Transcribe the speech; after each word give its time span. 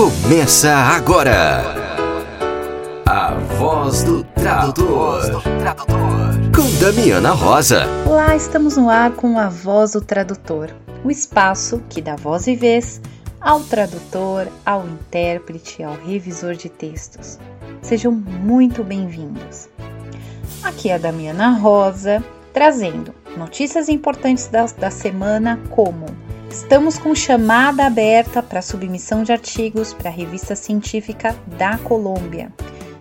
Começa 0.00 0.74
agora. 0.74 1.62
A 3.04 3.34
voz 3.58 4.02
do 4.02 4.24
tradutor. 4.24 5.42
Com 6.56 6.80
Damiana 6.80 7.32
Rosa. 7.32 7.84
Olá, 8.08 8.34
estamos 8.34 8.78
no 8.78 8.88
ar 8.88 9.10
com 9.10 9.38
a 9.38 9.50
voz 9.50 9.92
do 9.92 10.00
tradutor, 10.00 10.70
o 11.04 11.10
espaço 11.10 11.82
que 11.90 12.00
dá 12.00 12.16
voz 12.16 12.46
e 12.46 12.56
vez 12.56 12.98
ao 13.42 13.60
tradutor, 13.60 14.48
ao 14.64 14.88
intérprete, 14.88 15.82
ao 15.82 15.92
revisor 15.96 16.54
de 16.54 16.70
textos. 16.70 17.38
Sejam 17.82 18.10
muito 18.10 18.82
bem-vindos. 18.82 19.68
Aqui 20.62 20.88
é 20.88 20.94
a 20.94 20.98
Damiana 20.98 21.50
Rosa, 21.50 22.24
trazendo 22.54 23.14
notícias 23.36 23.90
importantes 23.90 24.46
da, 24.46 24.64
da 24.64 24.90
semana, 24.90 25.60
como 25.68 26.06
estamos 26.50 26.98
com 26.98 27.14
chamada 27.14 27.86
aberta 27.86 28.42
para 28.42 28.60
submissão 28.60 29.22
de 29.22 29.32
artigos 29.32 29.94
para 29.94 30.10
a 30.10 30.12
revista 30.12 30.56
científica 30.56 31.36
da 31.58 31.78
Colômbia. 31.78 32.52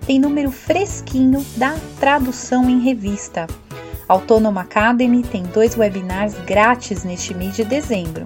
Tem 0.06 0.20
número 0.20 0.52
fresquinho 0.52 1.44
da 1.58 1.76
tradução 2.00 2.70
em 2.70 2.80
revista. 2.80 3.48
Autônoma 4.08 4.62
Academy 4.62 5.24
tem 5.24 5.44
dois 5.44 5.76
webinars 5.76 6.34
grátis 6.46 7.04
neste 7.04 7.34
mês 7.34 7.56
de 7.56 7.64
dezembro. 7.64 8.26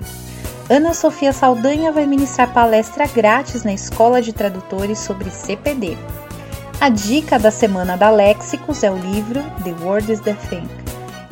Ana 0.70 0.93
Sofia 0.93 1.34
Saldanha 1.34 1.91
vai 1.91 2.05
ministrar 2.05 2.53
palestra 2.53 3.05
grátis 3.07 3.63
na 3.63 3.73
Escola 3.73 4.21
de 4.21 4.31
Tradutores 4.31 4.99
sobre 4.99 5.29
CPD. 5.29 5.98
A 6.79 6.90
dica 6.90 7.37
da 7.37 7.51
semana 7.51 7.95
da 7.98 8.09
Léxicos 8.09 8.84
é 8.84 8.91
o 8.91 8.98
livro 8.98 9.41
The 9.63 9.85
Word 9.85 10.12
is 10.12 10.20
the 10.21 10.34
Thing. 10.49 10.82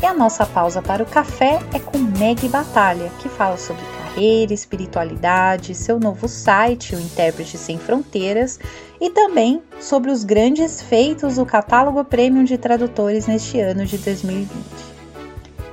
E 0.01 0.05
a 0.05 0.13
nossa 0.15 0.45
pausa 0.47 0.81
para 0.81 1.03
o 1.03 1.05
café 1.05 1.59
é 1.73 1.79
com 1.79 1.99
Meg 1.99 2.47
Batalha, 2.47 3.11
que 3.19 3.29
fala 3.29 3.55
sobre 3.55 3.83
carreira, 4.03 4.51
espiritualidade, 4.51 5.75
seu 5.75 5.99
novo 5.99 6.27
site, 6.27 6.95
o 6.95 6.99
Intérprete 6.99 7.57
Sem 7.57 7.77
Fronteiras, 7.77 8.59
e 8.99 9.11
também 9.11 9.61
sobre 9.79 10.09
os 10.09 10.23
grandes 10.23 10.81
feitos 10.81 11.35
do 11.35 11.45
catálogo 11.45 12.03
Premium 12.03 12.43
de 12.43 12.57
Tradutores 12.57 13.27
neste 13.27 13.59
ano 13.59 13.85
de 13.85 13.97
2020. 13.99 14.49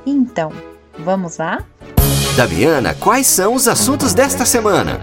Então, 0.05 0.53
vamos 0.99 1.39
lá? 1.39 1.65
Daviana, 2.37 2.95
quais 2.95 3.27
são 3.27 3.55
os 3.55 3.67
assuntos 3.67 4.13
desta 4.13 4.45
semana? 4.45 5.01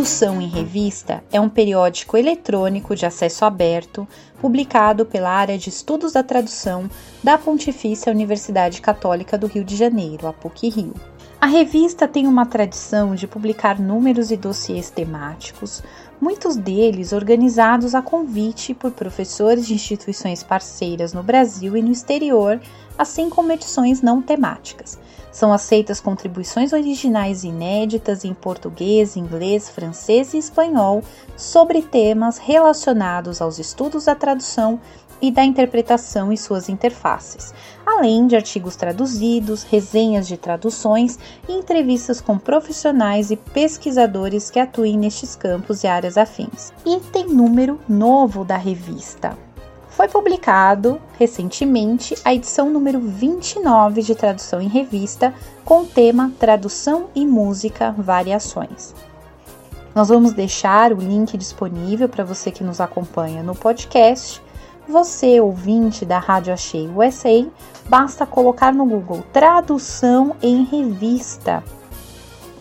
Tradução 0.00 0.40
em 0.40 0.48
Revista 0.48 1.22
é 1.30 1.38
um 1.38 1.48
periódico 1.50 2.16
eletrônico 2.16 2.96
de 2.96 3.04
acesso 3.04 3.44
aberto 3.44 4.08
publicado 4.40 5.04
pela 5.04 5.28
área 5.28 5.58
de 5.58 5.68
estudos 5.68 6.14
da 6.14 6.22
tradução 6.22 6.88
da 7.22 7.36
Pontifícia 7.36 8.10
Universidade 8.10 8.80
Católica 8.80 9.36
do 9.36 9.46
Rio 9.46 9.62
de 9.62 9.76
Janeiro, 9.76 10.26
a 10.26 10.32
PUC-Rio. 10.32 10.94
A 11.38 11.44
revista 11.44 12.08
tem 12.08 12.26
uma 12.26 12.46
tradição 12.46 13.14
de 13.14 13.26
publicar 13.26 13.78
números 13.78 14.30
e 14.30 14.38
dossiês 14.38 14.88
temáticos, 14.88 15.82
muitos 16.18 16.56
deles 16.56 17.12
organizados 17.12 17.94
a 17.94 18.00
convite 18.00 18.72
por 18.72 18.92
professores 18.92 19.66
de 19.66 19.74
instituições 19.74 20.42
parceiras 20.42 21.12
no 21.12 21.22
Brasil 21.22 21.76
e 21.76 21.82
no 21.82 21.92
exterior, 21.92 22.58
assim 22.96 23.28
como 23.28 23.52
edições 23.52 24.00
não 24.00 24.22
temáticas. 24.22 24.98
São 25.32 25.52
aceitas 25.52 26.00
contribuições 26.00 26.72
originais 26.72 27.44
inéditas 27.44 28.24
em 28.24 28.34
português, 28.34 29.16
inglês, 29.16 29.68
francês 29.68 30.34
e 30.34 30.38
espanhol 30.38 31.02
sobre 31.36 31.82
temas 31.82 32.38
relacionados 32.38 33.40
aos 33.40 33.58
estudos 33.58 34.06
da 34.06 34.14
tradução 34.14 34.80
e 35.22 35.30
da 35.30 35.44
interpretação 35.44 36.32
e 36.32 36.38
suas 36.38 36.68
interfaces, 36.68 37.52
além 37.84 38.26
de 38.26 38.36
artigos 38.36 38.74
traduzidos, 38.76 39.62
resenhas 39.62 40.26
de 40.26 40.36
traduções 40.36 41.18
e 41.48 41.52
entrevistas 41.52 42.20
com 42.20 42.38
profissionais 42.38 43.30
e 43.30 43.36
pesquisadores 43.36 44.50
que 44.50 44.58
atuem 44.58 44.96
nestes 44.96 45.36
campos 45.36 45.84
e 45.84 45.86
áreas 45.86 46.16
afins. 46.16 46.72
E 46.86 46.98
tem 47.12 47.26
número 47.26 47.78
novo 47.88 48.44
da 48.44 48.56
revista. 48.56 49.36
Foi 50.00 50.08
publicado 50.08 50.98
recentemente 51.18 52.16
a 52.24 52.32
edição 52.32 52.70
número 52.70 52.98
29 52.98 54.00
de 54.00 54.14
tradução 54.14 54.58
em 54.58 54.66
revista 54.66 55.34
com 55.62 55.82
o 55.82 55.86
tema 55.86 56.32
Tradução 56.38 57.10
e 57.14 57.26
Música 57.26 57.94
Variações. 57.98 58.94
Nós 59.94 60.08
vamos 60.08 60.32
deixar 60.32 60.94
o 60.94 60.96
link 60.96 61.36
disponível 61.36 62.08
para 62.08 62.24
você 62.24 62.50
que 62.50 62.64
nos 62.64 62.80
acompanha 62.80 63.42
no 63.42 63.54
podcast. 63.54 64.42
Você, 64.88 65.38
ouvinte 65.38 66.06
da 66.06 66.18
Rádio 66.18 66.54
Achei 66.54 66.88
USA, 66.88 67.46
basta 67.86 68.24
colocar 68.24 68.72
no 68.72 68.86
Google 68.86 69.22
Tradução 69.34 70.34
em 70.40 70.64
Revista, 70.64 71.62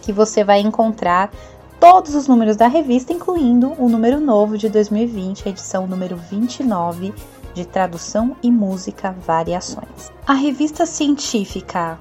que 0.01 0.11
você 0.11 0.43
vai 0.43 0.59
encontrar 0.59 1.31
todos 1.79 2.13
os 2.13 2.27
números 2.27 2.57
da 2.57 2.67
revista, 2.67 3.13
incluindo 3.13 3.73
o 3.77 3.87
número 3.87 4.19
novo 4.19 4.57
de 4.57 4.67
2020, 4.67 5.47
a 5.47 5.51
edição 5.51 5.87
número 5.87 6.17
29 6.17 7.13
de 7.53 7.65
Tradução 7.65 8.35
e 8.43 8.51
Música 8.51 9.15
Variações. 9.25 10.11
A 10.27 10.33
revista 10.33 10.85
científica 10.85 11.97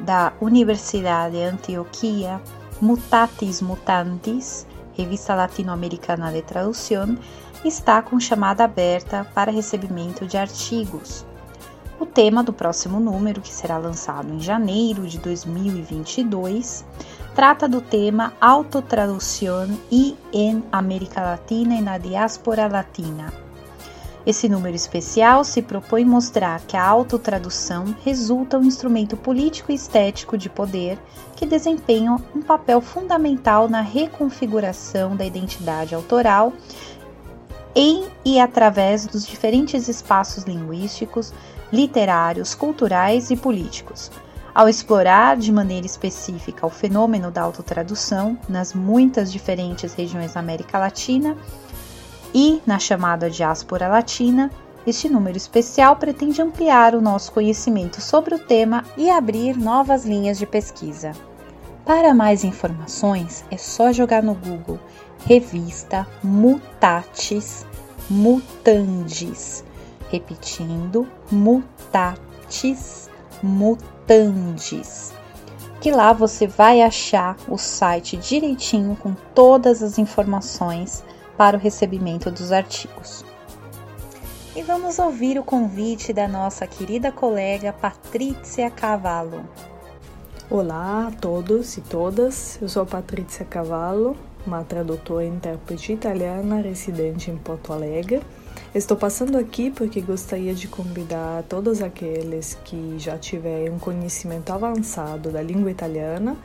da 0.00 0.32
Universidade 0.40 1.36
de 1.36 1.42
Antioquia, 1.42 2.40
Mutatis 2.80 3.60
Mutandis, 3.60 4.66
revista 4.94 5.34
latino-americana 5.34 6.32
de 6.32 6.40
tradução, 6.40 7.18
está 7.62 8.00
com 8.00 8.18
chamada 8.18 8.64
aberta 8.64 9.26
para 9.34 9.52
recebimento 9.52 10.26
de 10.26 10.38
artigos. 10.38 11.26
O 11.98 12.06
tema 12.06 12.42
do 12.42 12.54
próximo 12.54 12.98
número, 12.98 13.42
que 13.42 13.52
será 13.52 13.76
lançado 13.76 14.32
em 14.32 14.40
janeiro 14.40 15.06
de 15.06 15.18
2022, 15.18 16.86
trata 17.40 17.66
do 17.66 17.80
tema 17.80 18.34
Autotradução 18.38 19.66
e 19.90 20.14
em 20.30 20.62
América 20.70 21.22
Latina 21.22 21.74
e 21.74 21.80
na 21.80 21.96
diáspora 21.96 22.68
latina. 22.68 23.32
Esse 24.26 24.46
número 24.46 24.76
especial 24.76 25.42
se 25.42 25.62
propõe 25.62 26.04
mostrar 26.04 26.60
que 26.60 26.76
a 26.76 26.86
autotradução 26.86 27.96
resulta 28.04 28.58
um 28.58 28.64
instrumento 28.64 29.16
político 29.16 29.72
e 29.72 29.74
estético 29.74 30.36
de 30.36 30.50
poder 30.50 30.98
que 31.34 31.46
desempenha 31.46 32.18
um 32.36 32.42
papel 32.42 32.82
fundamental 32.82 33.70
na 33.70 33.80
reconfiguração 33.80 35.16
da 35.16 35.24
identidade 35.24 35.94
autoral 35.94 36.52
em 37.74 38.04
e 38.22 38.38
através 38.38 39.06
dos 39.06 39.26
diferentes 39.26 39.88
espaços 39.88 40.44
linguísticos, 40.44 41.32
literários, 41.72 42.54
culturais 42.54 43.30
e 43.30 43.36
políticos 43.36 44.10
ao 44.54 44.68
explorar 44.68 45.36
de 45.36 45.52
maneira 45.52 45.86
específica 45.86 46.66
o 46.66 46.70
fenômeno 46.70 47.30
da 47.30 47.42
autotradução 47.42 48.38
nas 48.48 48.74
muitas 48.74 49.32
diferentes 49.32 49.94
regiões 49.94 50.34
da 50.34 50.40
América 50.40 50.78
Latina 50.78 51.36
e 52.34 52.60
na 52.66 52.78
chamada 52.78 53.28
diáspora 53.28 53.88
latina, 53.88 54.50
este 54.86 55.08
número 55.08 55.36
especial 55.36 55.96
pretende 55.96 56.40
ampliar 56.40 56.94
o 56.94 57.00
nosso 57.00 57.32
conhecimento 57.32 58.00
sobre 58.00 58.34
o 58.34 58.38
tema 58.38 58.84
e 58.96 59.10
abrir 59.10 59.56
novas 59.56 60.04
linhas 60.04 60.38
de 60.38 60.46
pesquisa. 60.46 61.12
Para 61.84 62.14
mais 62.14 62.44
informações, 62.44 63.44
é 63.50 63.56
só 63.56 63.92
jogar 63.92 64.22
no 64.22 64.34
Google 64.34 64.78
Revista 65.26 66.06
Mutatis 66.22 67.66
Mutandis. 68.08 69.64
Repetindo, 70.10 71.06
Mutatis 71.30 73.10
Mutandis. 73.42 73.99
Que 75.80 75.92
lá 75.92 76.12
você 76.12 76.44
vai 76.44 76.82
achar 76.82 77.36
o 77.46 77.56
site 77.56 78.16
direitinho 78.16 78.96
com 78.96 79.14
todas 79.32 79.84
as 79.84 79.98
informações 79.98 81.04
para 81.36 81.56
o 81.56 81.60
recebimento 81.60 82.28
dos 82.28 82.50
artigos. 82.50 83.24
E 84.56 84.62
vamos 84.62 84.98
ouvir 84.98 85.38
o 85.38 85.44
convite 85.44 86.12
da 86.12 86.26
nossa 86.26 86.66
querida 86.66 87.12
colega 87.12 87.72
Patrícia 87.72 88.68
Cavallo. 88.68 89.48
Olá 90.50 91.06
a 91.06 91.12
todos 91.12 91.76
e 91.76 91.80
todas, 91.80 92.58
eu 92.60 92.68
sou 92.68 92.84
Patrícia 92.84 93.44
Cavallo, 93.44 94.16
uma 94.44 94.64
tradutora 94.64 95.24
e 95.24 95.28
intérprete 95.28 95.92
italiana 95.92 96.60
residente 96.60 97.30
em 97.30 97.36
Porto 97.36 97.72
Alegre 97.72 98.20
Estou 98.72 98.96
passando 98.96 99.36
aqui 99.36 99.68
porque 99.68 100.00
gostaria 100.00 100.54
de 100.54 100.68
convidar 100.68 101.42
todos 101.48 101.82
aqueles 101.82 102.56
que 102.64 102.94
já 103.00 103.18
tiverem 103.18 103.68
um 103.68 103.80
conhecimento 103.80 104.52
avançado 104.52 105.32
da 105.32 105.42
língua 105.42 105.72
italiana 105.72 106.36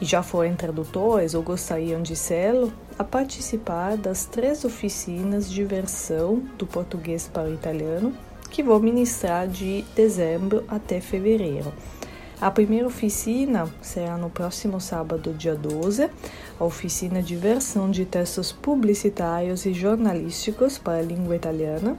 e 0.00 0.06
já 0.06 0.22
forem 0.22 0.56
tradutores 0.56 1.34
ou 1.34 1.42
gostariam 1.42 2.00
de 2.00 2.16
sê-lo 2.16 2.72
a 2.98 3.04
participar 3.04 3.98
das 3.98 4.24
três 4.24 4.64
oficinas 4.64 5.50
de 5.50 5.62
versão 5.64 6.42
do 6.56 6.66
português 6.66 7.28
para 7.30 7.50
o 7.50 7.52
italiano 7.52 8.14
que 8.50 8.62
vou 8.62 8.80
ministrar 8.80 9.46
de 9.46 9.84
dezembro 9.94 10.64
até 10.66 10.98
fevereiro. 10.98 11.74
A 12.40 12.50
primeira 12.50 12.86
oficina 12.86 13.68
será 13.80 14.16
no 14.16 14.28
próximo 14.28 14.80
sábado, 14.80 15.32
dia 15.32 15.54
12, 15.54 16.04
a 16.04 16.10
oficina 16.58 17.22
de 17.22 17.36
versão 17.36 17.90
de 17.90 18.04
textos 18.04 18.52
publicitários 18.52 19.66
e 19.66 19.72
jornalísticos 19.72 20.78
para 20.78 20.98
a 20.98 21.02
língua 21.02 21.34
italiana. 21.34 21.96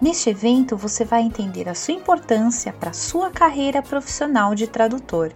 Neste 0.00 0.30
evento, 0.30 0.76
você 0.76 1.04
vai 1.04 1.22
entender 1.22 1.68
a 1.68 1.74
sua 1.74 1.94
importância 1.94 2.72
para 2.72 2.90
a 2.90 2.94
sua 2.94 3.30
carreira 3.30 3.82
profissional 3.82 4.54
de 4.54 4.66
tradutor. 4.66 5.32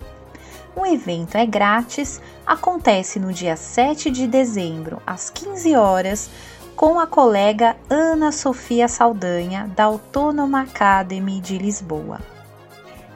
O 0.78 0.86
evento 0.86 1.34
é 1.34 1.44
grátis, 1.44 2.22
acontece 2.46 3.18
no 3.18 3.32
dia 3.32 3.56
7 3.56 4.12
de 4.12 4.28
dezembro, 4.28 5.02
às 5.04 5.28
15 5.28 5.74
horas, 5.74 6.30
com 6.76 7.00
a 7.00 7.06
colega 7.06 7.76
Ana 7.90 8.30
Sofia 8.30 8.86
Saldanha, 8.86 9.68
da 9.74 9.86
Autônoma 9.86 10.62
Academy 10.62 11.40
de 11.40 11.58
Lisboa. 11.58 12.20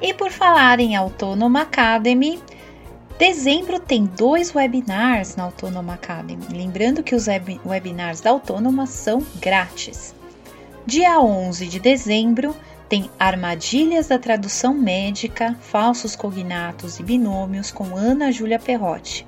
E 0.01 0.13
por 0.13 0.33
falar 0.33 0.81
em 0.81 0.97
Autônoma 0.97 1.61
Academy, 1.61 2.43
Dezembro 3.17 3.79
tem 3.79 4.07
dois 4.07 4.53
webinars 4.53 5.37
na 5.37 5.45
Autônoma 5.45 5.95
Academy. 5.95 6.45
Lembrando 6.51 7.05
que 7.05 7.15
os 7.15 7.29
web 7.29 7.61
webinars 7.65 8.21
da 8.21 8.31
Autônoma 8.31 8.87
são 8.87 9.25
grátis. 9.41 10.13
Dia 10.85 11.21
11 11.21 11.69
de 11.69 11.79
dezembro 11.79 12.57
tem 12.93 13.11
Armadilhas 13.19 14.09
da 14.09 14.19
Tradução 14.19 14.75
Médica, 14.75 15.57
Falsos 15.63 16.15
Cognatos 16.15 17.01
e 17.01 17.03
Binômios 17.03 17.71
com 17.71 17.97
Ana 17.97 18.31
Júlia 18.31 18.59
Perrotti. 18.59 19.27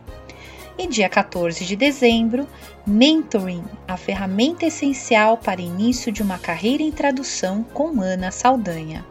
E 0.76 0.87
dia 0.87 1.08
14 1.08 1.64
de 1.64 1.75
dezembro, 1.75 2.46
Mentoring, 2.87 3.64
a 3.88 3.96
ferramenta 3.96 4.66
essencial 4.66 5.38
para 5.38 5.62
início 5.62 6.12
de 6.12 6.22
uma 6.22 6.37
carreira 6.37 6.82
em 6.82 6.93
tradução 6.93 7.64
com 7.72 8.02
Ana 8.02 8.31
Saldanha. 8.31 9.02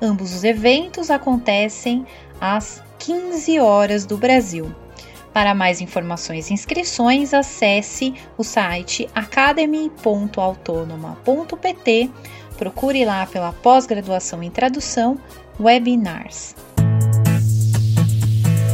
Ambos 0.00 0.32
os 0.32 0.44
eventos 0.44 1.10
acontecem 1.10 2.06
às 2.40 2.80
15 3.00 3.58
horas 3.58 4.06
do 4.06 4.16
Brasil. 4.16 4.72
Para 5.32 5.54
mais 5.54 5.80
informações 5.80 6.50
e 6.50 6.54
inscrições, 6.54 7.34
acesse 7.34 8.14
o 8.36 8.44
site 8.44 9.10
academy.autonoma.pt, 9.12 12.10
procure 12.58 13.04
lá 13.04 13.24
pela 13.24 13.52
pós-graduação 13.52 14.42
em 14.42 14.50
tradução, 14.50 15.16
webinars. 15.58 16.56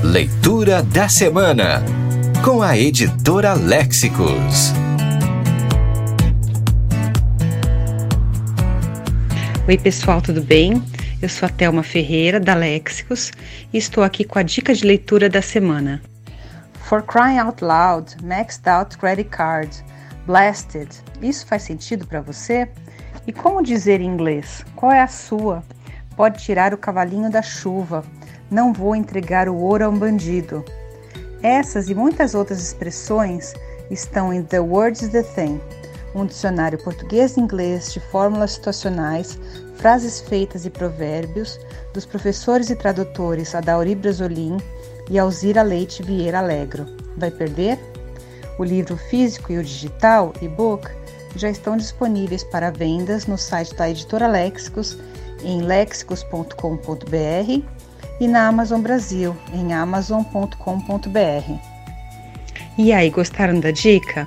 Leitura 0.02 0.82
da 0.82 1.08
semana 1.08 1.82
com 2.42 2.62
a 2.62 2.76
editora 2.76 3.52
Léxicos. 3.52 4.72
Oi, 9.68 9.78
pessoal, 9.78 10.20
tudo 10.20 10.42
bem? 10.42 10.82
Eu 11.20 11.28
sou 11.28 11.46
a 11.46 11.48
Thelma 11.50 11.82
Ferreira, 11.82 12.38
da 12.40 12.54
Léxicos, 12.54 13.32
e 13.72 13.78
estou 13.78 14.02
aqui 14.04 14.24
com 14.24 14.38
a 14.38 14.42
dica 14.42 14.74
de 14.74 14.84
leitura 14.84 15.28
da 15.28 15.40
semana. 15.40 16.02
For 16.84 17.02
crying 17.02 17.38
out 17.38 17.64
loud, 17.64 18.14
maxed 18.22 18.68
out 18.68 18.96
credit 18.98 19.30
card, 19.30 19.70
blasted. 20.26 20.88
Isso 21.22 21.46
faz 21.46 21.62
sentido 21.62 22.06
para 22.06 22.20
você? 22.20 22.68
E 23.26 23.32
como 23.32 23.62
dizer 23.62 24.00
em 24.00 24.06
inglês? 24.06 24.64
Qual 24.76 24.92
é 24.92 25.00
a 25.00 25.08
sua? 25.08 25.62
Pode 26.16 26.42
tirar 26.42 26.74
o 26.74 26.78
cavalinho 26.78 27.30
da 27.30 27.42
chuva. 27.42 28.04
Não 28.50 28.72
vou 28.72 28.94
entregar 28.94 29.48
o 29.48 29.56
ouro 29.56 29.84
a 29.84 29.88
um 29.88 29.98
bandido. 29.98 30.64
Essas 31.42 31.88
e 31.88 31.94
muitas 31.94 32.34
outras 32.34 32.62
expressões 32.62 33.54
estão 33.90 34.32
em 34.32 34.42
The 34.42 34.60
Words 34.60 35.08
the 35.08 35.22
Thing, 35.22 35.60
um 36.14 36.24
dicionário 36.24 36.82
português-inglês 36.82 37.92
de 37.92 38.00
fórmulas 38.00 38.52
situacionais 38.52 39.38
frases 39.76 40.20
feitas 40.20 40.64
e 40.64 40.70
provérbios 40.70 41.58
dos 41.92 42.06
professores 42.06 42.70
e 42.70 42.76
tradutores 42.76 43.54
Adauri 43.54 43.94
Brasolim 43.94 44.56
e 45.10 45.18
Alzira 45.18 45.62
Leite 45.62 46.02
Vieira 46.02 46.38
Alegro. 46.38 46.86
Vai 47.16 47.30
perder? 47.30 47.78
O 48.58 48.64
livro 48.64 48.96
físico 48.96 49.52
e 49.52 49.58
o 49.58 49.64
digital, 49.64 50.32
e-book, 50.40 50.88
já 51.36 51.50
estão 51.50 51.76
disponíveis 51.76 52.44
para 52.44 52.70
vendas 52.70 53.26
no 53.26 53.36
site 53.36 53.74
da 53.74 53.90
editora 53.90 54.26
Léxicos, 54.26 54.96
em 55.42 55.62
lexicos.com.br 55.62 57.62
e 58.20 58.28
na 58.28 58.48
Amazon 58.48 58.80
Brasil, 58.80 59.36
em 59.52 59.72
amazon.com.br. 59.72 61.54
E 62.78 62.92
aí, 62.92 63.10
gostaram 63.10 63.60
da 63.60 63.70
dica? 63.70 64.26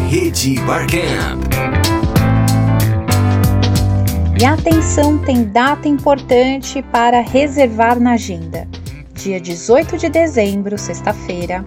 Rede 0.09 0.55
Barcamp. 0.61 1.43
E 4.39 4.45
atenção, 4.45 5.19
tem 5.19 5.45
data 5.45 5.89
importante 5.89 6.83
para 6.91 7.21
reservar 7.21 7.99
na 8.01 8.13
agenda. 8.13 8.67
Dia 9.15 9.41
18 9.41 9.97
de 9.99 10.09
dezembro, 10.09 10.77
sexta-feira, 10.77 11.65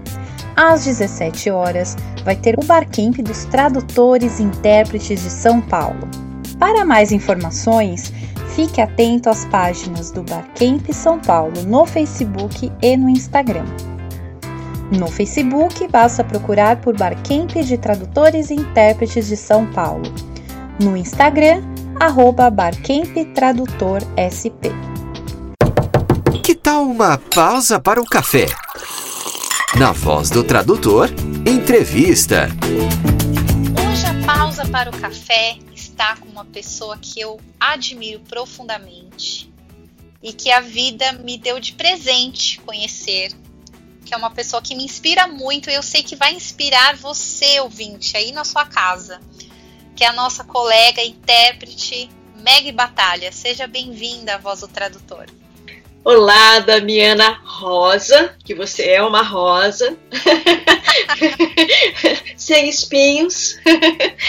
às 0.55 0.85
17 0.85 1.49
horas, 1.49 1.95
vai 2.23 2.35
ter 2.35 2.57
o 2.59 2.65
Barcamp 2.65 3.17
dos 3.17 3.45
Tradutores 3.45 4.39
e 4.39 4.43
Intérpretes 4.43 5.23
de 5.23 5.29
São 5.29 5.61
Paulo. 5.61 6.07
Para 6.59 6.85
mais 6.85 7.11
informações, 7.11 8.13
fique 8.55 8.79
atento 8.79 9.29
às 9.29 9.43
páginas 9.45 10.11
do 10.11 10.23
Barcamp 10.23 10.89
São 10.93 11.19
Paulo 11.19 11.61
no 11.63 11.85
Facebook 11.85 12.71
e 12.81 12.97
no 12.97 13.09
Instagram. 13.09 13.65
No 14.91 15.07
Facebook, 15.07 15.85
basta 15.89 16.23
procurar 16.23 16.79
por 16.79 16.95
Barcamp 16.97 17.51
de 17.51 17.77
Tradutores 17.77 18.49
e 18.49 18.53
Intérpretes 18.53 19.27
de 19.27 19.35
São 19.35 19.65
Paulo. 19.73 20.03
No 20.81 20.95
Instagram, 20.95 21.61
arroba 21.99 22.49
Barcamp 22.49 23.13
Tradutor 23.33 24.01
SP. 24.15 24.71
Que 26.41 26.55
tal 26.55 26.83
uma 26.83 27.17
pausa 27.17 27.79
para 27.79 27.99
o 27.99 28.05
café? 28.05 28.45
Na 29.77 29.91
voz 29.91 30.29
do 30.29 30.43
tradutor, 30.43 31.09
entrevista. 31.45 32.47
Hoje 33.89 34.05
a 34.05 34.25
pausa 34.25 34.65
para 34.67 34.89
o 34.89 34.93
café 34.93 35.57
está 35.95 36.17
com 36.17 36.27
uma 36.27 36.43
pessoa 36.43 36.97
que 36.97 37.21
eu 37.21 37.39
admiro 37.57 38.19
profundamente 38.19 39.49
e 40.21 40.33
que 40.33 40.51
a 40.51 40.59
vida 40.59 41.13
me 41.13 41.37
deu 41.37 41.57
de 41.57 41.71
presente 41.71 42.59
conhecer, 42.59 43.31
que 44.05 44.13
é 44.13 44.17
uma 44.17 44.29
pessoa 44.29 44.61
que 44.61 44.75
me 44.75 44.83
inspira 44.83 45.25
muito 45.25 45.69
e 45.69 45.73
eu 45.73 45.81
sei 45.81 46.03
que 46.03 46.17
vai 46.17 46.33
inspirar 46.33 46.97
você, 46.97 47.61
ouvinte, 47.61 48.17
aí 48.17 48.33
na 48.33 48.43
sua 48.43 48.65
casa 48.65 49.21
que 49.95 50.03
é 50.03 50.07
a 50.07 50.13
nossa 50.13 50.43
colega 50.43 51.01
intérprete 51.01 52.09
Meg 52.43 52.71
Batalha. 52.73 53.31
Seja 53.31 53.65
bem-vinda 53.65 54.35
à 54.35 54.37
Voz 54.37 54.59
do 54.59 54.67
Tradutor. 54.67 55.25
Olá, 56.03 56.59
Damiana 56.59 57.39
Rosa, 57.43 58.35
que 58.43 58.53
você 58.53 58.89
é 58.89 59.01
uma 59.01 59.23
rosa, 59.23 59.97
sem 62.37 62.69
espinhos. 62.69 63.57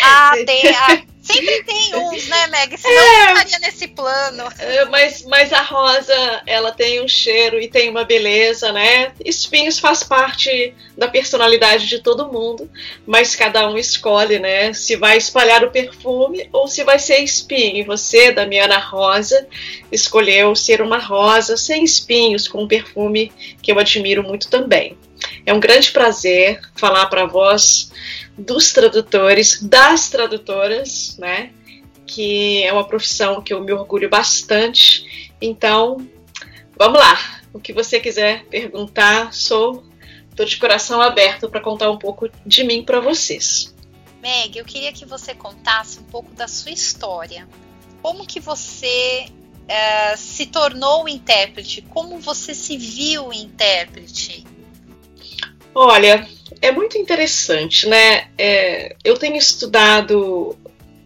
Ah, 0.03 0.33
tem, 0.47 0.69
ah, 0.69 1.03
Sempre 1.27 1.63
tem 1.65 1.95
uns, 1.97 2.29
né, 2.29 2.47
Meg? 2.47 2.79
Senão 2.79 2.95
é, 2.95 3.27
não 3.27 3.35
estaria 3.35 3.59
nesse 3.59 3.89
plano. 3.89 4.45
É, 4.59 4.85
mas, 4.87 5.25
mas 5.25 5.53
a 5.53 5.61
rosa, 5.61 6.43
ela 6.47 6.71
tem 6.71 7.03
um 7.03 7.09
cheiro 7.09 7.61
e 7.61 7.69
tem 7.69 7.91
uma 7.91 8.05
beleza, 8.05 8.73
né? 8.73 9.13
Espinhos 9.25 9.79
faz 9.79 10.03
parte 10.03 10.73
da 10.97 11.09
personalidade 11.09 11.89
de 11.89 11.99
todo 11.99 12.31
mundo, 12.33 12.71
mas 13.05 13.35
cada 13.35 13.69
um 13.69 13.77
escolhe, 13.77 14.39
né? 14.39 14.73
Se 14.73 14.97
vai 14.97 15.17
espalhar 15.17 15.65
o 15.65 15.71
perfume 15.71 16.49
ou 16.53 16.69
se 16.69 16.85
vai 16.85 16.99
ser 16.99 17.19
espinho. 17.19 17.79
E 17.79 17.83
você, 17.83 18.31
Damiana 18.31 18.79
Rosa, 18.79 19.47
escolheu 19.91 20.55
ser 20.55 20.81
uma 20.81 20.99
rosa 20.99 21.57
sem 21.57 21.83
espinhos, 21.83 22.47
com 22.47 22.63
um 22.63 22.69
perfume 22.69 23.33
que 23.61 23.73
eu 23.73 23.79
admiro 23.79 24.23
muito 24.23 24.49
também. 24.49 24.97
É 25.45 25.53
um 25.53 25.61
grande 25.61 25.91
prazer 25.91 26.61
falar 26.75 27.07
para 27.07 27.27
vós 27.27 27.91
dos 28.37 28.73
tradutores, 28.73 29.63
das 29.63 30.09
tradutoras, 30.09 31.17
né? 31.19 31.53
Que 32.07 32.63
é 32.63 32.73
uma 32.73 32.87
profissão 32.87 33.43
que 33.43 33.53
eu 33.53 33.63
me 33.63 33.73
orgulho 33.73 34.09
bastante. 34.09 35.33
Então, 35.41 36.07
vamos 36.79 36.99
lá. 36.99 37.41
O 37.53 37.59
que 37.59 37.73
você 37.73 37.99
quiser 37.99 38.45
perguntar, 38.47 39.33
sou 39.33 39.85
tô 40.37 40.45
de 40.45 40.59
coração 40.59 41.01
aberto 41.01 41.49
para 41.49 41.61
contar 41.61 41.91
um 41.91 41.97
pouco 41.97 42.29
de 42.45 42.63
mim 42.63 42.85
para 42.85 43.01
vocês. 43.01 43.75
Meg, 44.21 44.59
eu 44.59 44.65
queria 44.65 44.93
que 44.93 45.07
você 45.07 45.35
contasse 45.35 45.99
um 45.99 46.05
pouco 46.05 46.33
da 46.35 46.47
sua 46.47 46.71
história. 46.71 47.49
Como 48.03 48.27
que 48.27 48.39
você 48.39 49.27
uh, 49.31 50.17
se 50.17 50.47
tornou 50.47 51.09
intérprete? 51.09 51.81
Como 51.83 52.19
você 52.19 52.55
se 52.55 52.77
viu 52.77 53.33
intérprete? 53.33 54.45
Olha, 55.79 56.27
é 56.63 56.73
muito 56.73 56.97
interessante, 56.97 57.87
né? 57.87 58.29
É, 58.39 58.97
eu 59.05 59.15
tenho 59.19 59.37
estudado 59.37 60.57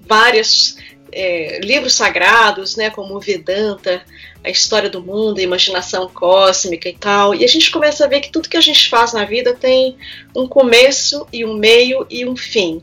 vários 0.07 0.77
é, 1.11 1.59
livros 1.59 1.95
sagrados, 1.95 2.77
né, 2.77 2.89
como 2.89 3.19
Vedanta, 3.19 4.00
a 4.45 4.49
história 4.49 4.89
do 4.89 5.03
mundo, 5.03 5.41
a 5.41 5.43
imaginação 5.43 6.09
cósmica 6.09 6.89
e 6.89 6.97
tal, 6.97 7.35
e 7.35 7.43
a 7.45 7.49
gente 7.49 7.69
começa 7.69 8.05
a 8.05 8.07
ver 8.07 8.21
que 8.21 8.31
tudo 8.31 8.49
que 8.49 8.57
a 8.57 8.61
gente 8.61 8.89
faz 8.89 9.12
na 9.12 9.25
vida 9.25 9.55
tem 9.55 9.97
um 10.37 10.47
começo 10.47 11.27
e 11.33 11.45
um 11.45 11.55
meio 11.55 12.07
e 12.09 12.25
um 12.25 12.37
fim. 12.37 12.81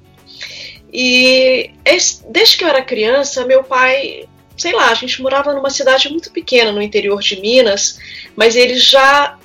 E 0.91 1.72
desde 2.29 2.58
que 2.58 2.65
eu 2.65 2.67
era 2.67 2.82
criança, 2.82 3.46
meu 3.46 3.63
pai, 3.63 4.27
sei 4.58 4.74
lá, 4.74 4.91
a 4.91 4.94
gente 4.94 5.22
morava 5.22 5.53
numa 5.53 5.70
cidade 5.70 6.10
muito 6.10 6.34
pequena 6.34 6.74
no 6.74 6.82
interior 6.82 7.22
de 7.22 7.39
Minas, 7.39 7.98
mas 8.36 8.58
ele 8.58 8.75
já 8.75 9.38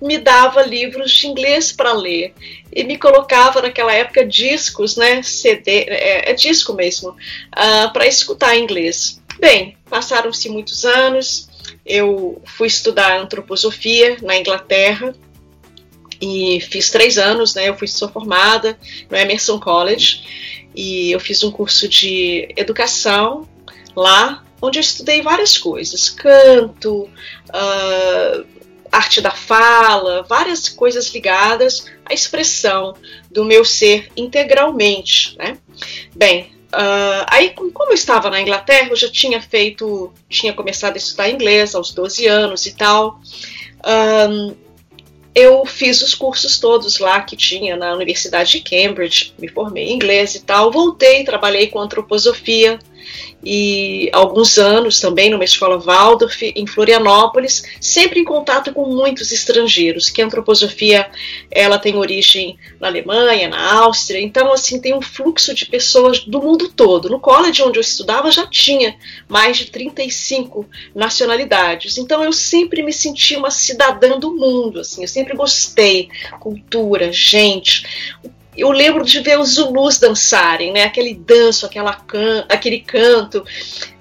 me 0.00 0.18
dava 0.18 0.62
livros 0.62 1.12
de 1.12 1.26
inglês 1.26 1.72
para 1.72 1.92
ler 1.92 2.34
e 2.72 2.84
me 2.84 2.98
colocava 2.98 3.62
naquela 3.62 3.92
época 3.92 4.24
discos, 4.24 4.96
né, 4.96 5.22
CD, 5.22 5.86
é, 5.88 6.30
é 6.30 6.34
disco 6.34 6.72
mesmo, 6.72 7.10
uh, 7.10 7.16
ah, 7.52 7.90
para 7.92 8.06
escutar 8.06 8.56
inglês. 8.56 9.20
Bem, 9.38 9.76
passaram-se 9.88 10.48
muitos 10.48 10.84
anos, 10.84 11.48
eu 11.84 12.40
fui 12.44 12.66
estudar 12.66 13.20
antroposofia 13.20 14.16
na 14.22 14.36
Inglaterra 14.36 15.14
e 16.20 16.60
fiz 16.60 16.90
três 16.90 17.18
anos, 17.18 17.54
né, 17.54 17.68
eu 17.68 17.76
fui 17.76 17.88
sou 17.88 18.08
formada 18.08 18.78
no 19.10 19.16
Emerson 19.16 19.58
College 19.58 20.22
e 20.74 21.12
eu 21.12 21.20
fiz 21.20 21.42
um 21.44 21.50
curso 21.50 21.88
de 21.88 22.48
educação 22.56 23.48
lá, 23.94 24.44
onde 24.60 24.78
eu 24.78 24.80
estudei 24.80 25.22
várias 25.22 25.56
coisas, 25.58 26.08
canto, 26.08 27.08
uh, 27.48 28.53
arte 28.96 29.20
da 29.20 29.30
fala, 29.30 30.22
várias 30.22 30.68
coisas 30.68 31.12
ligadas 31.12 31.86
à 32.04 32.14
expressão 32.14 32.94
do 33.30 33.44
meu 33.44 33.64
ser 33.64 34.10
integralmente, 34.16 35.36
né? 35.36 35.58
Bem, 36.14 36.52
uh, 36.72 37.26
aí 37.26 37.50
como 37.50 37.90
eu 37.90 37.94
estava 37.94 38.30
na 38.30 38.40
Inglaterra, 38.40 38.88
eu 38.90 38.96
já 38.96 39.10
tinha 39.10 39.40
feito, 39.40 40.12
tinha 40.28 40.52
começado 40.52 40.94
a 40.94 40.98
estudar 40.98 41.28
inglês 41.28 41.74
aos 41.74 41.92
12 41.92 42.26
anos 42.26 42.66
e 42.66 42.76
tal. 42.76 43.20
Um, 43.84 44.54
eu 45.34 45.66
fiz 45.66 46.00
os 46.00 46.14
cursos 46.14 46.60
todos 46.60 47.00
lá 47.00 47.20
que 47.20 47.36
tinha 47.36 47.76
na 47.76 47.92
Universidade 47.94 48.52
de 48.52 48.60
Cambridge, 48.60 49.34
me 49.36 49.48
formei 49.48 49.88
em 49.88 49.94
inglês 49.94 50.36
e 50.36 50.40
tal. 50.40 50.70
Voltei, 50.70 51.24
trabalhei 51.24 51.66
com 51.66 51.80
antroposofia 51.80 52.78
e 53.44 54.08
alguns 54.12 54.58
anos 54.58 55.00
também 55.00 55.30
numa 55.30 55.44
escola 55.44 55.78
Waldorf 55.78 56.42
em 56.42 56.66
Florianópolis, 56.66 57.62
sempre 57.80 58.20
em 58.20 58.24
contato 58.24 58.72
com 58.72 58.86
muitos 58.86 59.32
estrangeiros, 59.32 60.08
que 60.08 60.22
a 60.22 60.24
antroposofia 60.24 61.10
ela 61.50 61.78
tem 61.78 61.96
origem 61.96 62.58
na 62.80 62.88
Alemanha, 62.88 63.48
na 63.48 63.74
Áustria, 63.82 64.20
então 64.20 64.52
assim 64.52 64.80
tem 64.80 64.94
um 64.94 65.02
fluxo 65.02 65.54
de 65.54 65.66
pessoas 65.66 66.20
do 66.20 66.40
mundo 66.40 66.68
todo. 66.68 67.10
No 67.10 67.20
college 67.20 67.62
onde 67.62 67.78
eu 67.78 67.82
estudava 67.82 68.30
já 68.30 68.46
tinha 68.46 68.96
mais 69.28 69.56
de 69.56 69.66
35 69.66 70.66
nacionalidades, 70.94 71.98
então 71.98 72.22
eu 72.22 72.32
sempre 72.32 72.82
me 72.82 72.92
senti 72.92 73.36
uma 73.36 73.50
cidadã 73.50 74.18
do 74.18 74.34
mundo, 74.34 74.80
assim, 74.80 75.02
eu 75.02 75.08
sempre 75.08 75.36
gostei. 75.36 76.08
Cultura, 76.40 77.12
gente, 77.12 77.84
eu 78.56 78.70
lembro 78.70 79.04
de 79.04 79.20
ver 79.20 79.38
os 79.38 79.54
Zulus 79.54 79.98
dançarem, 79.98 80.72
né? 80.72 80.84
Aquele 80.84 81.14
danço, 81.14 81.66
aquela 81.66 81.94
can 81.94 82.44
aquele 82.48 82.80
canto. 82.80 83.44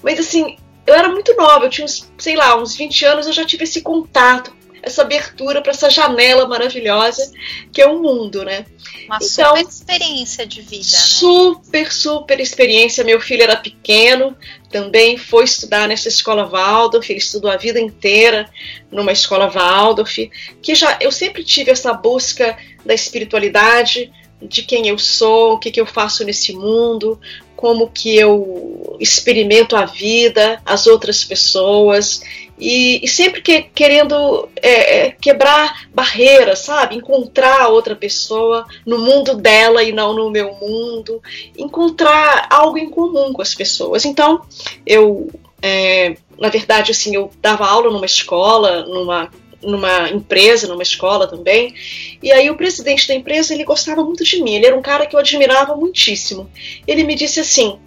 Mas 0.02 0.20
assim, 0.20 0.58
eu 0.86 0.94
era 0.94 1.10
muito 1.10 1.36
nova, 1.36 1.66
eu 1.66 1.70
tinha, 1.70 1.86
uns, 1.86 2.12
sei 2.18 2.36
lá, 2.36 2.62
uns 2.62 2.76
20 2.76 3.06
anos, 3.06 3.28
eu 3.28 3.34
já 3.34 3.46
tive 3.46 3.64
esse 3.64 3.82
contato, 3.82 4.54
essa 4.82 5.02
abertura 5.02 5.62
para 5.62 5.72
essa 5.72 5.90
janela 5.90 6.46
maravilhosa 6.46 7.32
que 7.72 7.82
é 7.82 7.88
o 7.88 8.02
mundo, 8.02 8.44
né? 8.44 8.66
Uma 9.06 9.18
então, 9.22 9.56
super 9.56 9.62
experiência 9.62 10.46
de 10.46 10.62
vida, 10.62 10.76
né? 10.76 10.82
Super, 10.82 11.92
super 11.92 12.40
experiência. 12.40 13.04
Meu 13.04 13.20
filho 13.20 13.44
era 13.44 13.56
pequeno, 13.56 14.36
também 14.70 15.18
foi 15.18 15.46
estudar 15.46 15.88
nessa 15.88 16.10
escola 16.10 16.46
Waldorf, 16.46 17.10
ele 17.10 17.20
estudou 17.20 17.50
a 17.50 17.58
vida 17.58 17.80
inteira 17.80 18.50
numa 18.92 19.12
escola 19.12 19.50
Waldorf, 19.50 20.30
que 20.62 20.76
já 20.76 20.98
eu 21.00 21.12
sempre 21.12 21.44
tive 21.44 21.72
essa 21.72 21.94
busca 21.94 22.58
da 22.86 22.94
espiritualidade, 22.94 24.12
de 24.48 24.64
quem 24.64 24.88
eu 24.88 24.98
sou, 24.98 25.54
o 25.54 25.60
que, 25.60 25.72
que 25.72 25.80
eu 25.80 25.86
faço 25.86 26.24
nesse 26.24 26.54
mundo, 26.54 27.20
como 27.56 27.90
que 27.90 28.16
eu 28.16 28.98
experimento 29.00 29.76
a 29.76 29.86
vida, 29.86 30.62
as 30.66 30.86
outras 30.86 31.24
pessoas 31.24 32.22
e, 32.58 33.04
e 33.04 33.08
sempre 33.08 33.42
que, 33.42 33.64
querendo 33.64 34.48
é, 34.62 35.08
é, 35.08 35.12
quebrar 35.12 35.88
barreiras, 35.94 36.60
sabe? 36.60 36.96
Encontrar 36.96 37.68
outra 37.70 37.96
pessoa 37.96 38.66
no 38.86 39.00
mundo 39.00 39.36
dela 39.36 39.84
e 39.84 39.92
não 39.92 40.14
no 40.14 40.30
meu 40.30 40.54
mundo, 40.56 41.22
encontrar 41.58 42.48
algo 42.50 42.78
em 42.78 42.90
comum 42.90 43.34
com 43.34 43.42
as 43.42 43.56
pessoas. 43.56 44.06
Então, 44.06 44.42
eu, 44.86 45.30
é, 45.62 46.16
na 46.40 46.50
verdade, 46.50 46.92
assim, 46.92 47.16
eu 47.16 47.32
dava 47.42 47.66
aula 47.66 47.90
numa 47.90 48.06
escola, 48.06 48.84
numa 48.86 49.30
numa 49.64 50.10
empresa, 50.10 50.68
numa 50.68 50.84
escola 50.84 51.28
também. 51.28 51.74
E 52.22 52.32
aí 52.32 52.50
o 52.50 52.58
presidente 52.58 53.08
da 53.08 53.14
empresa, 53.14 53.54
ele 53.54 53.64
gostava 53.64 54.04
muito 54.04 54.24
de 54.24 54.42
mim, 54.42 54.56
ele 54.56 54.66
era 54.66 54.76
um 54.76 54.82
cara 54.82 55.06
que 55.06 55.16
eu 55.16 55.20
admirava 55.20 55.76
muitíssimo. 55.76 56.50
Ele 56.88 57.04
me 57.04 57.16
disse 57.16 57.40
assim: 57.40 57.80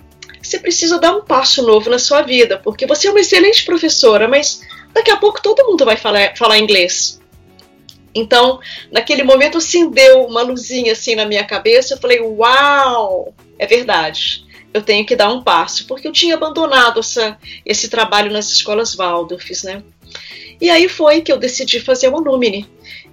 "Você 0.42 0.58
precisa 0.58 0.98
dar 0.98 1.14
um 1.16 1.24
passo 1.24 1.62
novo 1.66 1.90
na 1.90 1.98
sua 1.98 2.22
vida, 2.22 2.58
porque 2.58 2.86
você 2.86 3.08
é 3.08 3.10
uma 3.10 3.20
excelente 3.20 3.64
professora, 3.64 4.28
mas 4.28 4.60
daqui 4.92 5.10
a 5.10 5.16
pouco 5.16 5.42
todo 5.42 5.66
mundo 5.66 5.84
vai 5.84 5.96
falar, 5.96 6.36
falar 6.36 6.58
inglês". 6.58 7.20
Então, 8.14 8.58
naquele 8.90 9.22
momento 9.22 9.58
acendeu 9.58 10.24
uma 10.24 10.40
luzinha 10.40 10.92
assim 10.92 11.14
na 11.14 11.26
minha 11.26 11.44
cabeça, 11.44 11.94
eu 11.94 11.98
falei: 11.98 12.20
"Uau, 12.20 13.34
é 13.58 13.66
verdade" 13.66 14.46
eu 14.76 14.82
tenho 14.82 15.06
que 15.06 15.16
dar 15.16 15.32
um 15.32 15.42
passo, 15.42 15.86
porque 15.86 16.06
eu 16.06 16.12
tinha 16.12 16.34
abandonado 16.34 17.00
essa, 17.00 17.38
esse 17.64 17.88
trabalho 17.88 18.30
nas 18.30 18.50
escolas 18.50 18.94
Waldorfs, 18.94 19.62
né? 19.62 19.82
E 20.60 20.70
aí 20.70 20.88
foi 20.88 21.20
que 21.20 21.32
eu 21.32 21.38
decidi 21.38 21.80
fazer 21.80 22.08
o 22.08 22.16
Alumni. 22.16 22.66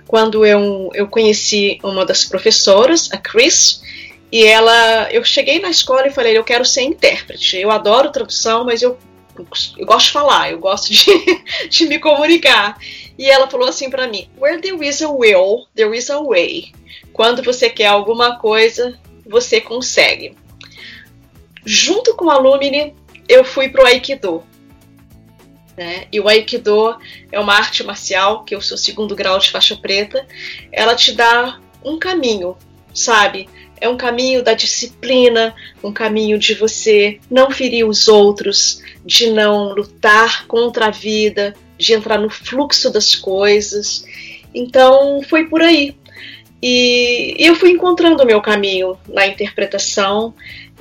Quando 0.07 0.45
eu, 0.45 0.89
eu 0.93 1.07
conheci 1.07 1.79
uma 1.83 2.05
das 2.05 2.23
professoras, 2.25 3.09
a 3.11 3.17
Chris, 3.17 3.81
e 4.31 4.45
ela, 4.45 5.11
eu 5.11 5.23
cheguei 5.23 5.59
na 5.59 5.69
escola 5.69 6.07
e 6.07 6.11
falei, 6.11 6.37
eu 6.37 6.43
quero 6.43 6.65
ser 6.65 6.81
intérprete. 6.81 7.57
Eu 7.57 7.69
adoro 7.69 8.11
tradução, 8.11 8.65
mas 8.65 8.81
eu, 8.81 8.97
eu 9.77 9.85
gosto 9.85 10.05
de 10.07 10.11
falar, 10.11 10.51
eu 10.51 10.59
gosto 10.59 10.91
de, 10.91 11.05
de 11.69 11.85
me 11.85 11.99
comunicar. 11.99 12.77
E 13.17 13.29
ela 13.29 13.47
falou 13.47 13.67
assim 13.67 13.89
para 13.89 14.07
mim: 14.07 14.27
Where 14.39 14.59
there 14.59 14.87
is 14.87 15.01
a 15.01 15.09
will, 15.09 15.67
there 15.75 15.95
is 15.95 16.09
a 16.09 16.19
way. 16.19 16.71
Quando 17.11 17.43
você 17.43 17.69
quer 17.69 17.87
alguma 17.87 18.39
coisa, 18.39 18.99
você 19.25 19.61
consegue. 19.61 20.35
Junto 21.65 22.15
com 22.15 22.29
a 22.29 22.35
Alumni, 22.35 22.93
eu 23.29 23.43
fui 23.43 23.69
pro 23.69 23.85
Aikido. 23.85 24.43
Né? 25.77 26.05
E 26.11 26.19
o 26.19 26.27
Aikido 26.27 26.95
é 27.31 27.39
uma 27.39 27.53
arte 27.53 27.83
marcial, 27.83 28.43
que 28.43 28.55
eu 28.55 28.61
sou 28.61 28.77
segundo 28.77 29.15
grau 29.15 29.39
de 29.39 29.49
faixa 29.49 29.75
preta. 29.75 30.25
Ela 30.71 30.95
te 30.95 31.13
dá 31.13 31.59
um 31.83 31.97
caminho, 31.97 32.55
sabe? 32.93 33.49
É 33.81 33.89
um 33.89 33.97
caminho 33.97 34.43
da 34.43 34.53
disciplina, 34.53 35.53
um 35.83 35.91
caminho 35.91 36.37
de 36.37 36.53
você 36.53 37.19
não 37.29 37.51
ferir 37.51 37.85
os 37.85 38.07
outros, 38.07 38.81
de 39.03 39.29
não 39.31 39.73
lutar 39.73 40.47
contra 40.47 40.87
a 40.87 40.91
vida, 40.91 41.53
de 41.77 41.93
entrar 41.93 42.17
no 42.17 42.29
fluxo 42.29 42.91
das 42.91 43.15
coisas. 43.15 44.05
Então 44.53 45.21
foi 45.23 45.47
por 45.47 45.61
aí. 45.61 45.95
E 46.61 47.35
eu 47.37 47.55
fui 47.55 47.71
encontrando 47.71 48.23
o 48.23 48.25
meu 48.25 48.41
caminho 48.41 48.97
na 49.09 49.27
interpretação. 49.27 50.33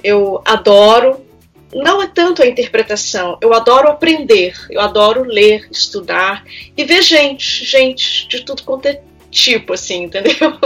Eu 0.04 0.40
adoro 0.44 1.20
não 1.72 2.02
é 2.02 2.06
tanto 2.06 2.42
a 2.42 2.46
interpretação, 2.46 3.38
eu 3.40 3.52
adoro 3.54 3.88
aprender, 3.88 4.54
eu 4.70 4.80
adoro 4.80 5.24
ler, 5.24 5.66
estudar 5.70 6.44
e 6.76 6.84
ver 6.84 7.02
gente, 7.02 7.64
gente 7.64 8.28
de 8.28 8.44
tudo 8.44 8.62
quanto 8.62 8.86
é 8.86 9.00
tipo, 9.32 9.72
assim, 9.72 10.04
entendeu? 10.04 10.58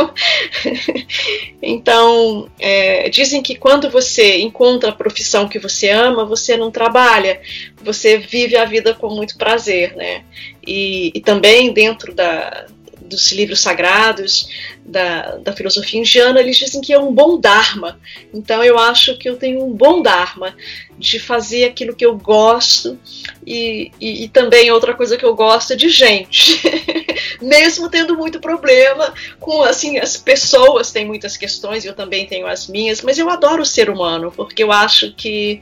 então, 1.63 2.51
é, 2.59 3.09
dizem 3.09 3.41
que 3.41 3.55
quando 3.55 3.89
você 3.89 4.41
encontra 4.41 4.91
a 4.91 4.95
profissão 4.95 5.49
que 5.49 5.59
você 5.59 5.89
ama, 5.89 6.25
você 6.25 6.57
não 6.57 6.71
trabalha, 6.71 7.41
você 7.81 8.19
vive 8.19 8.57
a 8.57 8.65
vida 8.65 8.93
com 8.93 9.09
muito 9.09 9.39
prazer, 9.39 9.95
né? 9.95 10.25
E, 10.67 11.13
e 11.15 11.21
também 11.21 11.73
dentro 11.73 12.13
da, 12.13 12.67
dos 13.07 13.33
livros 13.33 13.61
sagrados, 13.61 14.49
da, 14.85 15.37
da 15.39 15.53
filosofia 15.53 16.01
indiana, 16.01 16.41
eles 16.41 16.57
dizem 16.57 16.81
que 16.81 16.93
é 16.93 16.99
um 16.99 17.13
bom 17.13 17.39
Dharma. 17.39 17.99
Então 18.33 18.63
eu 18.63 18.79
acho 18.79 19.17
que 19.19 19.29
eu 19.29 19.37
tenho 19.37 19.65
um 19.65 19.73
bom 19.73 20.03
Dharma 20.03 20.55
de 20.99 21.19
fazer 21.19 21.65
aquilo 21.65 21.95
que 21.95 22.05
eu 22.07 22.17
gosto 22.17 22.99
e, 23.47 23.91
e, 24.01 24.25
e 24.25 24.29
também 24.29 24.71
outra 24.71 24.95
coisa 24.95 25.17
que 25.17 25.25
eu 25.25 25.35
gosto 25.35 25.73
é 25.73 25.77
de 25.77 25.89
gente. 25.89 26.61
Mesmo 27.41 27.89
tendo 27.89 28.17
muito 28.17 28.41
problema 28.41 29.13
com, 29.39 29.63
assim, 29.63 29.99
as 29.99 30.17
pessoas 30.17 30.91
têm 30.91 31.07
muitas 31.07 31.37
questões, 31.37 31.85
eu 31.85 31.95
também 31.95 32.27
tenho 32.27 32.47
as 32.47 32.67
minhas, 32.67 33.03
mas 33.03 33.19
eu 33.19 33.29
adoro 33.31 33.63
o 33.63 33.67
ser 33.67 33.91
humano, 33.91 34.33
porque 34.35 34.63
eu 34.63 34.73
acho 34.73 35.13
que 35.15 35.61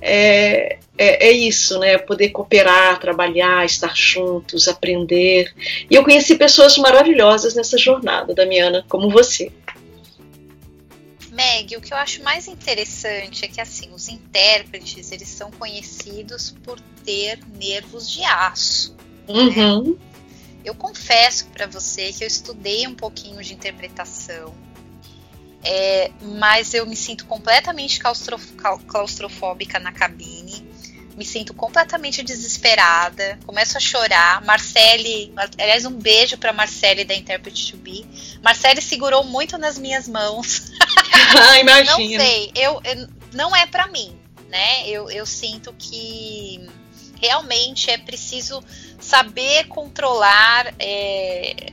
é, 0.00 0.78
é, 0.98 1.28
é, 1.28 1.30
isso, 1.32 1.78
né? 1.78 1.98
Poder 1.98 2.30
cooperar, 2.30 2.98
trabalhar, 2.98 3.64
estar 3.64 3.94
juntos, 3.94 4.68
aprender. 4.68 5.52
E 5.90 5.94
eu 5.94 6.04
conheci 6.04 6.36
pessoas 6.36 6.76
maravilhosas 6.78 7.54
nessa 7.54 7.76
jornada, 7.76 8.34
Damiana, 8.34 8.84
como 8.88 9.10
você. 9.10 9.50
Meg, 11.36 11.76
o 11.76 11.82
que 11.82 11.92
eu 11.92 11.98
acho 11.98 12.22
mais 12.22 12.48
interessante 12.48 13.44
é 13.44 13.48
que 13.48 13.60
assim, 13.60 13.90
os 13.92 14.08
intérpretes, 14.08 15.12
eles 15.12 15.28
são 15.28 15.50
conhecidos 15.50 16.54
por 16.64 16.80
ter 17.04 17.38
nervos 17.58 18.10
de 18.10 18.24
aço. 18.24 18.96
Né? 19.28 19.34
Uhum. 19.34 19.82
Né? 19.82 19.96
Eu 20.66 20.74
confesso 20.74 21.46
para 21.46 21.66
você 21.66 22.12
que 22.12 22.22
eu 22.22 22.28
estudei 22.28 22.86
um 22.86 22.94
pouquinho 22.94 23.42
de 23.42 23.54
interpretação, 23.54 24.54
é, 25.64 26.10
mas 26.20 26.74
eu 26.74 26.84
me 26.84 26.96
sinto 26.96 27.24
completamente 27.24 27.98
claustrofóbica 27.98 29.78
na 29.78 29.92
cabine 29.92 30.66
me 31.16 31.24
sinto 31.24 31.54
completamente 31.54 32.22
desesperada, 32.22 33.38
começo 33.46 33.78
a 33.78 33.80
chorar. 33.80 34.44
Marcele, 34.44 35.32
aliás, 35.58 35.86
um 35.86 35.98
beijo 35.98 36.36
para 36.36 36.52
Marcele 36.52 37.04
da 37.04 37.14
Interpret 37.14 37.54
to 37.70 37.76
Be. 37.78 38.04
Marcele 38.42 38.82
segurou 38.82 39.24
muito 39.24 39.56
nas 39.56 39.78
minhas 39.78 40.06
mãos. 40.06 40.70
Ah, 41.38 41.58
imagina. 41.58 42.18
Não 42.18 42.24
sei, 42.24 42.52
eu, 42.54 42.80
eu 42.84 43.08
não 43.32 43.54
é 43.54 43.66
para 43.66 43.86
mim, 43.88 44.16
né? 44.48 44.88
Eu, 44.88 45.10
eu 45.10 45.26
sinto 45.26 45.74
que 45.78 46.66
realmente 47.20 47.90
é 47.90 47.98
preciso 47.98 48.62
saber 49.00 49.66
controlar 49.68 50.74
é, 50.78 51.72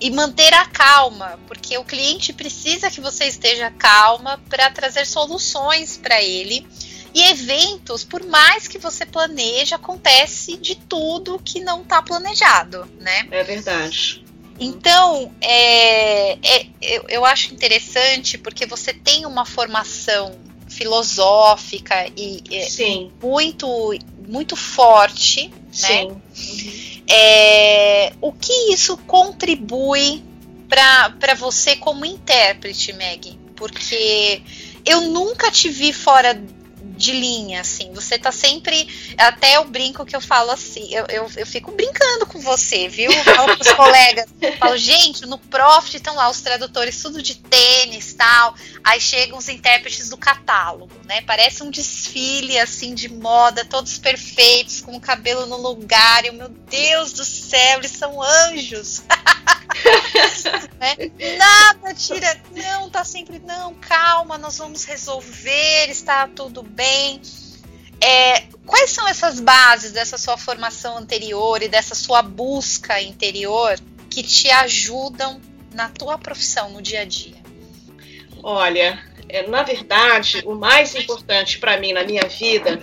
e 0.00 0.10
manter 0.10 0.52
a 0.54 0.66
calma, 0.66 1.38
porque 1.46 1.76
o 1.78 1.84
cliente 1.84 2.32
precisa 2.32 2.90
que 2.90 3.00
você 3.00 3.24
esteja 3.24 3.70
calma 3.70 4.40
para 4.48 4.70
trazer 4.70 5.06
soluções 5.06 5.96
para 5.96 6.22
ele 6.22 6.66
e 7.14 7.22
eventos, 7.22 8.02
por 8.02 8.24
mais 8.26 8.66
que 8.66 8.76
você 8.76 9.06
planeje, 9.06 9.72
acontece 9.72 10.56
de 10.56 10.74
tudo 10.74 11.40
que 11.42 11.60
não 11.60 11.82
está 11.82 12.02
planejado, 12.02 12.90
né? 12.98 13.28
É 13.30 13.44
verdade. 13.44 14.24
Então, 14.58 15.32
é, 15.40 16.32
é, 16.32 16.66
eu, 16.82 17.04
eu 17.08 17.24
acho 17.24 17.54
interessante 17.54 18.36
porque 18.36 18.66
você 18.66 18.92
tem 18.92 19.26
uma 19.26 19.44
formação 19.44 20.36
filosófica 20.68 22.06
e 22.16 22.42
é, 22.50 23.08
muito 23.24 23.94
muito 24.26 24.56
forte, 24.56 25.48
né? 25.48 26.08
Sim. 26.32 27.02
É, 27.08 28.12
o 28.20 28.32
que 28.32 28.72
isso 28.72 28.96
contribui 28.98 30.22
para 30.68 31.34
você 31.34 31.76
como 31.76 32.04
intérprete, 32.04 32.92
Meg? 32.92 33.38
Porque 33.54 34.42
eu 34.84 35.02
nunca 35.02 35.50
te 35.50 35.68
vi 35.68 35.92
fora 35.92 36.42
de 37.04 37.12
linha, 37.12 37.60
assim. 37.60 37.92
Você 37.92 38.18
tá 38.18 38.32
sempre. 38.32 38.88
Até 39.18 39.56
eu 39.56 39.64
brinco 39.64 40.06
que 40.06 40.16
eu 40.16 40.20
falo 40.20 40.50
assim, 40.50 40.92
eu, 40.92 41.04
eu, 41.08 41.30
eu 41.36 41.46
fico 41.46 41.70
brincando 41.70 42.26
com 42.26 42.40
você, 42.40 42.88
viu? 42.88 43.10
Pros 43.22 43.72
colegas. 43.76 44.26
Falo, 44.58 44.76
gente, 44.78 45.26
no 45.26 45.38
Profit 45.38 45.96
estão 45.96 46.14
lá 46.14 46.30
os 46.30 46.40
tradutores, 46.40 47.00
tudo 47.02 47.22
de 47.22 47.34
tênis 47.36 48.14
tal. 48.14 48.54
Aí 48.82 49.00
chegam 49.00 49.38
os 49.38 49.48
intérpretes 49.48 50.08
do 50.08 50.16
catálogo, 50.16 50.94
né? 51.04 51.20
Parece 51.22 51.62
um 51.62 51.70
desfile, 51.70 52.58
assim, 52.58 52.94
de 52.94 53.08
moda, 53.08 53.64
todos 53.64 53.98
perfeitos, 53.98 54.80
com 54.80 54.96
o 54.96 55.00
cabelo 55.00 55.46
no 55.46 55.56
lugar. 55.56 56.24
E 56.24 56.30
meu 56.30 56.48
Deus 56.48 57.12
do 57.12 57.24
céu, 57.24 57.78
eles 57.78 57.92
são 57.92 58.22
anjos. 58.22 59.02
né? 60.80 60.96
Nada 61.36 61.94
tira. 61.94 62.40
Não, 62.52 62.88
tá 62.88 63.04
sempre. 63.04 63.38
Não, 63.40 63.74
calma, 63.74 64.38
nós 64.38 64.58
vamos 64.58 64.84
resolver, 64.84 65.90
está 65.90 66.26
tudo 66.28 66.62
bem. 66.62 66.93
É, 68.00 68.42
quais 68.66 68.90
são 68.90 69.08
essas 69.08 69.40
bases 69.40 69.92
dessa 69.92 70.18
sua 70.18 70.36
formação 70.36 70.98
anterior 70.98 71.62
e 71.62 71.68
dessa 71.68 71.94
sua 71.94 72.22
busca 72.22 73.00
interior 73.00 73.78
que 74.10 74.22
te 74.22 74.50
ajudam 74.50 75.40
na 75.72 75.88
tua 75.88 76.18
profissão 76.18 76.70
no 76.70 76.82
dia 76.82 77.00
a 77.00 77.04
dia? 77.04 77.36
Olha, 78.42 79.02
é, 79.28 79.46
na 79.46 79.62
verdade, 79.62 80.42
o 80.44 80.54
mais 80.54 80.94
importante 80.94 81.58
para 81.58 81.78
mim 81.78 81.92
na 81.92 82.04
minha 82.04 82.28
vida 82.28 82.80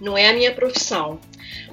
não 0.00 0.16
é 0.16 0.30
a 0.30 0.32
minha 0.32 0.52
profissão. 0.52 1.20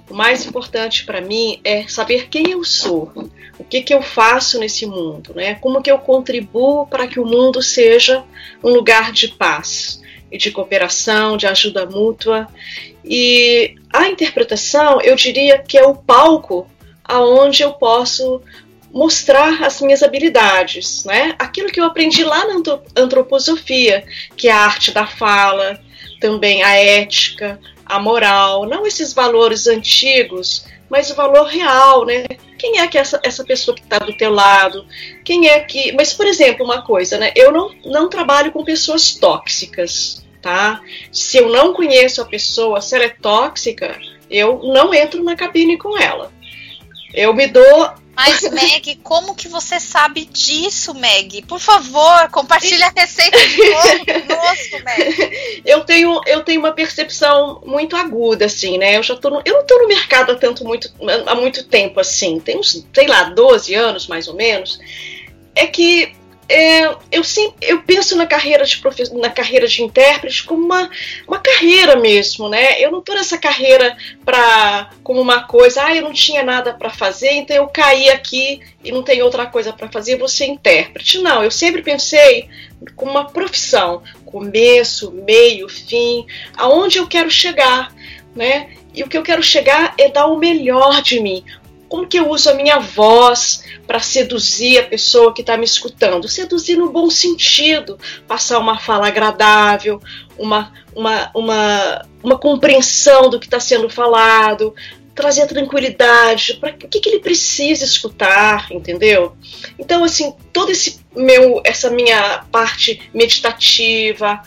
O 0.09 0.13
mais 0.13 0.45
importante 0.45 1.05
para 1.05 1.21
mim 1.21 1.61
é 1.63 1.87
saber 1.87 2.27
quem 2.29 2.51
eu 2.51 2.63
sou, 2.63 3.11
o 3.57 3.63
que, 3.63 3.81
que 3.81 3.93
eu 3.93 4.01
faço 4.01 4.59
nesse 4.59 4.85
mundo, 4.85 5.33
né? 5.35 5.55
Como 5.55 5.81
que 5.81 5.89
eu 5.89 5.99
contribuo 5.99 6.87
para 6.87 7.07
que 7.07 7.19
o 7.19 7.25
mundo 7.25 7.61
seja 7.61 8.23
um 8.63 8.69
lugar 8.69 9.11
de 9.11 9.29
paz 9.29 10.01
e 10.31 10.37
de 10.37 10.51
cooperação, 10.51 11.37
de 11.37 11.47
ajuda 11.47 11.85
mútua. 11.85 12.47
E 13.03 13.75
a 13.93 14.07
interpretação, 14.07 15.01
eu 15.01 15.15
diria 15.15 15.59
que 15.59 15.77
é 15.77 15.85
o 15.85 15.95
palco 15.95 16.67
aonde 17.03 17.63
eu 17.63 17.73
posso 17.73 18.41
mostrar 18.91 19.63
as 19.63 19.81
minhas 19.81 20.01
habilidades, 20.03 21.03
né? 21.05 21.35
Aquilo 21.37 21.69
que 21.69 21.79
eu 21.79 21.85
aprendi 21.85 22.23
lá 22.23 22.45
na 22.45 22.61
antroposofia, 22.95 24.03
que 24.35 24.47
é 24.47 24.51
a 24.51 24.65
arte 24.65 24.91
da 24.91 25.05
fala, 25.05 25.79
também 26.19 26.63
a 26.63 26.75
ética, 26.75 27.59
a 27.85 27.99
moral, 27.99 28.65
não 28.65 28.85
esses 28.85 29.13
valores 29.13 29.67
antigos, 29.67 30.65
mas 30.89 31.09
o 31.09 31.15
valor 31.15 31.45
real, 31.45 32.05
né? 32.05 32.25
Quem 32.59 32.79
é 32.79 32.87
que 32.87 32.97
essa, 32.97 33.19
essa 33.23 33.43
pessoa 33.43 33.73
que 33.73 33.81
está 33.81 33.97
do 33.97 34.15
teu 34.15 34.31
lado? 34.31 34.85
Quem 35.23 35.47
é 35.47 35.61
que. 35.61 35.93
Mas, 35.93 36.13
por 36.13 36.27
exemplo, 36.27 36.65
uma 36.65 36.81
coisa, 36.81 37.17
né? 37.17 37.31
Eu 37.35 37.51
não, 37.51 37.73
não 37.85 38.09
trabalho 38.09 38.51
com 38.51 38.63
pessoas 38.65 39.15
tóxicas, 39.15 40.23
tá? 40.41 40.81
Se 41.09 41.37
eu 41.37 41.49
não 41.49 41.73
conheço 41.73 42.21
a 42.21 42.25
pessoa, 42.25 42.81
se 42.81 42.95
ela 42.95 43.05
é 43.05 43.09
tóxica, 43.09 43.97
eu 44.29 44.59
não 44.61 44.93
entro 44.93 45.23
na 45.23 45.37
cabine 45.37 45.77
com 45.77 45.97
ela. 45.97 46.31
Eu 47.13 47.33
me 47.33 47.47
dou 47.47 47.93
mas, 48.19 48.41
Meg, 48.51 48.99
como 49.01 49.33
que 49.33 49.47
você 49.47 49.79
sabe 49.79 50.25
disso, 50.25 50.93
Meg? 50.93 51.41
Por 51.43 51.59
favor, 51.59 52.29
compartilhe 52.31 52.83
a 52.83 52.91
receita 52.93 53.39
de 53.47 53.57
novo 53.57 54.05
conosco, 54.05 54.83
Meg. 54.83 55.61
Eu 55.65 55.83
tenho, 55.85 56.19
eu 56.25 56.43
tenho 56.43 56.59
uma 56.59 56.71
percepção 56.71 57.61
muito 57.65 57.95
aguda, 57.95 58.45
assim, 58.45 58.77
né? 58.77 58.97
Eu 58.97 59.03
já 59.03 59.15
tô 59.15 59.29
no, 59.29 59.41
eu 59.45 59.55
não 59.55 59.65
tô 59.65 59.77
no 59.77 59.87
mercado 59.87 60.31
há 60.31 60.35
tanto 60.35 60.65
muito, 60.65 60.91
há 61.25 61.35
muito 61.35 61.63
tempo, 61.65 61.99
assim. 61.99 62.39
Tem 62.39 62.57
uns, 62.57 62.85
sei 62.93 63.07
lá, 63.07 63.25
12 63.25 63.73
anos, 63.75 64.07
mais 64.07 64.27
ou 64.27 64.33
menos. 64.33 64.79
É 65.55 65.67
que 65.67 66.13
é, 66.49 66.95
eu, 67.11 67.23
sim, 67.23 67.53
eu 67.61 67.83
penso 67.83 68.17
na 68.17 68.25
carreira 68.25 68.65
de 68.65 68.81
na 69.13 69.29
carreira 69.29 69.67
de 69.67 69.83
intérprete 69.83 70.43
como 70.43 70.65
uma, 70.65 70.89
uma 71.27 71.37
carreira 71.37 71.95
mesmo, 71.95 72.49
né? 72.49 72.81
Eu 72.81 72.91
não 72.91 72.99
estou 72.99 73.13
nessa 73.13 73.37
carreira 73.37 73.95
para 74.25 74.89
como 75.03 75.21
uma 75.21 75.43
coisa, 75.43 75.85
ah, 75.85 75.95
eu 75.95 76.01
não 76.01 76.11
tinha 76.11 76.41
nada 76.41 76.73
para 76.73 76.89
fazer, 76.89 77.31
então 77.33 77.55
eu 77.55 77.67
caí 77.67 78.09
aqui 78.09 78.61
e 78.83 78.91
não 78.91 79.03
tenho 79.03 79.25
outra 79.25 79.45
coisa 79.45 79.71
para 79.71 79.91
fazer, 79.91 80.19
ser 80.27 80.47
intérprete. 80.47 81.19
Não, 81.19 81.43
eu 81.43 81.51
sempre 81.51 81.83
pensei 81.83 82.49
como 82.95 83.11
uma 83.11 83.25
profissão, 83.29 84.01
começo, 84.25 85.11
meio, 85.11 85.69
fim, 85.69 86.25
aonde 86.57 86.97
eu 86.97 87.05
quero 87.05 87.29
chegar, 87.29 87.93
né? 88.35 88.71
E 88.91 89.03
o 89.03 89.07
que 89.07 89.17
eu 89.17 89.23
quero 89.23 89.43
chegar 89.43 89.93
é 89.99 90.09
dar 90.09 90.25
o 90.25 90.37
melhor 90.39 91.03
de 91.03 91.19
mim, 91.19 91.43
como 91.89 92.07
que 92.07 92.19
eu 92.19 92.29
uso 92.29 92.49
a 92.49 92.53
minha 92.53 92.79
voz 92.79 93.63
para 93.87 93.99
seduzir 93.99 94.77
a 94.77 94.83
pessoa 94.83 95.33
que 95.33 95.41
está 95.41 95.57
me 95.57 95.65
escutando? 95.65 96.27
Seduzir 96.27 96.77
no 96.77 96.91
bom 96.91 97.09
sentido, 97.09 97.97
passar 98.27 98.59
uma 98.59 98.79
fala 98.79 99.07
agradável, 99.07 99.99
uma, 100.37 100.71
uma, 100.95 101.31
uma, 101.33 102.05
uma 102.23 102.37
compreensão 102.37 103.29
do 103.29 103.39
que 103.39 103.47
está 103.47 103.59
sendo 103.59 103.89
falado, 103.89 104.73
trazer 105.15 105.47
tranquilidade, 105.47 106.53
para 106.53 106.71
o 106.71 106.77
que, 106.77 106.99
que 106.99 107.09
ele 107.09 107.19
precisa 107.19 107.83
escutar, 107.83 108.71
entendeu? 108.71 109.35
Então, 109.77 110.03
assim, 110.03 110.33
todo 110.53 110.71
esse 110.71 111.01
meu, 111.15 111.59
essa 111.65 111.89
minha 111.89 112.45
parte 112.51 113.09
meditativa, 113.13 114.41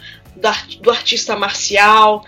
do 0.81 0.91
artista 0.91 1.37
marcial, 1.37 2.25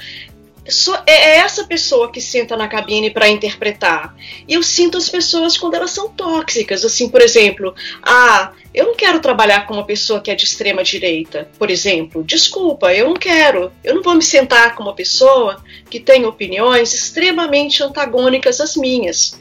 é, 1.07 1.13
é 1.13 1.37
essa 1.37 1.65
pessoa 1.65 2.11
que 2.11 2.21
senta 2.21 2.57
na 2.57 2.69
cabine 2.69 3.11
para 3.11 3.29
interpretar. 3.29 4.15
E 4.49 4.55
eu 4.55 4.63
sinto 4.63 4.97
as 4.97 5.09
pessoas 5.09 5.59
quando 5.59 5.75
elas 5.75 5.91
são 5.91 6.09
tóxicas. 6.09 6.85
Assim, 6.85 7.09
por 7.09 7.21
exemplo, 7.21 7.75
ah, 8.03 8.53
eu 8.73 8.87
não 8.87 8.95
quero 8.95 9.21
trabalhar 9.21 9.67
com 9.67 9.75
uma 9.75 9.85
pessoa 9.85 10.21
que 10.21 10.31
é 10.31 10.35
de 10.35 10.45
extrema 10.45 10.83
direita, 10.83 11.49
por 11.59 11.71
exemplo. 11.71 12.25
Desculpa, 12.25 12.95
eu 12.95 13.09
não 13.09 13.15
quero. 13.15 13.71
Eu 13.83 13.95
não 13.95 14.03
vou 14.03 14.15
me 14.15 14.23
sentar 14.23 14.75
com 14.75 14.83
uma 14.83 14.95
pessoa 14.95 15.63
que 15.91 16.01
tem 16.01 16.25
opiniões 16.25 16.93
extremamente 16.93 17.83
antagônicas 17.83 18.61
às 18.61 18.75
minhas. 18.75 19.39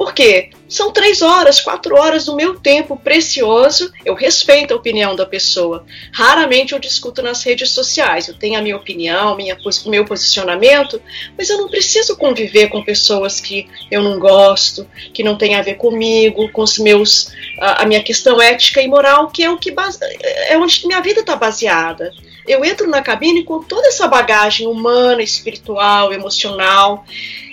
Por 0.00 0.14
quê? 0.14 0.48
São 0.66 0.90
três 0.90 1.20
horas, 1.20 1.60
quatro 1.60 1.94
horas 1.94 2.24
do 2.24 2.34
meu 2.34 2.58
tempo 2.58 2.96
precioso. 2.96 3.92
Eu 4.02 4.14
respeito 4.14 4.72
a 4.72 4.76
opinião 4.78 5.14
da 5.14 5.26
pessoa. 5.26 5.84
Raramente 6.10 6.72
eu 6.72 6.78
discuto 6.78 7.20
nas 7.20 7.44
redes 7.44 7.68
sociais. 7.68 8.26
Eu 8.26 8.32
tenho 8.32 8.58
a 8.58 8.62
minha 8.62 8.78
opinião, 8.78 9.36
minha, 9.36 9.58
meu 9.84 10.06
posicionamento, 10.06 11.02
mas 11.36 11.50
eu 11.50 11.58
não 11.58 11.68
preciso 11.68 12.16
conviver 12.16 12.68
com 12.68 12.82
pessoas 12.82 13.42
que 13.42 13.68
eu 13.90 14.02
não 14.02 14.18
gosto, 14.18 14.88
que 15.12 15.22
não 15.22 15.36
tem 15.36 15.54
a 15.54 15.60
ver 15.60 15.74
comigo, 15.74 16.50
com 16.50 16.62
os 16.62 16.78
meus 16.78 17.30
a, 17.60 17.82
a 17.82 17.86
minha 17.86 18.02
questão 18.02 18.40
ética 18.40 18.80
e 18.80 18.88
moral, 18.88 19.28
que 19.28 19.44
é 19.44 19.50
o 19.50 19.58
que 19.58 19.70
base, 19.70 19.98
é 20.48 20.56
onde 20.56 20.86
minha 20.86 21.02
vida 21.02 21.20
está 21.20 21.36
baseada. 21.36 22.10
Eu 22.48 22.64
entro 22.64 22.88
na 22.88 23.02
cabine 23.02 23.44
com 23.44 23.62
toda 23.62 23.88
essa 23.88 24.08
bagagem 24.08 24.66
humana, 24.66 25.22
espiritual, 25.22 26.10
emocional. 26.10 27.04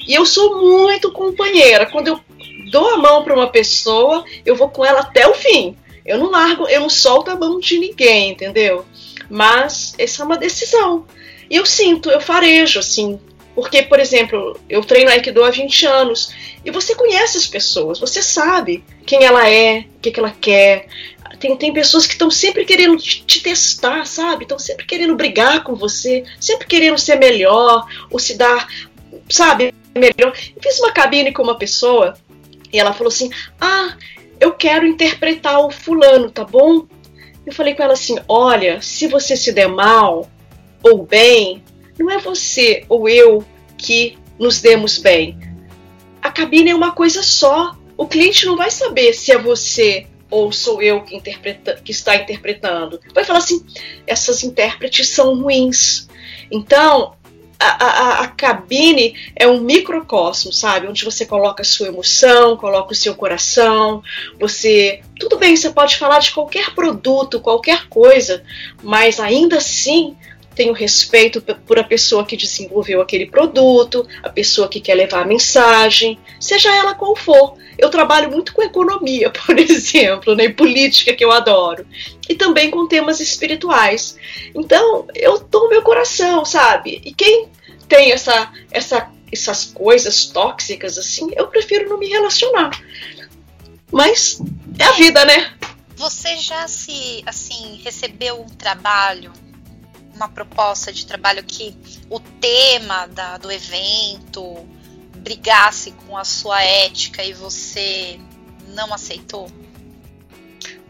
E 0.08 0.14
eu 0.14 0.26
sou 0.26 0.62
muito 0.62 1.12
companheira. 1.12 1.86
Quando 1.86 2.08
eu 2.08 2.22
dou 2.70 2.94
a 2.94 2.98
mão 2.98 3.24
para 3.24 3.34
uma 3.34 3.50
pessoa, 3.50 4.24
eu 4.46 4.56
vou 4.56 4.70
com 4.70 4.86
ela 4.86 5.02
até 5.02 5.28
o 5.28 5.34
fim. 5.34 5.76
Eu 6.06 6.18
não 6.18 6.30
largo, 6.30 6.68
eu 6.68 6.82
não 6.82 6.90
solto 6.90 7.32
a 7.32 7.36
mão 7.36 7.60
de 7.60 7.78
ninguém, 7.78 8.32
entendeu? 8.32 8.86
Mas 9.30 9.94
essa 9.98 10.22
é 10.22 10.26
uma 10.26 10.38
decisão. 10.38 11.06
E 11.50 11.56
eu 11.56 11.66
sinto, 11.66 12.10
eu 12.10 12.22
farejo, 12.22 12.80
assim. 12.80 13.20
Porque, 13.54 13.82
por 13.82 14.00
exemplo, 14.00 14.60
eu 14.70 14.84
treino 14.84 15.10
Aikido 15.10 15.44
há 15.44 15.50
20 15.50 15.86
anos 15.86 16.32
e 16.64 16.70
você 16.70 16.94
conhece 16.94 17.38
as 17.38 17.48
pessoas, 17.48 18.00
você 18.00 18.22
sabe 18.22 18.84
quem 19.06 19.24
ela 19.24 19.50
é, 19.50 19.80
o 19.80 20.00
que, 20.00 20.12
que 20.12 20.20
ela 20.20 20.30
quer. 20.30 20.88
Tem, 21.40 21.56
tem 21.56 21.74
pessoas 21.74 22.06
que 22.06 22.14
estão 22.14 22.30
sempre 22.30 22.66
querendo 22.66 22.98
te 22.98 23.42
testar, 23.42 24.06
sabe? 24.06 24.44
Estão 24.44 24.60
sempre 24.60 24.86
querendo 24.86 25.16
brigar 25.16 25.64
com 25.64 25.76
você, 25.76 26.24
sempre 26.40 26.68
querendo 26.68 26.98
ser 26.98 27.16
melhor, 27.16 27.88
ou 28.10 28.20
se 28.20 28.36
dar, 28.36 28.68
sabe, 29.30 29.74
melhor. 29.96 30.34
Eu 30.56 30.62
fiz 30.62 30.80
uma 30.80 30.92
cabine 30.92 31.34
com 31.34 31.42
uma 31.42 31.58
pessoa 31.58 32.16
e 32.72 32.80
ela 32.80 32.94
falou 32.94 33.10
assim: 33.10 33.30
Ah, 33.60 33.96
eu 34.40 34.54
quero 34.54 34.86
interpretar 34.86 35.60
o 35.60 35.72
fulano, 35.72 36.30
tá 36.30 36.44
bom? 36.44 36.86
Eu 37.46 37.54
falei 37.54 37.74
com 37.74 37.84
ela 37.84 37.94
assim: 37.94 38.18
Olha, 38.28 38.82
se 38.82 39.08
você 39.08 39.36
se 39.36 39.52
der 39.52 39.68
mal 39.68 40.30
ou 40.84 41.06
bem, 41.06 41.64
não 41.98 42.12
é 42.12 42.18
você 42.18 42.86
ou 42.88 43.08
eu 43.10 43.46
que 43.78 44.18
nos 44.40 44.62
demos 44.62 44.98
bem. 44.98 45.38
A 46.22 46.32
cabine 46.32 46.72
é 46.72 46.76
uma 46.76 46.92
coisa 46.92 47.24
só. 47.24 47.76
O 47.96 48.08
cliente 48.08 48.46
não 48.46 48.56
vai 48.56 48.70
saber 48.70 49.14
se 49.14 49.32
é 49.32 49.38
você 49.38 50.06
ou 50.30 50.52
sou 50.52 50.82
eu 50.82 51.02
que, 51.02 51.16
interpreta, 51.16 51.80
que 51.84 51.92
está 51.92 52.16
interpretando. 52.16 53.00
Vai 53.14 53.24
falar 53.24 53.40
assim: 53.40 53.66
essas 54.06 54.44
intérpretes 54.44 55.10
são 55.10 55.42
ruins. 55.42 56.08
Então, 56.52 57.16
a, 57.60 57.86
a, 57.86 58.22
a, 58.22 58.28
cabine 58.28 59.16
é 59.36 59.48
um 59.48 59.60
microcosmo, 59.60 60.54
sabe? 60.54 60.88
Onde 60.88 61.04
você 61.04 61.26
coloca 61.26 61.62
a 61.62 61.66
sua 61.66 61.88
emoção, 61.88 62.56
coloca 62.56 62.94
o 62.94 62.96
seu 62.96 63.16
coração, 63.16 64.04
você. 64.40 65.02
Tudo 65.20 65.38
bem, 65.38 65.56
você 65.56 65.72
pode 65.72 65.98
falar 65.98 66.20
de 66.20 66.32
qualquer 66.32 66.76
produto, 66.76 67.40
qualquer 67.40 67.88
coisa, 67.88 68.44
mas 68.84 69.20
ainda 69.20 69.58
assim 69.58 70.16
tem 70.58 70.72
o 70.72 70.74
respeito 70.74 71.40
por 71.40 71.78
a 71.78 71.84
pessoa 71.84 72.26
que 72.26 72.36
desenvolveu 72.36 73.00
aquele 73.00 73.28
produto, 73.28 74.08
a 74.24 74.30
pessoa 74.30 74.68
que 74.68 74.82
quer 74.82 74.96
levar 74.96 75.22
a 75.22 75.26
mensagem, 75.26 76.20
seja 76.40 76.76
ela 76.76 76.96
qual 76.96 77.16
for. 77.16 77.56
Eu 77.78 77.92
trabalho 77.92 78.32
muito 78.32 78.54
com 78.54 78.64
economia, 78.64 79.30
por 79.46 79.58
exemplo, 79.60 80.36
né, 80.36 80.46
e 80.46 80.54
política, 80.54 81.14
que 81.14 81.24
eu 81.24 81.32
adoro, 81.32 81.86
e 82.28 82.34
também 82.34 82.72
com 82.72 82.88
temas 82.88 83.20
espirituais. 83.20 84.18
Então, 84.56 85.06
eu 85.14 85.38
dou 85.38 85.70
meu 85.70 85.84
coração, 85.84 86.44
sabe? 86.44 87.00
E 87.06 87.14
quem 87.14 87.48
tem 87.88 88.12
essa, 88.12 88.52
essa, 88.72 89.12
essas 89.32 89.66
coisas 89.66 90.26
tóxicas 90.26 90.98
assim, 90.98 91.30
eu 91.36 91.48
prefiro 91.48 91.88
não 91.88 92.00
me 92.00 92.10
relacionar. 92.10 92.72
Mas 93.92 94.42
é 94.80 94.86
a 94.86 94.92
vida, 94.94 95.24
né? 95.24 95.54
Você 95.96 96.36
já 96.38 96.68
se, 96.68 97.22
assim, 97.28 97.80
recebeu 97.84 98.42
um 98.42 98.50
trabalho 98.50 99.32
uma 100.18 100.28
proposta 100.28 100.92
de 100.92 101.06
trabalho 101.06 101.44
que 101.44 101.76
o 102.10 102.20
tema 102.20 103.06
da, 103.08 103.38
do 103.38 103.52
evento 103.52 104.68
brigasse 105.18 105.92
com 105.92 106.18
a 106.18 106.26
sua 106.26 106.62
ética 106.62 107.24
e 107.24 107.34
você 107.34 108.20
não 108.70 108.94
aceitou? 108.94 109.48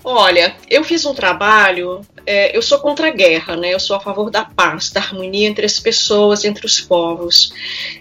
Olha, 0.04 0.56
eu 0.70 0.84
fiz 0.86 1.06
um 1.06 1.13
trabalho, 1.13 2.02
é, 2.26 2.56
eu 2.56 2.62
sou 2.62 2.80
contra 2.80 3.08
a 3.08 3.12
guerra, 3.12 3.58
né? 3.58 3.74
Eu 3.74 3.80
sou 3.80 3.96
a 3.96 4.00
favor 4.00 4.30
da 4.30 4.46
paz, 4.46 4.90
da 4.90 5.02
harmonia 5.02 5.48
entre 5.48 5.66
as 5.66 5.80
pessoas, 5.80 6.46
entre 6.46 6.66
os 6.66 6.80
povos. 6.80 7.52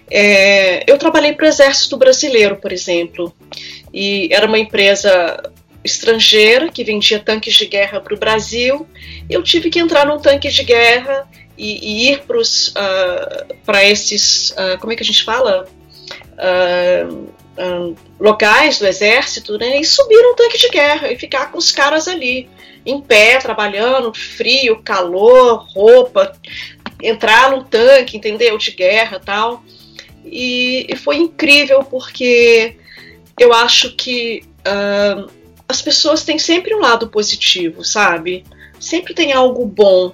É, 0.09 0.89
eu 0.89 0.97
trabalhei 0.97 1.33
para 1.33 1.45
o 1.45 1.49
Exército 1.49 1.97
Brasileiro, 1.97 2.55
por 2.57 2.71
exemplo, 2.71 3.35
e 3.93 4.29
era 4.31 4.47
uma 4.47 4.59
empresa 4.59 5.51
estrangeira 5.87 6.69
que 6.69 6.83
vendia 6.83 7.19
tanques 7.19 7.55
de 7.55 7.65
guerra 7.65 7.99
para 7.99 8.13
o 8.13 8.17
Brasil. 8.17 8.87
Eu 9.29 9.41
tive 9.41 9.69
que 9.69 9.79
entrar 9.79 10.05
num 10.05 10.19
tanque 10.19 10.49
de 10.49 10.63
guerra 10.63 11.27
e, 11.57 12.07
e 12.07 12.11
ir 12.11 12.21
para 12.23 12.37
uh, 12.37 13.83
esses, 13.83 14.51
uh, 14.51 14.77
como 14.79 14.93
é 14.93 14.95
que 14.95 15.03
a 15.03 15.05
gente 15.05 15.23
fala? 15.23 15.67
Uh, 16.37 17.35
locais 18.19 18.77
do 18.77 18.85
exército, 18.85 19.57
né? 19.57 19.79
E 19.79 19.85
subir 19.85 20.19
um 20.19 20.35
tanque 20.35 20.59
de 20.59 20.69
guerra 20.69 21.11
e 21.11 21.17
ficar 21.17 21.51
com 21.51 21.57
os 21.57 21.71
caras 21.71 22.07
ali, 22.07 22.47
em 22.85 23.01
pé, 23.01 23.39
trabalhando, 23.39 24.13
frio, 24.13 24.81
calor, 24.83 25.65
roupa, 25.73 26.33
entrar 27.01 27.49
num 27.49 27.63
tanque, 27.63 28.17
entendeu? 28.17 28.57
De 28.57 28.71
guerra 28.71 29.19
tal. 29.19 29.63
E, 30.23 30.85
e 30.87 30.95
foi 30.95 31.17
incrível 31.17 31.83
porque 31.83 32.77
eu 33.39 33.53
acho 33.53 33.95
que 33.95 34.43
uh, 34.59 35.29
as 35.67 35.81
pessoas 35.81 36.23
têm 36.23 36.39
sempre 36.39 36.73
um 36.73 36.79
lado 36.79 37.07
positivo, 37.07 37.83
sabe? 37.83 38.45
Sempre 38.79 39.13
tem 39.13 39.33
algo 39.33 39.65
bom. 39.65 40.13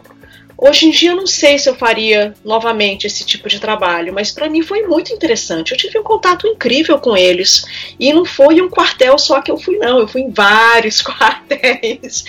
Hoje 0.57 0.85
em 0.85 0.91
dia 0.91 1.11
eu 1.11 1.15
não 1.15 1.27
sei 1.27 1.57
se 1.57 1.69
eu 1.69 1.75
faria 1.75 2.33
novamente 2.43 3.05
esse 3.05 3.25
tipo 3.25 3.49
de 3.49 3.59
trabalho, 3.59 4.13
mas 4.13 4.31
para 4.31 4.49
mim 4.49 4.61
foi 4.61 4.83
muito 4.83 5.11
interessante. 5.11 5.71
Eu 5.71 5.77
tive 5.77 5.99
um 5.99 6.03
contato 6.03 6.47
incrível 6.47 6.97
com 6.99 7.17
eles. 7.17 7.65
E 7.99 8.13
não 8.13 8.23
foi 8.23 8.61
um 8.61 8.69
quartel 8.69 9.17
só 9.17 9.41
que 9.41 9.51
eu 9.51 9.57
fui, 9.57 9.77
não. 9.77 9.99
Eu 9.99 10.07
fui 10.07 10.21
em 10.21 10.31
vários 10.31 11.01
quartéis. 11.03 12.23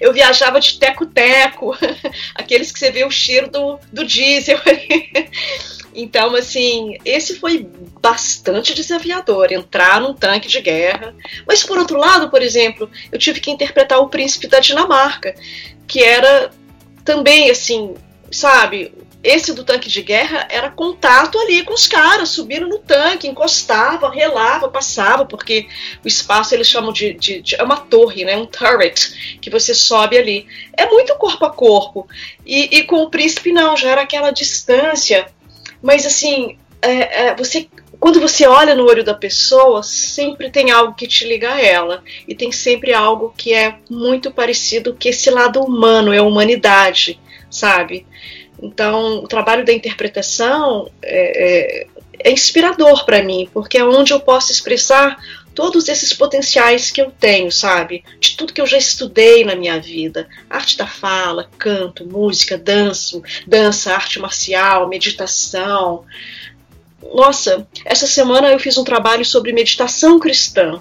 eu 0.00 0.12
viajava 0.12 0.60
de 0.60 0.78
teco-teco, 0.78 1.76
aqueles 2.34 2.70
que 2.70 2.78
você 2.78 2.90
vê 2.90 3.04
o 3.04 3.10
cheiro 3.10 3.50
do, 3.50 3.78
do 3.92 4.04
diesel. 4.04 4.60
Então, 5.94 6.34
assim, 6.34 6.96
esse 7.04 7.38
foi 7.38 7.68
bastante 8.00 8.74
desafiador, 8.74 9.52
entrar 9.52 10.00
num 10.00 10.14
tanque 10.14 10.48
de 10.48 10.60
guerra. 10.60 11.14
Mas, 11.46 11.64
por 11.64 11.78
outro 11.78 11.98
lado, 11.98 12.30
por 12.30 12.42
exemplo, 12.42 12.90
eu 13.10 13.18
tive 13.18 13.40
que 13.40 13.50
interpretar 13.50 13.98
o 13.98 14.08
príncipe 14.08 14.46
da 14.46 14.60
Dinamarca, 14.60 15.34
que 15.86 16.02
era 16.02 16.50
também, 17.04 17.50
assim, 17.50 17.94
sabe, 18.30 18.92
esse 19.22 19.52
do 19.52 19.64
tanque 19.64 19.88
de 19.88 20.00
guerra 20.00 20.46
era 20.50 20.70
contato 20.70 21.38
ali 21.38 21.62
com 21.62 21.74
os 21.74 21.86
caras, 21.86 22.30
subindo 22.30 22.66
no 22.66 22.78
tanque, 22.78 23.28
encostava, 23.28 24.10
relava, 24.10 24.68
passava, 24.68 25.26
porque 25.26 25.68
o 26.02 26.08
espaço 26.08 26.54
eles 26.54 26.68
chamam 26.68 26.92
de, 26.92 27.12
de, 27.12 27.42
de, 27.42 27.54
é 27.56 27.62
uma 27.62 27.76
torre, 27.76 28.24
né, 28.24 28.36
um 28.36 28.46
turret, 28.46 29.38
que 29.40 29.50
você 29.50 29.74
sobe 29.74 30.16
ali. 30.16 30.46
É 30.74 30.86
muito 30.86 31.14
corpo 31.16 31.44
a 31.44 31.50
corpo. 31.50 32.08
E, 32.46 32.78
e 32.78 32.84
com 32.84 33.02
o 33.02 33.10
príncipe 33.10 33.52
não, 33.52 33.76
já 33.76 33.90
era 33.90 34.02
aquela 34.02 34.30
distância 34.30 35.26
mas 35.82 36.06
assim, 36.06 36.56
é, 36.82 37.28
é, 37.28 37.34
você 37.34 37.68
quando 38.00 38.18
você 38.18 38.46
olha 38.46 38.74
no 38.74 38.86
olho 38.86 39.04
da 39.04 39.12
pessoa, 39.12 39.82
sempre 39.82 40.50
tem 40.50 40.70
algo 40.70 40.94
que 40.94 41.06
te 41.06 41.26
liga 41.28 41.52
a 41.52 41.60
ela. 41.60 42.02
E 42.26 42.34
tem 42.34 42.50
sempre 42.50 42.94
algo 42.94 43.34
que 43.36 43.52
é 43.52 43.76
muito 43.90 44.30
parecido 44.30 44.94
que 44.94 45.10
esse 45.10 45.30
lado 45.30 45.60
humano, 45.60 46.10
é 46.10 46.16
a 46.16 46.22
humanidade, 46.22 47.20
sabe? 47.50 48.06
Então, 48.60 49.18
o 49.18 49.28
trabalho 49.28 49.66
da 49.66 49.72
interpretação 49.72 50.90
é, 51.02 51.82
é, 51.82 51.86
é 52.24 52.32
inspirador 52.32 53.04
para 53.04 53.22
mim, 53.22 53.48
porque 53.52 53.76
é 53.76 53.84
onde 53.84 54.14
eu 54.14 54.20
posso 54.20 54.50
expressar 54.50 55.18
todos 55.54 55.88
esses 55.88 56.12
potenciais 56.12 56.90
que 56.90 57.00
eu 57.00 57.10
tenho, 57.10 57.50
sabe? 57.50 58.04
De 58.18 58.36
tudo 58.36 58.52
que 58.52 58.60
eu 58.60 58.66
já 58.66 58.78
estudei 58.78 59.44
na 59.44 59.54
minha 59.54 59.80
vida. 59.80 60.28
Arte 60.48 60.76
da 60.76 60.86
fala, 60.86 61.50
canto, 61.58 62.06
música, 62.06 62.56
danço, 62.56 63.22
dança, 63.46 63.92
arte 63.94 64.18
marcial, 64.18 64.88
meditação. 64.88 66.04
Nossa, 67.14 67.66
essa 67.84 68.06
semana 68.06 68.48
eu 68.48 68.58
fiz 68.58 68.76
um 68.78 68.84
trabalho 68.84 69.24
sobre 69.24 69.52
meditação 69.52 70.18
cristã. 70.18 70.80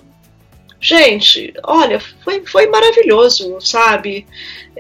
Gente, 0.81 1.53
olha, 1.63 1.99
foi, 2.23 2.45
foi 2.45 2.67
maravilhoso, 2.67 3.59
sabe? 3.59 4.25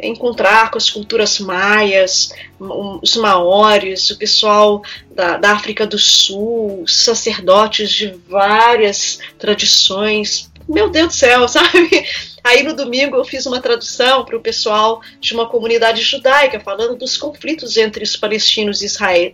Encontrar 0.01 0.71
com 0.71 0.77
as 0.77 0.89
culturas 0.89 1.39
maias, 1.39 2.33
os 2.57 3.17
maores, 3.17 4.09
o 4.09 4.17
pessoal 4.17 4.81
da, 5.11 5.35
da 5.35 5.51
África 5.51 5.85
do 5.85 5.99
Sul, 5.99 6.85
sacerdotes 6.87 7.91
de 7.91 8.15
várias 8.29 9.19
tradições. 9.37 10.49
Meu 10.69 10.89
Deus 10.89 11.07
do 11.07 11.13
céu, 11.13 11.47
sabe? 11.49 12.07
Aí 12.45 12.63
no 12.63 12.73
domingo 12.73 13.17
eu 13.17 13.25
fiz 13.25 13.45
uma 13.45 13.59
tradução 13.59 14.23
para 14.23 14.37
o 14.37 14.41
pessoal 14.41 15.01
de 15.19 15.33
uma 15.33 15.47
comunidade 15.47 16.01
judaica 16.01 16.61
falando 16.61 16.95
dos 16.95 17.17
conflitos 17.17 17.75
entre 17.75 18.05
os 18.05 18.15
palestinos 18.15 18.81
e 18.81 18.87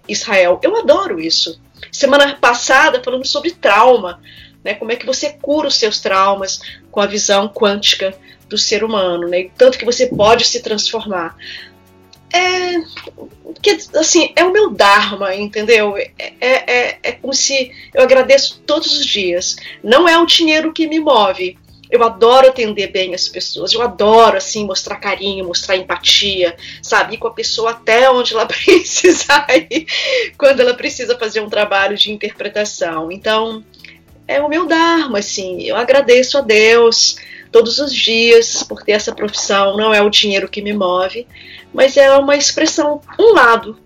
Israel. 0.08 0.60
Eu 0.64 0.76
adoro 0.78 1.20
isso. 1.20 1.62
Semana 1.92 2.36
passada 2.36 3.04
falando 3.04 3.26
sobre 3.26 3.52
trauma, 3.52 4.20
né? 4.66 4.74
Como 4.74 4.92
é 4.92 4.96
que 4.96 5.06
você 5.06 5.30
cura 5.30 5.68
os 5.68 5.76
seus 5.76 6.00
traumas 6.00 6.60
com 6.90 7.00
a 7.00 7.06
visão 7.06 7.48
quântica 7.48 8.18
do 8.50 8.58
ser 8.58 8.84
humano, 8.84 9.28
né? 9.28 9.50
Tanto 9.56 9.78
que 9.78 9.86
você 9.86 10.08
pode 10.08 10.44
se 10.46 10.62
transformar. 10.62 11.38
É, 12.34 12.80
que, 13.62 13.78
assim, 13.96 14.34
é 14.36 14.44
o 14.44 14.52
meu 14.52 14.72
dharma, 14.72 15.36
entendeu? 15.36 15.96
É, 15.96 16.12
é, 16.18 16.34
é, 16.42 17.00
é 17.04 17.12
como 17.12 17.34
se 17.34 17.72
eu 17.94 18.02
agradeço 18.02 18.62
todos 18.66 18.92
os 18.92 19.06
dias. 19.06 19.56
Não 19.84 20.10
é 20.10 20.18
o 20.18 20.26
dinheiro 20.26 20.74
que 20.74 20.88
me 20.88 21.00
move, 21.00 21.58
eu 21.90 22.04
adoro 22.04 22.48
atender 22.48 22.88
bem 22.88 23.14
as 23.14 23.28
pessoas, 23.28 23.72
eu 23.72 23.82
adoro 23.82 24.38
assim 24.38 24.66
mostrar 24.66 24.96
carinho, 24.96 25.46
mostrar 25.46 25.78
empatia, 25.78 26.58
sabe, 26.82 27.14
ir 27.14 27.18
com 27.18 27.28
a 27.28 27.34
pessoa 27.34 27.72
até 27.72 28.10
onde 28.10 28.34
ela 28.34 28.46
precisar 28.48 29.46
ir, 29.70 29.86
quando 30.38 30.60
ela 30.60 30.74
precisa 30.74 31.18
fazer 31.18 31.42
um 31.42 31.50
trabalho 31.50 31.96
de 31.96 32.12
interpretação. 32.12 33.12
Então, 33.12 33.64
é 34.28 34.42
o 34.42 34.50
meu 34.50 34.66
dharma, 34.66 35.20
assim, 35.20 35.62
eu 35.64 35.76
agradeço 35.76 36.38
a 36.38 36.42
Deus 36.42 37.18
todos 37.52 37.80
os 37.80 37.94
dias 37.94 38.64
por 38.64 38.84
ter 38.84 38.94
essa 38.94 39.14
profissão, 39.14 39.78
não 39.78 39.94
é 39.94 40.02
o 40.02 40.10
dinheiro 40.10 40.50
que 40.50 40.62
me 40.62 40.74
move, 40.74 41.28
mas 41.74 41.96
é 41.96 42.12
uma 42.18 42.36
expressão, 42.36 43.02
um 43.20 43.34
lado 43.34 43.78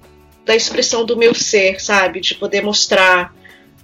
da 0.45 0.55
expressão 0.55 1.05
do 1.05 1.17
meu 1.17 1.35
ser, 1.35 1.79
sabe, 1.79 2.19
de 2.19 2.35
poder 2.35 2.63
mostrar 2.63 3.33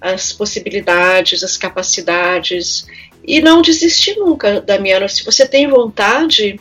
as 0.01 0.33
possibilidades, 0.33 1.43
as 1.43 1.57
capacidades 1.57 2.87
e 3.23 3.41
não 3.41 3.61
desistir 3.61 4.15
nunca, 4.15 4.61
Damiana. 4.61 5.07
Se 5.07 5.23
você 5.23 5.47
tem 5.47 5.67
vontade, 5.67 6.59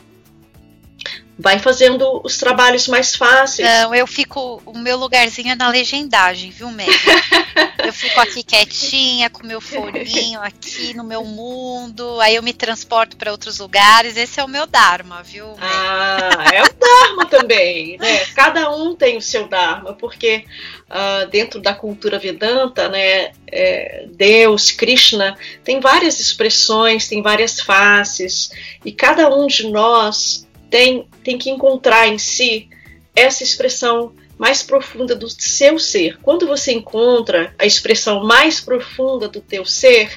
vai 1.38 1.59
fazendo 1.59 2.20
os 2.25 2.38
trabalhos 2.38 2.87
mais 2.87 3.16
fáceis. 3.16 3.68
Não, 3.68 3.94
eu 3.94 4.07
fico. 4.07 4.62
O 4.64 4.79
meu 4.79 4.97
lugarzinho 4.97 5.51
é 5.51 5.55
na 5.55 5.68
legendagem, 5.68 6.51
viu, 6.51 6.70
Meg? 6.70 6.90
eu 7.85 7.92
fico 7.92 8.20
aqui 8.20 8.42
quietinha, 8.42 9.29
com 9.29 9.47
meu 9.47 9.61
foninho 9.61 10.40
aqui 10.40 10.94
no 10.94 11.03
meu 11.03 11.25
mundo, 11.25 12.20
aí 12.20 12.37
eu 12.37 12.42
me 12.42 12.53
transporto 12.53 13.16
para 13.16 13.33
outros 13.33 13.59
lugares. 13.59 14.16
Esse 14.16 14.40
é 14.40 14.44
o 14.44 14.49
meu 14.49 14.66
Dharma, 14.66 15.23
viu? 15.23 15.47
Meg? 15.47 15.59
Ah, 15.61 16.51
é 16.53 16.62
o 16.62 16.73
Dharma 16.73 17.27
também, 17.27 17.99
né? 17.99 18.27
Cada 18.35 18.70
um 18.70 18.94
tem 18.94 19.16
o 19.16 19.23
seu 19.23 19.49
Dharma, 19.49 19.92
porque 19.94 20.44
uh, 20.88 21.29
dentro 21.31 21.61
da 21.61 21.75
cultura 21.75 22.18
Vedanta, 22.18 22.88
né, 22.88 23.33
é, 23.51 24.07
Deus, 24.11 24.70
Krishna, 24.70 25.37
tem 25.64 25.81
várias 25.81 26.20
expressões, 26.20 27.09
tem 27.09 27.23
várias 27.23 27.61
faces, 27.61 28.51
e 28.85 28.92
cada 28.92 29.29
um 29.35 29.47
de 29.47 29.68
nós 29.68 30.44
tem, 30.74 31.06
tem 31.22 31.38
que 31.38 31.50
encontrar 31.50 32.08
em 32.08 32.18
si 32.18 32.68
essa 33.14 33.44
expressão 33.44 34.12
mais 34.37 34.60
profunda 34.60 35.14
do 35.14 35.30
seu 35.30 35.78
ser. 35.78 36.18
Quando 36.20 36.48
você 36.48 36.72
encontra 36.72 37.54
a 37.56 37.64
expressão 37.64 38.24
mais 38.24 38.60
profunda 38.60 39.28
do 39.28 39.40
teu 39.40 39.64
ser, 39.64 40.10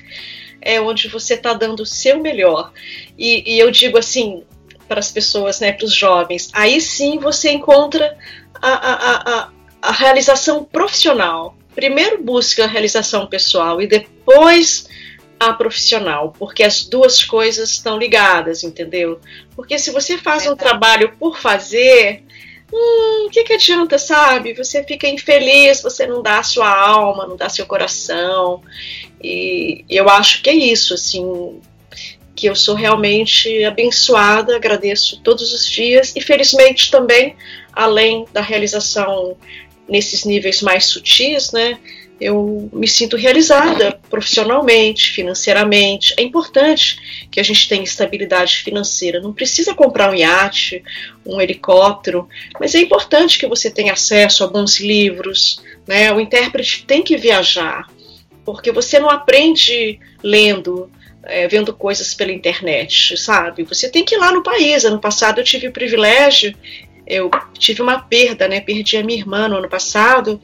é 0.60 0.82
onde 0.82 1.10
você 1.10 1.36
está 1.36 1.54
dando 1.54 1.82
o 1.82 1.86
seu 1.86 2.20
melhor. 2.20 2.72
E, 3.15 3.54
e, 3.54 3.60
eu 3.60 3.70
digo 3.70 4.00
assim 4.00 4.43
para 4.88 5.00
as 5.00 5.12
pessoas, 5.12 5.60
né, 5.60 5.74
para 5.74 5.86
os 5.86 5.93
jovens, 5.93 6.50
aí 6.54 6.82
sim 6.82 7.20
você 7.20 7.52
encontra 7.52 8.17
a, 8.60 8.70
a, 8.70 9.15
a, 9.15 9.50
a 9.80 9.91
realização 9.91 10.63
profissional. 10.63 11.56
Primeiro 11.76 12.24
busca 12.24 12.63
a 12.63 12.67
realização 12.67 13.28
pessoal 13.28 13.80
e 13.80 13.86
depois 13.86 14.89
a 15.39 15.54
profissional, 15.54 16.34
porque 16.38 16.63
as 16.63 16.84
duas 16.84 17.23
coisas 17.23 17.71
estão 17.71 17.97
ligadas, 17.97 18.63
entendeu? 18.63 19.19
Porque 19.56 19.78
se 19.78 19.91
você 19.91 20.17
faz 20.17 20.47
um 20.47 20.56
trabalho 20.56 21.13
por 21.19 21.39
fazer, 21.39 22.23
hum, 22.73 23.26
o 23.28 23.30
que, 23.30 23.43
que 23.43 23.54
adianta, 23.54 23.97
sabe? 23.97 24.54
Você 24.54 24.84
fica 24.84 25.08
infeliz, 25.08 25.82
você 25.82 26.08
não 26.08 26.21
dá 26.21 26.39
a 26.39 26.43
sua 26.43 26.69
alma, 26.69 27.28
não 27.28 27.36
dá 27.36 27.50
seu 27.50 27.65
coração. 27.65 28.62
E 29.21 29.86
eu 29.89 30.10
acho 30.10 30.41
que 30.41 30.50
é 30.50 30.56
isso, 30.56 30.93
assim, 30.93 31.60
que 32.36 32.47
eu 32.47 32.56
sou 32.56 32.76
realmente 32.76 33.63
abençoada, 33.63 34.56
agradeço 34.56 35.21
todos 35.21 35.54
os 35.54 35.65
dias 35.67 36.15
e 36.15 36.21
felizmente 36.21 36.91
também, 36.91 37.36
além 37.73 38.26
da 38.32 38.41
realização 38.41 39.36
nesses 39.88 40.26
níveis 40.26 40.62
mais 40.62 40.86
sutis, 40.86 41.52
né? 41.52 41.80
Eu 42.20 42.70
me 42.74 42.88
sinto 42.88 43.16
realizada 43.16 44.00
profissionalmente, 44.10 45.12
financeiramente. 45.12 46.14
É 46.18 46.24
importante 46.24 47.28
que 47.30 47.40
a 47.40 47.44
gente 47.44 47.70
tenha 47.70 47.84
estabilidade 47.84 48.58
financeira. 48.58 49.22
Não 49.22 49.34
precisa 49.34 49.76
comprar 49.76 50.12
um 50.12 50.16
iate, 50.16 50.84
um 51.26 51.40
helicóptero, 51.40 52.28
mas 52.60 52.74
é 52.74 52.80
importante 52.80 53.38
que 53.38 53.48
você 53.48 53.70
tenha 53.70 53.94
acesso 53.94 54.44
a 54.44 54.48
bons 54.48 54.80
livros. 54.80 55.62
Né? 55.86 56.12
O 56.12 56.20
intérprete 56.20 56.86
tem 56.86 57.04
que 57.04 57.16
viajar, 57.16 57.88
porque 58.44 58.72
você 58.72 59.00
não 59.00 59.10
aprende 59.10 60.00
lendo, 60.24 60.90
é, 61.24 61.48
vendo 61.48 61.72
coisas 61.72 62.16
pela 62.16 62.32
internet, 62.32 63.16
sabe? 63.16 63.64
Você 63.64 63.90
tem 63.90 64.04
que 64.04 64.16
ir 64.16 64.18
lá 64.18 64.32
no 64.32 64.42
país. 64.42 64.86
Ano 64.86 65.00
passado 65.00 65.40
eu 65.40 65.44
tive 65.44 65.68
o 65.68 65.72
privilégio 65.72 66.56
eu 67.08 67.30
tive 67.58 67.82
uma 67.82 68.00
perda, 68.00 68.48
né? 68.48 68.60
Perdi 68.60 68.98
a 68.98 69.04
minha 69.04 69.20
irmã 69.20 69.48
no 69.48 69.58
ano 69.58 69.70
passado 69.70 70.41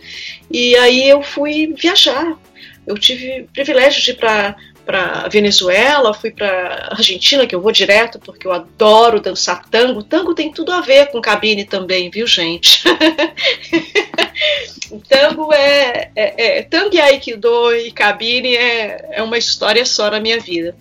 e 0.52 0.76
aí 0.78 1.08
eu 1.08 1.22
fui 1.22 1.74
viajar. 1.78 2.38
Eu 2.86 2.98
tive 2.98 3.48
privilégio 3.54 4.02
de 4.02 4.12
ir 4.12 4.16
para 4.16 4.56
para 4.86 5.28
Venezuela, 5.30 6.14
fui 6.14 6.32
para 6.32 6.90
Argentina, 6.92 7.48
que 7.48 7.56
eu 7.56 7.62
vou 7.62 7.72
direto 7.72 8.20
porque 8.20 8.46
eu 8.46 8.52
adoro 8.52 9.22
dançar 9.22 9.64
tango. 9.70 10.04
Tango 10.04 10.36
tem 10.36 10.52
tudo 10.52 10.72
a 10.72 10.82
ver 10.82 11.08
com 11.08 11.22
cabine 11.22 11.64
também, 11.64 12.10
viu, 12.10 12.28
gente? 12.28 12.84
tango 15.08 15.54
é, 15.54 16.12
é, 16.16 16.58
é 16.58 16.62
tango 16.64 16.96
e 16.96 17.00
aikido 17.00 17.74
e 17.76 17.92
cabine 17.92 18.56
é, 18.56 19.10
é 19.14 19.24
uma 19.24 19.38
história 19.38 19.86
só 19.86 20.12
na 20.12 20.20
minha 20.20 20.40
vida. 20.40 20.76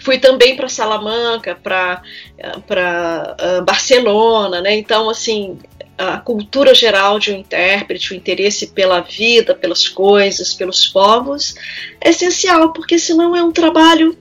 Fui 0.00 0.18
também 0.18 0.56
para 0.56 0.68
Salamanca, 0.68 1.54
para 1.54 2.02
uh, 2.38 3.64
Barcelona, 3.64 4.60
né? 4.60 4.76
Então, 4.76 5.10
assim, 5.10 5.58
a 5.98 6.18
cultura 6.18 6.74
geral 6.74 7.18
de 7.18 7.30
um 7.32 7.36
intérprete, 7.36 8.12
o 8.12 8.16
interesse 8.16 8.68
pela 8.68 9.00
vida, 9.00 9.54
pelas 9.54 9.86
coisas, 9.86 10.54
pelos 10.54 10.86
povos, 10.86 11.54
é 12.00 12.08
essencial, 12.08 12.72
porque 12.72 12.98
senão 12.98 13.36
é 13.36 13.42
um 13.42 13.52
trabalho, 13.52 14.16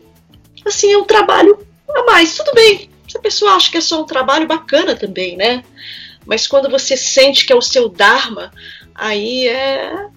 assim, 0.65 0.92
é 0.92 0.98
um 0.98 1.06
trabalho 1.06 1.65
a 1.89 2.04
mais. 2.04 2.36
Tudo 2.36 2.54
bem, 2.54 2.89
se 3.08 3.18
a 3.18 3.22
pessoa 3.22 3.54
acha 3.54 3.72
que 3.72 3.78
é 3.78 3.82
só 3.82 4.02
um 4.02 4.06
trabalho 4.06 4.46
bacana 4.46 4.96
também, 4.96 5.38
né? 5.38 5.63
Mas 6.26 6.46
quando 6.46 6.70
você 6.70 6.98
sente 6.98 7.46
que 7.46 7.54
é 7.54 7.56
o 7.56 7.62
seu 7.62 7.88
Dharma, 7.88 8.52
aí 8.94 9.48
é 9.48 10.08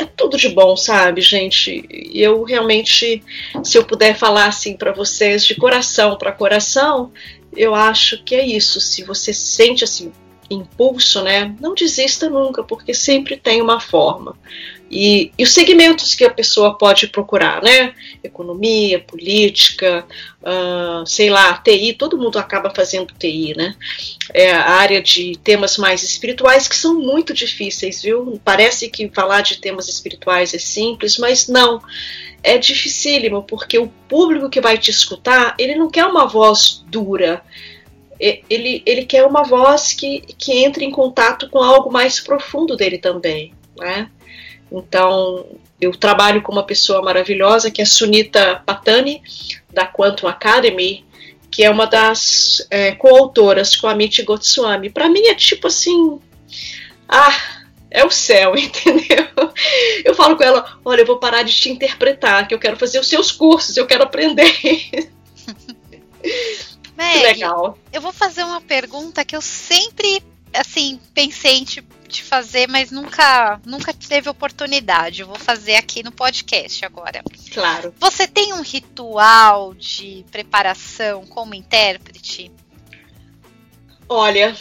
é 0.00 0.04
tudo 0.04 0.36
de 0.36 0.48
bom, 0.48 0.76
sabe, 0.76 1.20
gente? 1.20 1.84
Eu 2.14 2.42
realmente, 2.42 3.22
se 3.62 3.76
eu 3.76 3.84
puder 3.84 4.16
falar 4.16 4.46
assim 4.46 4.76
para 4.76 4.92
vocês 4.92 5.44
de 5.44 5.54
coração 5.54 6.16
para 6.16 6.32
coração, 6.32 7.12
eu 7.56 7.74
acho 7.74 8.22
que 8.24 8.34
é 8.34 8.46
isso. 8.46 8.80
Se 8.80 9.04
você 9.04 9.32
sente 9.32 9.84
assim 9.84 10.12
impulso, 10.50 11.22
né? 11.22 11.54
Não 11.60 11.74
desista 11.74 12.28
nunca, 12.28 12.62
porque 12.64 12.92
sempre 12.92 13.36
tem 13.36 13.62
uma 13.62 13.78
forma. 13.78 14.36
E, 14.90 15.30
e, 15.38 15.44
os 15.44 15.52
segmentos 15.52 16.16
que 16.16 16.24
a 16.24 16.30
pessoa 16.30 16.76
pode 16.76 17.06
procurar, 17.06 17.62
né? 17.62 17.94
Economia, 18.24 18.98
política, 18.98 20.04
uh, 20.42 21.06
sei 21.06 21.30
lá, 21.30 21.56
TI, 21.58 21.94
todo 21.94 22.18
mundo 22.18 22.40
acaba 22.40 22.74
fazendo 22.74 23.14
TI, 23.16 23.54
né? 23.56 23.76
É 24.34 24.50
a 24.50 24.70
área 24.70 25.00
de 25.00 25.38
temas 25.44 25.78
mais 25.78 26.02
espirituais 26.02 26.66
que 26.66 26.74
são 26.74 26.98
muito 26.98 27.32
difíceis, 27.32 28.02
viu? 28.02 28.40
Parece 28.44 28.88
que 28.88 29.08
falar 29.08 29.42
de 29.42 29.60
temas 29.60 29.88
espirituais 29.88 30.52
é 30.54 30.58
simples, 30.58 31.16
mas 31.18 31.46
não. 31.46 31.80
É 32.42 32.58
dificílimo, 32.58 33.44
porque 33.44 33.78
o 33.78 33.86
público 34.08 34.50
que 34.50 34.60
vai 34.60 34.76
te 34.76 34.90
escutar, 34.90 35.54
ele 35.56 35.76
não 35.76 35.88
quer 35.88 36.06
uma 36.06 36.26
voz 36.26 36.82
dura, 36.88 37.44
ele, 38.20 38.82
ele 38.84 39.06
quer 39.06 39.24
uma 39.24 39.42
voz 39.42 39.94
que, 39.94 40.20
que 40.36 40.52
entre 40.52 40.84
em 40.84 40.90
contato 40.90 41.48
com 41.48 41.58
algo 41.58 41.90
mais 41.90 42.20
profundo 42.20 42.76
dele 42.76 42.98
também, 42.98 43.54
né? 43.78 44.10
Então, 44.70 45.46
eu 45.80 45.90
trabalho 45.92 46.42
com 46.42 46.52
uma 46.52 46.62
pessoa 46.62 47.02
maravilhosa 47.02 47.70
que 47.70 47.80
é 47.80 47.84
Sunita 47.84 48.62
Patani, 48.66 49.22
da 49.72 49.86
Quantum 49.86 50.28
Academy, 50.28 51.04
que 51.50 51.64
é 51.64 51.70
uma 51.70 51.86
das 51.86 52.66
é, 52.70 52.92
coautoras 52.92 53.74
com 53.74 53.88
a 53.88 53.92
Amit 53.92 54.22
Gotwami. 54.22 54.90
Para 54.90 55.08
mim 55.08 55.26
é 55.26 55.34
tipo 55.34 55.66
assim, 55.66 56.20
ah, 57.08 57.36
é 57.90 58.04
o 58.04 58.10
céu, 58.10 58.54
entendeu? 58.56 59.26
Eu 60.04 60.14
falo 60.14 60.36
com 60.36 60.44
ela, 60.44 60.78
olha, 60.84 61.00
eu 61.00 61.06
vou 61.06 61.18
parar 61.18 61.42
de 61.42 61.52
te 61.52 61.70
interpretar, 61.70 62.46
que 62.46 62.54
eu 62.54 62.58
quero 62.58 62.76
fazer 62.76 63.00
os 63.00 63.08
seus 63.08 63.32
cursos, 63.32 63.76
eu 63.76 63.86
quero 63.86 64.04
aprender. 64.04 65.10
Meg, 67.00 67.22
legal. 67.22 67.78
Eu 67.90 68.02
vou 68.02 68.12
fazer 68.12 68.44
uma 68.44 68.60
pergunta 68.60 69.24
que 69.24 69.34
eu 69.34 69.40
sempre, 69.40 70.22
assim, 70.52 71.00
pensei 71.14 71.56
em 71.56 71.64
te, 71.64 71.82
te 72.06 72.22
fazer, 72.22 72.68
mas 72.68 72.90
nunca, 72.90 73.58
nunca 73.64 73.94
teve 73.94 74.28
oportunidade. 74.28 75.22
Eu 75.22 75.26
vou 75.26 75.38
fazer 75.38 75.76
aqui 75.76 76.02
no 76.02 76.12
podcast 76.12 76.84
agora. 76.84 77.22
Claro. 77.54 77.94
Você 77.98 78.28
tem 78.28 78.52
um 78.52 78.60
ritual 78.60 79.72
de 79.72 80.26
preparação 80.30 81.24
como 81.24 81.54
intérprete? 81.54 82.52
Olha, 84.06 84.54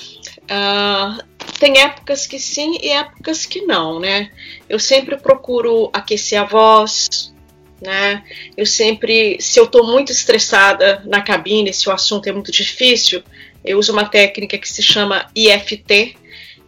uh, 0.44 1.22
tem 1.60 1.78
épocas 1.78 2.26
que 2.26 2.40
sim 2.40 2.78
e 2.82 2.88
épocas 2.88 3.46
que 3.46 3.64
não, 3.64 4.00
né? 4.00 4.32
Eu 4.70 4.80
sempre 4.80 5.18
procuro 5.18 5.90
aquecer 5.92 6.40
a 6.40 6.46
voz, 6.46 7.34
né? 7.82 8.24
Eu 8.56 8.66
sempre, 8.66 9.38
se 9.40 9.60
eu 9.60 9.66
estou 9.66 9.86
muito 9.86 10.12
estressada 10.12 11.02
na 11.06 11.22
cabine, 11.22 11.74
se 11.74 11.88
o 11.90 11.92
assunto 11.92 12.28
é 12.28 12.32
muito 12.32 12.52
difícil, 12.52 13.24
eu 13.64 13.78
uso 13.78 13.92
uma 13.92 14.06
técnica 14.06 14.58
que 14.58 14.68
se 14.68 14.82
chama 14.82 15.28
IFT, 15.36 16.18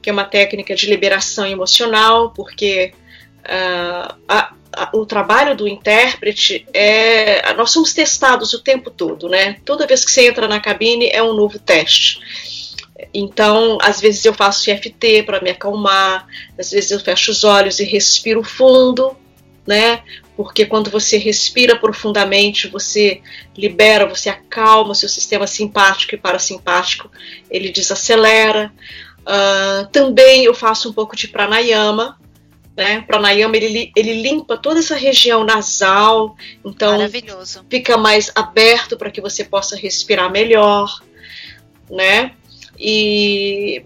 que 0.02 0.10
é 0.10 0.14
uma 0.14 0.26
técnica 0.26 0.76
de 0.76 0.88
liberação 0.88 1.46
emocional, 1.46 2.32
porque 2.32 2.94
uh, 3.40 4.16
a, 4.28 4.54
a, 4.74 4.90
o 4.94 5.06
trabalho 5.06 5.56
do 5.56 5.68
intérprete 5.68 6.66
é. 6.74 7.54
Nós 7.54 7.72
somos 7.72 7.94
testados 7.94 8.54
o 8.54 8.64
tempo 8.64 8.90
todo, 8.90 9.30
né? 9.30 9.58
Toda 9.66 9.88
vez 9.88 10.04
que 10.04 10.12
você 10.12 10.28
entra 10.28 10.48
na 10.48 10.60
cabine 10.60 11.10
é 11.12 11.22
um 11.22 11.34
novo 11.34 11.60
teste. 11.60 12.20
Então, 13.14 13.78
às 13.82 14.00
vezes 14.00 14.24
eu 14.24 14.34
faço 14.34 14.70
IFT 14.70 15.24
para 15.24 15.42
me 15.42 15.50
acalmar, 15.50 16.28
às 16.58 16.72
vezes 16.72 16.92
eu 16.92 17.00
fecho 17.00 17.32
os 17.32 17.44
olhos 17.44 17.80
e 17.80 17.84
respiro 17.84 18.44
fundo, 18.44 19.18
né? 19.66 20.04
Porque 20.36 20.66
quando 20.66 20.90
você 20.90 21.18
respira 21.18 21.76
profundamente, 21.76 22.68
você 22.68 23.22
libera, 23.56 24.08
você 24.08 24.30
acalma 24.30 24.92
o 24.92 24.96
seu 24.96 25.10
sistema 25.10 25.46
simpático 25.46 26.16
e 26.16 26.18
parasimpático, 26.18 27.12
ele 27.50 27.70
desacelera. 27.70 28.72
Uh, 29.20 29.88
também 29.92 30.46
eu 30.46 30.54
faço 30.54 30.90
um 30.90 30.94
pouco 30.94 31.16
de 31.16 31.28
pranayama, 31.28 32.18
né? 32.76 33.02
Pranayama 33.02 33.56
ele, 33.56 33.92
ele 33.96 34.22
limpa 34.22 34.58
toda 34.58 34.80
essa 34.80 34.96
região 34.96 35.44
nasal, 35.44 36.36
então 36.66 36.98
fica 37.70 37.98
mais 37.98 38.32
aberto 38.34 38.98
para 38.98 39.12
que 39.12 39.22
você 39.22 39.44
possa 39.44 39.76
respirar 39.76 40.32
melhor, 40.32 41.02
né? 41.90 42.32
E, 42.80 43.84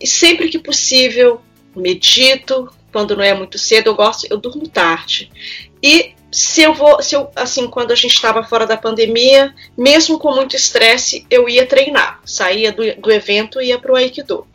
e 0.00 0.06
sempre 0.06 0.48
que 0.48 0.58
possível 0.58 1.40
medito, 1.74 2.70
quando 2.96 3.14
não 3.14 3.22
é 3.22 3.34
muito 3.34 3.58
cedo, 3.58 3.88
eu 3.88 3.94
gosto, 3.94 4.26
eu 4.30 4.38
durmo 4.38 4.66
tarde. 4.66 5.30
E 5.82 6.14
se 6.32 6.62
eu 6.62 6.72
vou, 6.72 7.02
se 7.02 7.14
eu, 7.14 7.30
assim, 7.36 7.66
quando 7.68 7.92
a 7.92 7.94
gente 7.94 8.14
estava 8.14 8.42
fora 8.42 8.66
da 8.66 8.74
pandemia, 8.74 9.54
mesmo 9.76 10.18
com 10.18 10.34
muito 10.34 10.56
estresse, 10.56 11.26
eu 11.28 11.46
ia 11.46 11.66
treinar, 11.66 12.22
saía 12.24 12.72
do, 12.72 12.82
do 12.94 13.12
evento 13.12 13.60
e 13.60 13.66
ia 13.66 13.78
para 13.78 13.92
o 13.92 13.96
Aikido. 13.96 14.46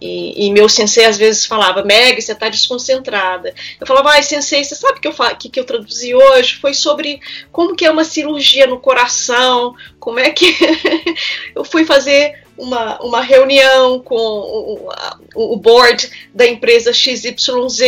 E, 0.00 0.46
e, 0.46 0.50
meu 0.50 0.70
sensei 0.70 1.04
às 1.04 1.18
vezes 1.18 1.44
falava, 1.44 1.84
Meg, 1.84 2.22
você 2.22 2.32
está 2.32 2.48
desconcentrada. 2.48 3.54
Eu 3.78 3.86
falava, 3.86 4.12
ai, 4.12 4.22
sensei, 4.22 4.64
você 4.64 4.74
sabe 4.74 4.96
o 4.96 5.00
que 5.02 5.08
eu, 5.08 5.14
que, 5.38 5.50
que 5.50 5.60
eu 5.60 5.64
traduzi 5.64 6.14
hoje? 6.14 6.56
Foi 6.56 6.72
sobre 6.72 7.20
como 7.52 7.76
que 7.76 7.84
é 7.84 7.90
uma 7.90 8.04
cirurgia 8.04 8.66
no 8.66 8.80
coração, 8.80 9.74
como 9.98 10.18
é 10.18 10.30
que 10.30 10.56
eu 11.54 11.62
fui 11.62 11.84
fazer 11.84 12.42
uma, 12.60 13.00
uma 13.02 13.20
reunião 13.20 14.00
com 14.00 14.16
o, 14.16 14.90
o, 15.34 15.54
o 15.54 15.56
board 15.56 16.10
da 16.34 16.46
empresa 16.46 16.92
XYZ, 16.92 17.80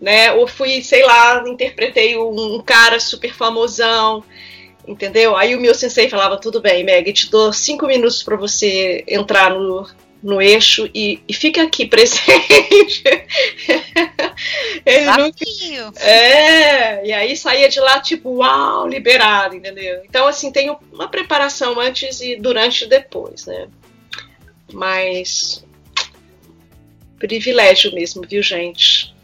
né? 0.00 0.32
Ou 0.32 0.46
fui, 0.46 0.82
sei 0.82 1.04
lá, 1.04 1.44
interpretei 1.46 2.16
um, 2.16 2.56
um 2.56 2.62
cara 2.62 3.00
super 3.00 3.34
famosão 3.34 4.22
entendeu? 4.86 5.36
Aí 5.36 5.54
o 5.54 5.60
meu 5.60 5.74
sensei 5.74 6.08
falava, 6.08 6.40
tudo 6.40 6.62
bem, 6.62 6.82
Meg, 6.82 7.12
te 7.12 7.30
dou 7.30 7.52
cinco 7.52 7.86
minutos 7.86 8.22
para 8.22 8.36
você 8.36 9.04
entrar 9.06 9.50
no, 9.50 9.86
no 10.22 10.40
eixo 10.40 10.88
e, 10.94 11.20
e 11.28 11.34
fica 11.34 11.62
aqui 11.62 11.86
presente. 11.86 13.02
Desafio. 14.84 15.86
Nunca... 15.86 16.00
É, 16.00 17.06
e 17.06 17.12
aí 17.12 17.36
saía 17.36 17.68
de 17.68 17.80
lá 17.80 18.00
tipo, 18.00 18.36
uau, 18.36 18.88
liberado, 18.88 19.54
entendeu? 19.54 20.02
Então, 20.04 20.26
assim, 20.26 20.50
tem 20.50 20.74
uma 20.92 21.08
preparação 21.08 21.78
antes 21.78 22.20
e 22.20 22.36
durante 22.36 22.84
e 22.84 22.88
depois, 22.88 23.46
né? 23.46 23.68
Mas 24.72 25.64
privilégio 27.18 27.92
mesmo, 27.94 28.22
viu, 28.28 28.42
gente? 28.42 29.14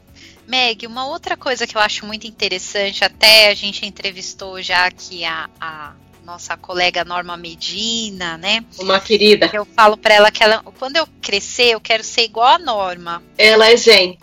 Meg, 0.47 0.87
uma 0.87 1.07
outra 1.07 1.37
coisa 1.37 1.67
que 1.67 1.77
eu 1.77 1.81
acho 1.81 2.05
muito 2.05 2.27
interessante, 2.27 3.05
até 3.05 3.49
a 3.49 3.55
gente 3.55 3.87
entrevistou 3.87 4.61
já 4.61 4.87
aqui 4.87 5.25
a, 5.25 5.49
a 5.61 5.95
nossa 6.25 6.57
colega 6.57 7.05
Norma 7.05 7.37
Medina, 7.37 8.37
né? 8.37 8.65
Uma 8.79 9.01
querida. 9.01 9.51
Eu 9.53 9.65
falo 9.65 9.97
para 9.97 10.15
ela 10.15 10.31
que 10.31 10.43
ela, 10.43 10.63
quando 10.79 10.97
eu 10.97 11.07
crescer, 11.23 11.75
eu 11.75 11.81
quero 11.81 12.05
ser 12.05 12.25
igual 12.25 12.55
a 12.55 12.59
Norma. 12.59 13.23
Ela 13.39 13.71
é 13.71 13.77
zen. 13.77 14.19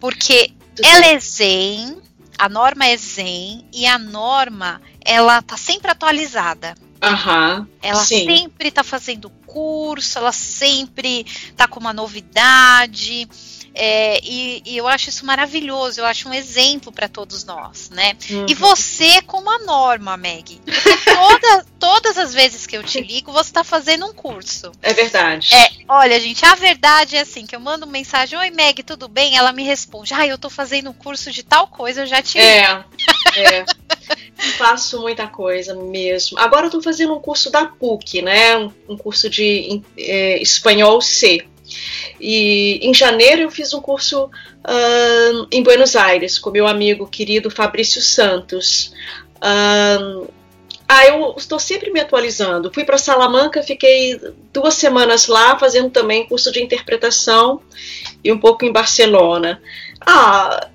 Porque 0.00 0.52
Tudo 0.74 0.86
ela 0.86 1.00
bem. 1.00 1.16
é 1.16 1.20
zen, 1.20 1.98
a 2.38 2.48
Norma 2.48 2.86
é 2.86 2.96
zen 2.96 3.64
e 3.72 3.84
a 3.86 3.98
Norma, 3.98 4.80
ela 5.04 5.42
tá 5.42 5.56
sempre 5.56 5.90
atualizada. 5.90 6.74
Aham. 7.02 7.68
Ela 7.82 8.04
sim. 8.04 8.24
sempre 8.24 8.70
tá 8.70 8.82
fazendo 8.82 9.30
curso, 9.48 10.18
ela 10.18 10.32
sempre 10.32 11.24
tá 11.56 11.66
com 11.66 11.80
uma 11.80 11.92
novidade. 11.92 13.28
É, 13.80 14.18
e, 14.24 14.60
e, 14.66 14.76
eu 14.76 14.88
acho 14.88 15.08
isso 15.08 15.24
maravilhoso, 15.24 16.00
eu 16.00 16.04
acho 16.04 16.28
um 16.28 16.34
exemplo 16.34 16.90
para 16.90 17.08
todos 17.08 17.44
nós, 17.44 17.90
né? 17.90 18.16
Uhum. 18.28 18.46
E 18.48 18.54
você 18.54 19.22
como 19.22 19.48
a 19.48 19.58
norma, 19.60 20.16
Meg. 20.16 20.60
Toda, 21.04 21.66
todas 21.78 22.18
as 22.18 22.34
vezes 22.34 22.66
que 22.66 22.76
eu 22.76 22.82
te 22.82 23.00
ligo, 23.00 23.30
você 23.30 23.50
está 23.50 23.62
fazendo 23.62 24.04
um 24.06 24.12
curso. 24.12 24.72
É 24.82 24.92
verdade. 24.92 25.54
É, 25.54 25.70
olha, 25.88 26.18
gente, 26.18 26.44
a 26.44 26.56
verdade 26.56 27.14
é 27.14 27.20
assim, 27.20 27.46
que 27.46 27.54
eu 27.54 27.60
mando 27.60 27.86
mensagem, 27.86 28.36
oi 28.36 28.50
Meg, 28.50 28.82
tudo 28.82 29.06
bem? 29.06 29.36
Ela 29.36 29.52
me 29.52 29.62
responde, 29.62 30.12
ah, 30.12 30.26
eu 30.26 30.34
estou 30.34 30.50
fazendo 30.50 30.90
um 30.90 30.94
curso 30.94 31.30
de 31.30 31.44
tal 31.44 31.68
coisa, 31.68 32.00
eu 32.00 32.06
já 32.06 32.20
te 32.20 32.38
É, 32.38 32.84
é. 33.36 33.64
Faço 34.56 35.00
muita 35.00 35.26
coisa 35.26 35.74
mesmo. 35.74 36.38
Agora 36.38 36.62
eu 36.62 36.68
estou 36.68 36.82
fazendo 36.82 37.14
um 37.14 37.20
curso 37.20 37.50
da 37.50 37.66
PUC, 37.66 38.22
né? 38.22 38.56
Um, 38.56 38.70
um 38.90 38.96
curso 38.96 39.28
de 39.28 39.82
é, 39.96 40.40
espanhol 40.40 41.00
C. 41.00 41.44
E 42.20 42.80
em 42.82 42.94
janeiro 42.94 43.42
eu 43.42 43.50
fiz 43.50 43.74
um 43.74 43.80
curso 43.80 44.24
uh, 44.24 45.46
em 45.52 45.62
Buenos 45.62 45.94
Aires 45.96 46.38
com 46.38 46.50
meu 46.50 46.66
amigo 46.66 47.06
querido 47.06 47.50
Fabrício 47.50 48.00
Santos. 48.00 48.92
Uh, 49.36 50.28
ah, 50.88 51.06
eu 51.06 51.34
estou 51.36 51.58
sempre 51.58 51.90
me 51.90 52.00
atualizando. 52.00 52.72
Fui 52.72 52.82
para 52.82 52.96
Salamanca, 52.96 53.62
fiquei 53.62 54.18
duas 54.50 54.72
semanas 54.72 55.26
lá 55.26 55.58
fazendo 55.58 55.90
também 55.90 56.26
curso 56.26 56.50
de 56.50 56.62
interpretação 56.62 57.60
e 58.24 58.32
um 58.32 58.38
pouco 58.38 58.64
em 58.64 58.72
Barcelona. 58.72 59.60
Ah, 60.00 60.68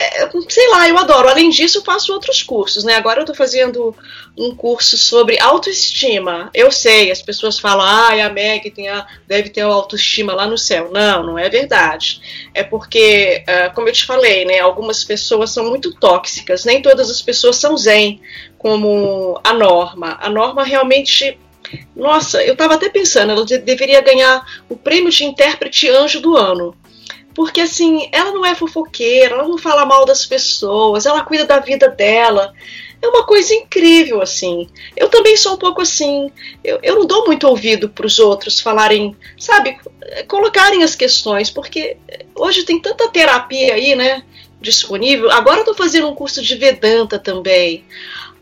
é, 0.00 0.28
sei 0.48 0.68
lá, 0.68 0.88
eu 0.88 0.96
adoro. 0.96 1.28
Além 1.28 1.50
disso, 1.50 1.78
eu 1.78 1.82
faço 1.82 2.12
outros 2.12 2.42
cursos, 2.42 2.84
né? 2.84 2.94
Agora 2.94 3.18
eu 3.18 3.22
estou 3.22 3.34
fazendo 3.34 3.94
um 4.36 4.54
curso 4.54 4.96
sobre 4.96 5.40
autoestima. 5.40 6.50
Eu 6.54 6.70
sei, 6.70 7.10
as 7.10 7.20
pessoas 7.20 7.58
falam, 7.58 7.84
ah, 7.84 8.24
a 8.24 8.30
Meg 8.30 8.70
tem 8.70 8.88
a, 8.88 9.04
deve 9.26 9.48
ter 9.48 9.62
a 9.62 9.66
autoestima 9.66 10.32
lá 10.32 10.46
no 10.46 10.56
céu. 10.56 10.90
Não, 10.92 11.26
não 11.26 11.38
é 11.38 11.48
verdade. 11.48 12.48
É 12.54 12.62
porque, 12.62 13.42
uh, 13.48 13.74
como 13.74 13.88
eu 13.88 13.92
te 13.92 14.06
falei, 14.06 14.44
né? 14.44 14.60
Algumas 14.60 15.02
pessoas 15.02 15.50
são 15.50 15.68
muito 15.68 15.92
tóxicas. 15.94 16.64
Nem 16.64 16.80
todas 16.80 17.10
as 17.10 17.20
pessoas 17.20 17.56
são 17.56 17.76
zen, 17.76 18.20
como 18.56 19.40
a 19.42 19.52
Norma. 19.52 20.16
A 20.20 20.30
Norma 20.30 20.62
realmente 20.62 21.36
nossa, 21.94 22.42
eu 22.42 22.54
estava 22.54 22.74
até 22.74 22.88
pensando, 22.88 23.30
ela 23.32 23.44
deveria 23.44 24.00
ganhar 24.00 24.42
o 24.70 24.76
prêmio 24.76 25.10
de 25.10 25.24
intérprete 25.24 25.86
anjo 25.90 26.18
do 26.18 26.34
ano 26.34 26.74
porque 27.38 27.60
assim, 27.60 28.08
ela 28.10 28.32
não 28.32 28.44
é 28.44 28.52
fofoqueira, 28.52 29.36
ela 29.36 29.46
não 29.46 29.56
fala 29.56 29.86
mal 29.86 30.04
das 30.04 30.26
pessoas, 30.26 31.06
ela 31.06 31.22
cuida 31.22 31.44
da 31.44 31.60
vida 31.60 31.88
dela. 31.88 32.52
É 33.00 33.06
uma 33.06 33.24
coisa 33.24 33.54
incrível, 33.54 34.20
assim. 34.20 34.68
Eu 34.96 35.08
também 35.08 35.36
sou 35.36 35.54
um 35.54 35.56
pouco 35.56 35.80
assim. 35.80 36.32
Eu, 36.64 36.80
eu 36.82 36.96
não 36.96 37.06
dou 37.06 37.26
muito 37.26 37.46
ouvido 37.46 37.88
para 37.90 38.08
os 38.08 38.18
outros 38.18 38.58
falarem, 38.58 39.16
sabe, 39.38 39.78
colocarem 40.26 40.82
as 40.82 40.96
questões, 40.96 41.48
porque 41.48 41.96
hoje 42.34 42.64
tem 42.64 42.82
tanta 42.82 43.06
terapia 43.06 43.74
aí, 43.74 43.94
né? 43.94 44.24
Disponível. 44.60 45.30
Agora 45.30 45.60
eu 45.60 45.64
tô 45.64 45.74
fazendo 45.74 46.08
um 46.08 46.16
curso 46.16 46.42
de 46.42 46.56
Vedanta 46.56 47.20
também. 47.20 47.84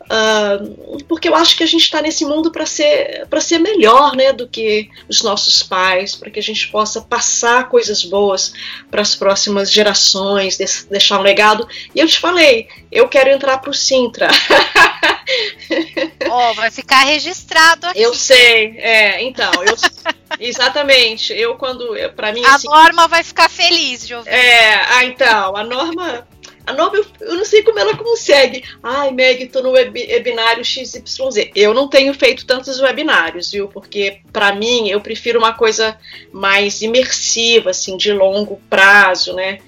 Uh, 0.07 1.03
porque 1.03 1.27
eu 1.27 1.35
acho 1.35 1.57
que 1.57 1.63
a 1.63 1.67
gente 1.67 1.83
está 1.83 2.01
nesse 2.01 2.23
mundo 2.23 2.49
para 2.49 2.65
ser 2.65 3.27
para 3.29 3.41
ser 3.41 3.57
melhor, 3.57 4.15
né, 4.15 4.31
do 4.31 4.47
que 4.47 4.89
os 5.09 5.21
nossos 5.21 5.61
pais, 5.61 6.15
para 6.15 6.29
que 6.31 6.39
a 6.39 6.43
gente 6.43 6.69
possa 6.69 7.01
passar 7.01 7.67
coisas 7.67 8.05
boas 8.05 8.53
para 8.89 9.01
as 9.01 9.15
próximas 9.15 9.69
gerações, 9.69 10.57
deixar 10.89 11.19
um 11.19 11.23
legado. 11.23 11.67
E 11.93 11.99
eu 11.99 12.07
te 12.07 12.19
falei, 12.19 12.69
eu 12.89 13.09
quero 13.09 13.29
entrar 13.29 13.57
para 13.57 13.69
o 13.69 13.73
Sintra. 13.73 14.29
oh, 16.31 16.53
vai 16.53 16.71
ficar 16.71 17.03
registrado 17.03 17.87
aqui. 17.87 18.01
Eu 18.01 18.13
sei, 18.13 18.77
é, 18.77 19.21
então, 19.23 19.51
eu, 19.63 19.75
exatamente. 20.39 21.33
Eu 21.33 21.55
quando, 21.55 21.95
para 22.15 22.31
mim, 22.31 22.43
a 22.45 22.55
assim, 22.55 22.67
Norma 22.67 23.07
vai 23.07 23.23
ficar 23.23 23.49
feliz 23.49 24.07
de 24.07 24.15
ouvir. 24.15 24.29
É, 24.29 24.85
ah, 24.89 25.03
então, 25.03 25.55
a 25.55 25.63
Norma, 25.63 26.25
a 26.67 26.73
eu, 26.73 27.05
eu 27.21 27.35
não 27.35 27.45
sei 27.45 27.63
como 27.63 27.79
ela 27.79 27.95
consegue. 27.95 28.63
Ai, 28.83 29.11
Meg, 29.11 29.47
tô 29.47 29.61
no 29.61 29.71
web, 29.71 30.05
webinário 30.11 30.65
XYZ. 30.65 31.51
Eu 31.55 31.73
não 31.73 31.87
tenho 31.87 32.13
feito 32.13 32.45
tantos 32.45 32.81
webinários, 32.81 33.51
viu? 33.51 33.69
Porque 33.69 34.19
para 34.33 34.53
mim 34.53 34.89
eu 34.89 34.99
prefiro 34.99 35.39
uma 35.39 35.53
coisa 35.53 35.97
mais 36.31 36.81
imersiva, 36.81 37.69
assim, 37.69 37.95
de 37.95 38.11
longo 38.11 38.61
prazo, 38.69 39.33
né? 39.33 39.59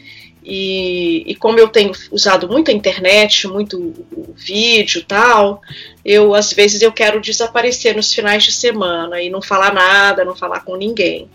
E, 0.43 1.23
e, 1.27 1.35
como 1.35 1.59
eu 1.59 1.67
tenho 1.67 1.91
usado 2.11 2.49
muito 2.49 2.71
a 2.71 2.73
internet, 2.73 3.47
muito 3.47 3.93
vídeo 4.35 5.03
tal, 5.05 5.61
eu 6.03 6.33
às 6.33 6.51
vezes 6.51 6.81
eu 6.81 6.91
quero 6.91 7.21
desaparecer 7.21 7.95
nos 7.95 8.13
finais 8.13 8.43
de 8.43 8.51
semana 8.51 9.21
e 9.21 9.29
não 9.29 9.41
falar 9.41 9.73
nada, 9.73 10.25
não 10.25 10.35
falar 10.35 10.61
com 10.61 10.75
ninguém. 10.75 11.29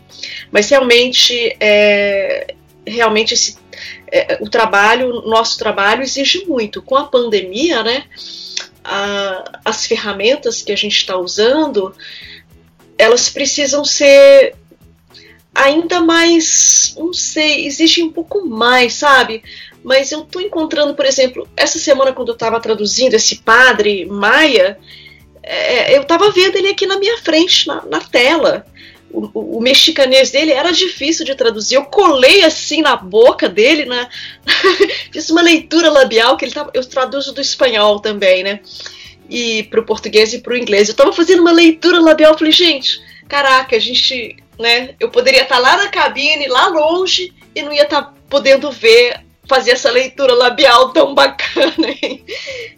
Mas 0.50 0.68
realmente, 0.68 1.56
é, 1.60 2.54
realmente 2.86 3.34
esse, 3.34 3.56
é, 4.10 4.38
o 4.40 4.48
trabalho, 4.48 5.22
nosso 5.22 5.58
trabalho 5.58 6.02
exige 6.02 6.44
muito. 6.46 6.82
Com 6.82 6.96
a 6.96 7.04
pandemia, 7.04 7.82
né, 7.82 8.04
a, 8.82 9.60
as 9.64 9.86
ferramentas 9.86 10.62
que 10.62 10.72
a 10.72 10.76
gente 10.76 10.96
está 10.96 11.16
usando, 11.16 11.94
elas 12.98 13.28
precisam 13.28 13.84
ser 13.84 14.54
ainda 15.54 16.00
mais, 16.00 16.94
não 16.98 17.12
sei, 17.12 17.66
existe 17.66 18.02
um 18.02 18.10
pouco 18.10 18.44
mais, 18.44 18.94
sabe? 18.94 19.42
Mas 19.82 20.10
eu 20.10 20.22
tô 20.22 20.40
encontrando, 20.40 20.94
por 20.94 21.06
exemplo, 21.06 21.46
essa 21.56 21.78
semana 21.78 22.12
quando 22.12 22.28
eu 22.28 22.34
estava 22.34 22.58
traduzindo 22.60 23.14
esse 23.14 23.36
padre 23.36 24.06
Maia, 24.06 24.78
é, 25.42 25.96
eu 25.96 26.02
estava 26.02 26.30
vendo 26.32 26.56
ele 26.56 26.68
aqui 26.68 26.86
na 26.86 26.98
minha 26.98 27.18
frente, 27.18 27.66
na, 27.66 27.84
na 27.84 28.00
tela. 28.00 28.66
O, 29.16 29.58
o, 29.58 29.60
mexicanês 29.60 30.30
dele 30.32 30.50
era 30.50 30.72
difícil 30.72 31.24
de 31.24 31.34
traduzir. 31.36 31.76
Eu 31.76 31.84
colei 31.84 32.42
assim 32.42 32.82
na 32.82 32.96
boca 32.96 33.48
dele, 33.48 33.84
né? 33.84 34.08
fiz 35.12 35.30
uma 35.30 35.40
leitura 35.40 35.88
labial 35.88 36.36
que 36.36 36.44
ele 36.44 36.52
tava, 36.52 36.70
eu 36.74 36.84
traduzo 36.84 37.32
do 37.32 37.40
espanhol 37.40 38.00
também, 38.00 38.42
né? 38.42 38.60
E 39.30 39.62
para 39.64 39.80
o 39.80 39.86
português 39.86 40.34
e 40.34 40.40
para 40.40 40.54
o 40.54 40.56
inglês. 40.56 40.88
Eu 40.88 40.92
estava 40.92 41.12
fazendo 41.12 41.40
uma 41.40 41.52
leitura 41.52 42.00
labial, 42.00 42.36
falei, 42.36 42.52
gente, 42.52 43.00
caraca, 43.28 43.76
a 43.76 43.78
gente 43.78 44.36
né? 44.58 44.94
Eu 45.00 45.10
poderia 45.10 45.42
estar 45.42 45.58
lá 45.58 45.76
na 45.76 45.88
cabine, 45.88 46.46
lá 46.46 46.68
longe, 46.68 47.32
e 47.54 47.62
não 47.62 47.72
ia 47.72 47.82
estar 47.82 48.14
podendo 48.28 48.70
ver, 48.70 49.20
fazer 49.48 49.72
essa 49.72 49.90
leitura 49.90 50.34
labial 50.34 50.92
tão 50.92 51.14
bacana. 51.14 51.88
Hein? 52.02 52.24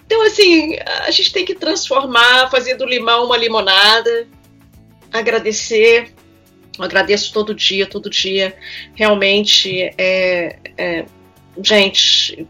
Então, 0.05 0.22
assim, 0.22 0.76
a 1.07 1.11
gente 1.11 1.32
tem 1.32 1.45
que 1.45 1.55
transformar, 1.55 2.51
fazer 2.51 2.74
do 2.74 2.87
limão 2.87 3.26
uma 3.26 3.37
limonada, 3.37 4.28
agradecer. 5.12 6.14
Eu 6.79 6.85
agradeço 6.85 7.33
todo 7.33 7.55
dia, 7.55 7.87
todo 7.87 8.11
dia. 8.11 8.57
Realmente, 8.95 9.93
é, 9.97 10.59
é, 10.77 11.07
gente, 11.62 12.47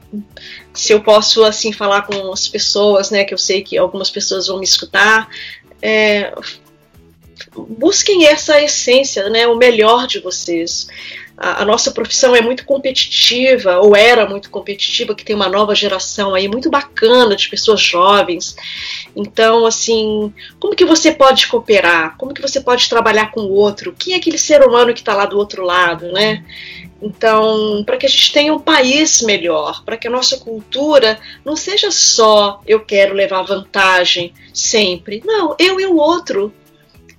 se 0.75 0.93
eu 0.93 1.01
posso 1.01 1.45
assim 1.45 1.73
falar 1.73 2.03
com 2.03 2.33
as 2.33 2.49
pessoas, 2.49 3.11
né, 3.11 3.25
que 3.25 3.35
eu 3.35 3.39
sei 3.39 3.63
que 3.63 3.79
algumas 3.79 4.11
pessoas 4.11 4.49
vão 4.49 4.59
me 4.59 4.65
escutar, 4.65 5.29
é, 5.81 6.33
busquem 7.55 8.27
essa 8.27 8.61
essência, 8.61 9.29
né, 9.29 9.47
o 9.47 9.57
melhor 9.57 10.07
de 10.07 10.21
vocês. 10.21 10.89
A, 11.37 11.63
a, 11.63 11.65
nossa 11.65 11.91
profissão 11.91 12.35
é 12.35 12.41
muito 12.41 12.65
competitiva, 12.65 13.79
ou 13.79 13.95
era 13.95 14.27
muito 14.27 14.51
competitiva, 14.51 15.15
que 15.15 15.25
tem 15.25 15.37
uma 15.37 15.49
nova 15.49 15.75
geração 15.75 16.35
aí 16.35 16.49
muito 16.49 16.71
bacana 16.71 17.37
de 17.37 17.49
pessoas 17.49 17.81
jovens. 17.81 18.57
Então, 19.15 19.67
assim, 19.67 20.33
como 20.59 20.75
que 20.75 20.85
você 20.85 21.13
pode 21.13 21.47
cooperar? 21.47 22.17
Como 22.17 22.33
que 22.33 22.41
você 22.41 22.61
pode 22.61 22.89
trabalhar 22.89 23.31
com 23.33 23.41
o 23.41 23.53
outro? 23.53 23.95
Quem 23.99 24.15
é 24.15 24.17
aquele 24.17 24.39
ser 24.39 24.63
humano 24.63 24.95
que 24.95 25.01
está 25.01 25.15
lá 25.15 25.27
do 25.27 25.37
outro 25.37 25.63
lado, 25.63 26.11
né? 26.11 26.43
Então, 27.01 27.85
para 27.85 27.99
que 27.99 28.07
a 28.07 28.09
gente 28.09 28.33
tenha 28.33 28.55
um 28.55 28.59
país 28.59 29.21
melhor, 29.21 29.85
para 29.85 29.97
que 29.97 30.09
a 30.09 30.11
nossa 30.11 30.39
cultura 30.39 31.19
não 31.45 31.55
seja 31.55 31.91
só 31.91 32.61
eu 32.67 32.81
quero 32.81 33.15
levar 33.15 33.43
vantagem 33.43 34.33
sempre. 34.55 35.23
Não, 35.25 35.55
eu 35.59 35.79
e 35.79 35.87
o 35.87 35.97
outro 35.97 36.53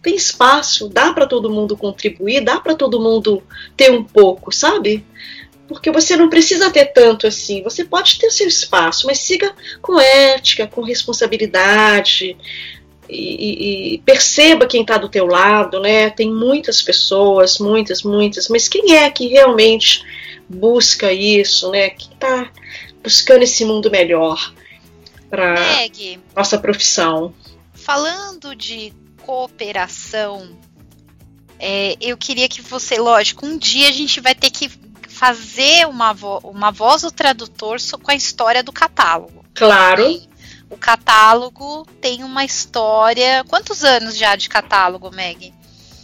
tem 0.07 0.15
espaço, 0.15 0.87
dá 0.87 1.11
para 1.11 1.27
todo 1.27 1.49
mundo 1.49 1.75
contribuir, 1.75 2.39
dá 2.39 2.61
para 2.61 2.73
todo 2.73 2.97
mundo 2.97 3.43
ter 3.75 3.91
um 3.91 4.01
pouco, 4.01 4.53
sabe? 4.53 5.05
Porque 5.67 5.91
você 5.91 6.15
não 6.15 6.29
precisa 6.29 6.71
ter 6.71 6.85
tanto 6.85 7.27
assim, 7.27 7.61
você 7.61 7.83
pode 7.83 8.17
ter 8.17 8.31
seu 8.31 8.47
espaço, 8.47 9.05
mas 9.05 9.19
siga 9.19 9.53
com 9.81 9.99
ética, 9.99 10.65
com 10.65 10.81
responsabilidade 10.81 12.37
e, 13.09 13.95
e 13.95 13.97
perceba 14.05 14.65
quem 14.65 14.79
está 14.79 14.97
do 14.97 15.09
teu 15.09 15.25
lado, 15.25 15.81
né? 15.81 16.09
Tem 16.09 16.31
muitas 16.31 16.81
pessoas, 16.81 17.59
muitas, 17.59 18.01
muitas, 18.01 18.47
mas 18.47 18.69
quem 18.69 18.95
é 18.95 19.09
que 19.09 19.27
realmente 19.27 20.05
busca 20.47 21.11
isso, 21.11 21.69
né? 21.69 21.89
Que 21.89 22.13
está 22.13 22.49
buscando 23.03 23.43
esse 23.43 23.65
mundo 23.65 23.91
melhor 23.91 24.53
para 25.29 25.55
nossa 26.33 26.57
profissão? 26.57 27.33
Falando 27.73 28.55
de 28.55 28.93
cooperação, 29.27 30.57
é, 31.59 31.97
eu 31.99 32.15
queria 32.15 32.47
que 32.47 32.61
você, 32.61 32.97
lógico, 32.97 33.45
um 33.45 33.57
dia 33.57 33.89
a 33.89 33.91
gente 33.91 34.21
vai 34.21 34.33
ter 34.33 34.49
que 34.49 34.71
fazer 35.09 35.85
uma, 35.85 36.13
vo 36.13 36.39
uma 36.45 36.71
voz 36.71 37.01
do 37.01 37.11
tradutor 37.11 37.77
com 38.01 38.09
a 38.09 38.15
história 38.15 38.63
do 38.63 38.71
catálogo. 38.71 39.43
Claro. 39.53 40.21
O 40.69 40.77
catálogo 40.77 41.85
tem 41.99 42.23
uma 42.23 42.45
história. 42.45 43.43
Quantos 43.49 43.83
anos 43.83 44.15
já 44.15 44.35
de 44.37 44.47
catálogo, 44.47 45.13
Meg? 45.13 45.53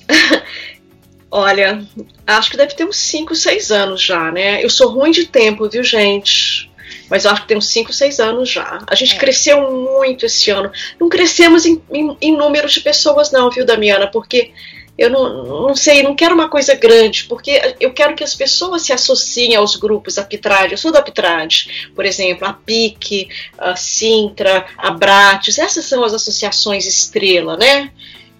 Olha, 1.31 1.87
acho 2.27 2.51
que 2.51 2.57
deve 2.57 2.75
ter 2.75 2.85
uns 2.85 2.97
5, 2.97 3.33
6 3.35 3.71
anos 3.71 4.01
já, 4.01 4.31
né? 4.31 4.63
Eu 4.63 4.69
sou 4.69 4.91
ruim 4.91 5.11
de 5.11 5.25
tempo, 5.25 5.69
viu, 5.69 5.83
gente? 5.83 6.69
Mas 7.13 7.25
eu 7.25 7.31
acho 7.31 7.43
que 7.43 7.47
tem 7.47 7.55
uns 7.55 7.67
5, 7.67 7.93
6 7.93 8.19
anos 8.19 8.49
já. 8.49 8.79
A 8.87 8.95
gente 8.95 9.17
é. 9.17 9.19
cresceu 9.19 9.71
muito 9.71 10.25
esse 10.25 10.49
ano. 10.49 10.71
Não 10.99 11.07
crescemos 11.07 11.63
em, 11.63 11.79
em, 11.93 12.17
em 12.19 12.35
números 12.35 12.73
de 12.73 12.81
pessoas, 12.81 13.31
não, 13.31 13.51
viu, 13.51 13.63
Damiana? 13.63 14.07
Porque 14.07 14.49
eu 14.97 15.11
não, 15.11 15.67
não 15.67 15.75
sei, 15.75 16.01
não 16.01 16.15
quero 16.15 16.33
uma 16.33 16.49
coisa 16.49 16.73
grande, 16.73 17.25
porque 17.25 17.75
eu 17.79 17.93
quero 17.93 18.15
que 18.15 18.23
as 18.23 18.33
pessoas 18.33 18.81
se 18.81 18.91
associem 18.91 19.53
aos 19.53 19.75
grupos 19.75 20.17
Aptrad. 20.17 20.71
Eu 20.71 20.77
sou 20.79 20.91
da 20.91 21.01
Aptrad, 21.01 21.67
por 21.93 22.03
exemplo, 22.03 22.47
a 22.47 22.53
PIC, 22.53 23.29
a 23.59 23.75
Sintra, 23.75 24.65
a 24.75 24.89
Bratis, 24.89 25.59
essas 25.59 25.85
são 25.85 26.03
as 26.03 26.15
associações 26.15 26.87
estrela, 26.87 27.55
né? 27.55 27.91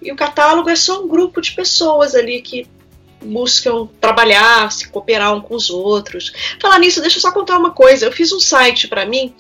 E 0.01 0.11
o 0.11 0.15
catálogo 0.15 0.67
é 0.67 0.75
só 0.75 1.03
um 1.03 1.07
grupo 1.07 1.39
de 1.39 1.51
pessoas 1.51 2.15
ali 2.15 2.41
que 2.41 2.67
buscam 3.23 3.87
trabalhar, 3.99 4.71
se 4.71 4.89
cooperar 4.89 5.33
um 5.33 5.41
com 5.41 5.55
os 5.55 5.69
outros. 5.69 6.31
Falar 6.61 6.79
nisso, 6.79 7.01
deixa 7.01 7.17
eu 7.17 7.21
só 7.21 7.31
contar 7.31 7.57
uma 7.57 7.71
coisa. 7.71 8.05
Eu 8.05 8.11
fiz 8.11 8.31
um 8.31 8.39
site 8.39 8.87
para 8.87 9.05
mim 9.05 9.33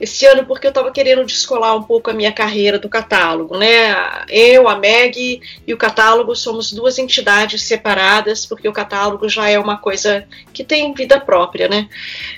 esse 0.00 0.24
ano 0.26 0.46
porque 0.46 0.66
eu 0.66 0.70
estava 0.70 0.90
querendo 0.92 1.24
descolar 1.24 1.74
um 1.74 1.82
pouco 1.82 2.10
a 2.10 2.14
minha 2.14 2.32
carreira 2.32 2.78
do 2.78 2.88
catálogo, 2.88 3.56
né? 3.58 4.24
Eu, 4.28 4.68
a 4.68 4.76
Meg 4.76 5.40
e 5.66 5.74
o 5.74 5.76
catálogo 5.76 6.34
somos 6.36 6.72
duas 6.72 6.98
entidades 6.98 7.62
separadas, 7.62 8.46
porque 8.46 8.68
o 8.68 8.72
catálogo 8.72 9.28
já 9.28 9.48
é 9.48 9.58
uma 9.58 9.76
coisa 9.76 10.26
que 10.52 10.62
tem 10.62 10.92
vida 10.94 11.18
própria, 11.20 11.68
né? 11.68 11.88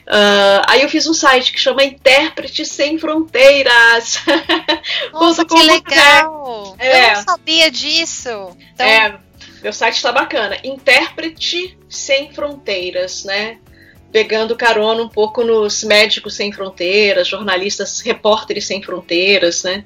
Uh, 0.06 0.64
aí 0.66 0.82
eu 0.82 0.88
fiz 0.88 1.06
um 1.06 1.14
site 1.14 1.52
que 1.52 1.60
chama 1.60 1.84
Intérprete 1.84 2.64
Sem 2.64 2.98
Fronteiras. 2.98 4.20
Nossa, 5.12 5.44
que 5.44 5.62
legal! 5.62 6.74
É. 6.78 7.10
Eu 7.10 7.14
não 7.16 7.22
sabia 7.22 7.70
disso. 7.70 8.56
Então... 8.72 8.86
É 8.86 9.29
meu 9.62 9.72
site 9.72 9.96
está 9.96 10.12
bacana. 10.12 10.56
Intérprete 10.64 11.76
Sem 11.88 12.32
Fronteiras, 12.32 13.24
né? 13.24 13.58
Pegando 14.12 14.56
carona 14.56 15.02
um 15.02 15.08
pouco 15.08 15.44
nos 15.44 15.84
médicos 15.84 16.34
sem 16.34 16.50
fronteiras, 16.50 17.28
jornalistas, 17.28 18.00
repórteres 18.00 18.66
sem 18.66 18.82
fronteiras, 18.82 19.62
né? 19.62 19.84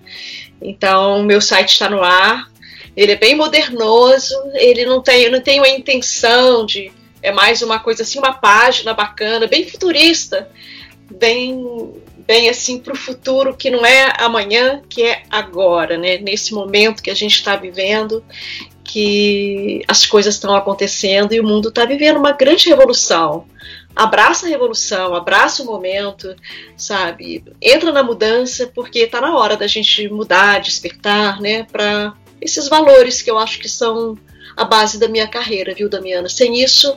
Então, 0.62 1.22
meu 1.22 1.43
site 1.43 1.72
está 1.72 1.91
no 1.91 2.03
ar. 2.03 2.51
Ele 2.97 3.12
é 3.12 3.16
bem 3.16 3.35
modernoso, 3.35 4.35
ele 4.55 4.87
não 4.87 5.03
tem, 5.03 5.29
não 5.31 5.41
tem 5.41 5.61
a 5.61 5.68
intenção 5.68 6.64
de. 6.64 6.91
É 7.20 7.33
mais 7.33 7.61
uma 7.61 7.79
coisa 7.79 8.03
assim, 8.03 8.18
uma 8.18 8.33
página 8.33 8.95
bacana, 8.95 9.47
bem 9.47 9.68
futurista, 9.68 10.49
bem 11.11 11.93
bem 12.27 12.49
assim 12.49 12.79
para 12.79 12.93
o 12.93 12.97
futuro 12.97 13.55
que 13.55 13.70
não 13.70 13.85
é 13.85 14.12
amanhã, 14.18 14.83
que 14.89 15.03
é 15.03 15.22
agora, 15.31 15.99
né? 15.99 16.18
Nesse 16.18 16.55
momento 16.55 17.03
que 17.03 17.11
a 17.11 17.14
gente 17.14 17.35
está 17.35 17.57
vivendo 17.57 18.25
que 18.85 19.82
as 19.89 20.05
coisas 20.05 20.35
estão 20.35 20.55
acontecendo 20.55 21.32
e 21.32 21.41
o 21.41 21.45
mundo 21.45 21.70
está 21.70 21.85
vivendo 21.85 22.18
uma 22.18 22.32
grande 22.32 22.68
revolução. 22.68 23.47
Abraça 23.97 24.47
a 24.47 24.49
revolução, 24.49 25.14
abraça 25.14 25.62
o 25.62 25.66
momento, 25.66 26.35
sabe? 26.76 27.45
Entra 27.62 27.93
na 27.93 28.03
mudança 28.03 28.70
porque 28.74 29.01
está 29.01 29.20
na 29.20 29.37
hora 29.37 29.57
da 29.57 29.66
gente 29.66 30.09
mudar, 30.09 30.61
despertar, 30.61 31.41
né? 31.41 31.64
Para 31.64 32.12
esses 32.41 32.68
valores 32.68 33.22
que 33.22 33.30
eu 33.30 33.39
acho 33.39 33.59
que 33.59 33.68
são 33.68 34.18
a 34.57 34.64
base 34.64 34.99
da 34.99 35.09
minha 35.09 35.26
carreira, 35.26 35.74
viu, 35.74 35.89
Damiana? 35.89 36.28
Sem 36.28 36.62
isso, 36.62 36.97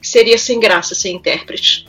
seria 0.00 0.38
sem 0.38 0.60
graça 0.60 0.94
ser 0.94 1.10
intérprete. 1.10 1.86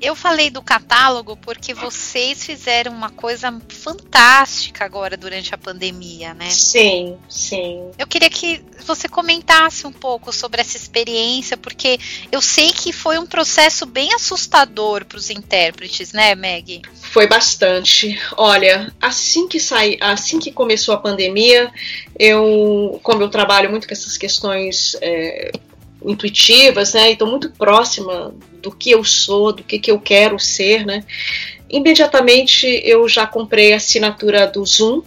Eu 0.00 0.14
falei 0.14 0.50
do 0.50 0.62
catálogo 0.62 1.36
porque 1.36 1.72
vocês 1.72 2.44
fizeram 2.44 2.92
uma 2.92 3.10
coisa 3.10 3.52
fantástica 3.68 4.84
agora 4.84 5.16
durante 5.16 5.54
a 5.54 5.58
pandemia, 5.58 6.34
né? 6.34 6.50
Sim, 6.50 7.16
sim. 7.28 7.90
Eu 7.98 8.06
queria 8.06 8.30
que 8.30 8.62
você 8.84 9.08
comentasse 9.08 9.86
um 9.86 9.92
pouco 9.92 10.32
sobre 10.32 10.60
essa 10.60 10.76
experiência, 10.76 11.56
porque 11.56 11.98
eu 12.30 12.40
sei 12.40 12.72
que 12.72 12.92
foi 12.92 13.18
um 13.18 13.26
processo 13.26 13.86
bem 13.86 14.12
assustador 14.14 15.04
para 15.04 15.18
os 15.18 15.30
intérpretes, 15.30 16.12
né, 16.12 16.34
Meg? 16.34 16.82
Foi 16.94 17.26
bastante. 17.26 18.18
Olha, 18.36 18.92
assim 19.00 19.48
que 19.48 19.58
saí, 19.58 19.98
assim 20.00 20.38
que 20.38 20.52
começou 20.52 20.94
a 20.94 20.98
pandemia, 20.98 21.70
eu, 22.18 23.00
como 23.02 23.22
eu 23.22 23.28
trabalho 23.28 23.70
muito 23.70 23.86
com 23.86 23.94
essas 23.94 24.16
questões 24.16 24.96
é, 25.00 25.52
intuitivas, 26.06 26.94
né? 26.94 27.10
E 27.10 27.12
estou 27.12 27.28
muito 27.28 27.50
próxima 27.50 28.34
do 28.62 28.70
que 28.70 28.90
eu 28.90 29.04
sou, 29.04 29.52
do 29.52 29.62
que, 29.62 29.78
que 29.78 29.90
eu 29.90 29.98
quero 29.98 30.38
ser, 30.38 30.86
né? 30.86 31.04
Imediatamente 31.68 32.66
eu 32.84 33.08
já 33.08 33.26
comprei 33.26 33.72
a 33.72 33.76
assinatura 33.76 34.46
do 34.46 34.64
Zoom, 34.64 35.02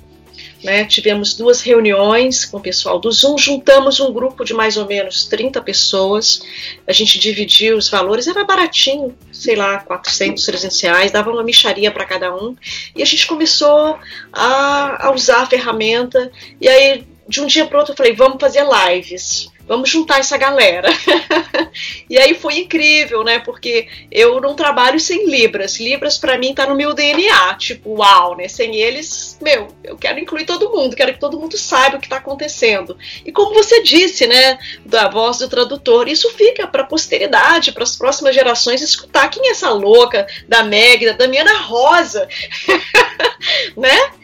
né? 0.62 0.84
Tivemos 0.84 1.34
duas 1.36 1.62
reuniões 1.62 2.44
com 2.44 2.58
o 2.58 2.62
pessoal 2.62 3.00
do 3.00 3.10
Zoom, 3.12 3.38
juntamos 3.38 4.00
um 4.02 4.12
grupo 4.12 4.44
de 4.44 4.54
mais 4.54 4.76
ou 4.76 4.86
menos 4.86 5.26
30 5.26 5.62
pessoas, 5.62 6.42
a 6.86 6.92
gente 6.92 7.18
dividiu 7.18 7.78
os 7.78 7.90
valores, 7.90 8.28
era 8.28 8.44
baratinho, 8.44 9.16
sei 9.32 9.56
lá, 9.56 9.80
400, 9.80 10.46
300 10.46 10.82
reais, 10.82 11.12
dava 11.12 11.32
uma 11.32 11.44
micharia 11.44 11.92
para 11.92 12.06
cada 12.06 12.36
um, 12.36 12.56
e 12.94 13.02
a 13.02 13.06
gente 13.06 13.26
começou 13.26 13.98
a, 14.34 15.08
a 15.08 15.12
usar 15.14 15.44
a 15.44 15.46
ferramenta, 15.46 16.30
e 16.60 16.68
aí 16.68 17.08
de 17.28 17.40
um 17.40 17.46
dia 17.46 17.66
para 17.66 17.78
outro 17.78 17.94
eu 17.94 17.98
falei, 17.98 18.14
vamos 18.14 18.38
fazer 18.42 18.66
lives 18.66 19.50
vamos 19.70 19.88
juntar 19.88 20.20
essa 20.20 20.36
galera. 20.36 20.90
e 22.10 22.18
aí 22.18 22.34
foi 22.34 22.58
incrível, 22.58 23.24
né? 23.24 23.38
Porque 23.38 23.88
eu 24.12 24.42
não 24.42 24.56
trabalho 24.56 25.00
sem 25.00 25.28
Libras. 25.28 25.80
Libras 25.80 26.18
para 26.18 26.40
mim 26.40 26.56
tá 26.56 26.66
no 26.66 26.76
meu 26.76 26.92
DNA, 26.92 27.54
tipo, 27.54 27.98
uau, 27.98 28.36
né? 28.36 28.48
Sem 28.48 28.76
eles, 28.76 29.38
meu, 29.40 29.68
eu 29.84 29.96
quero 29.96 30.20
incluir 30.20 30.46
todo 30.46 30.72
mundo, 30.72 30.96
quero 30.96 31.14
que 31.14 31.20
todo 31.20 31.40
mundo 31.40 31.56
saiba 31.56 31.98
o 31.98 32.00
que 32.00 32.08
está 32.08 32.18
acontecendo. 32.18 32.98
E 33.24 33.32
como 33.32 33.54
você 33.54 33.84
disse, 33.84 34.26
né, 34.26 34.58
da 34.84 35.08
voz 35.08 35.38
do 35.38 35.48
tradutor, 35.48 36.08
isso 36.08 36.32
fica 36.32 36.66
para 36.66 36.82
a 36.82 36.88
posteridade, 36.88 37.72
para 37.72 37.84
as 37.84 37.96
próximas 37.96 38.34
gerações 38.34 38.82
escutar 38.82 39.30
quem 39.30 39.50
é 39.50 39.52
essa 39.52 39.70
louca 39.70 40.26
da 40.48 40.64
Meg, 40.64 41.06
da 41.06 41.12
Damiana 41.14 41.56
Rosa, 41.60 42.28
né? 43.78 44.19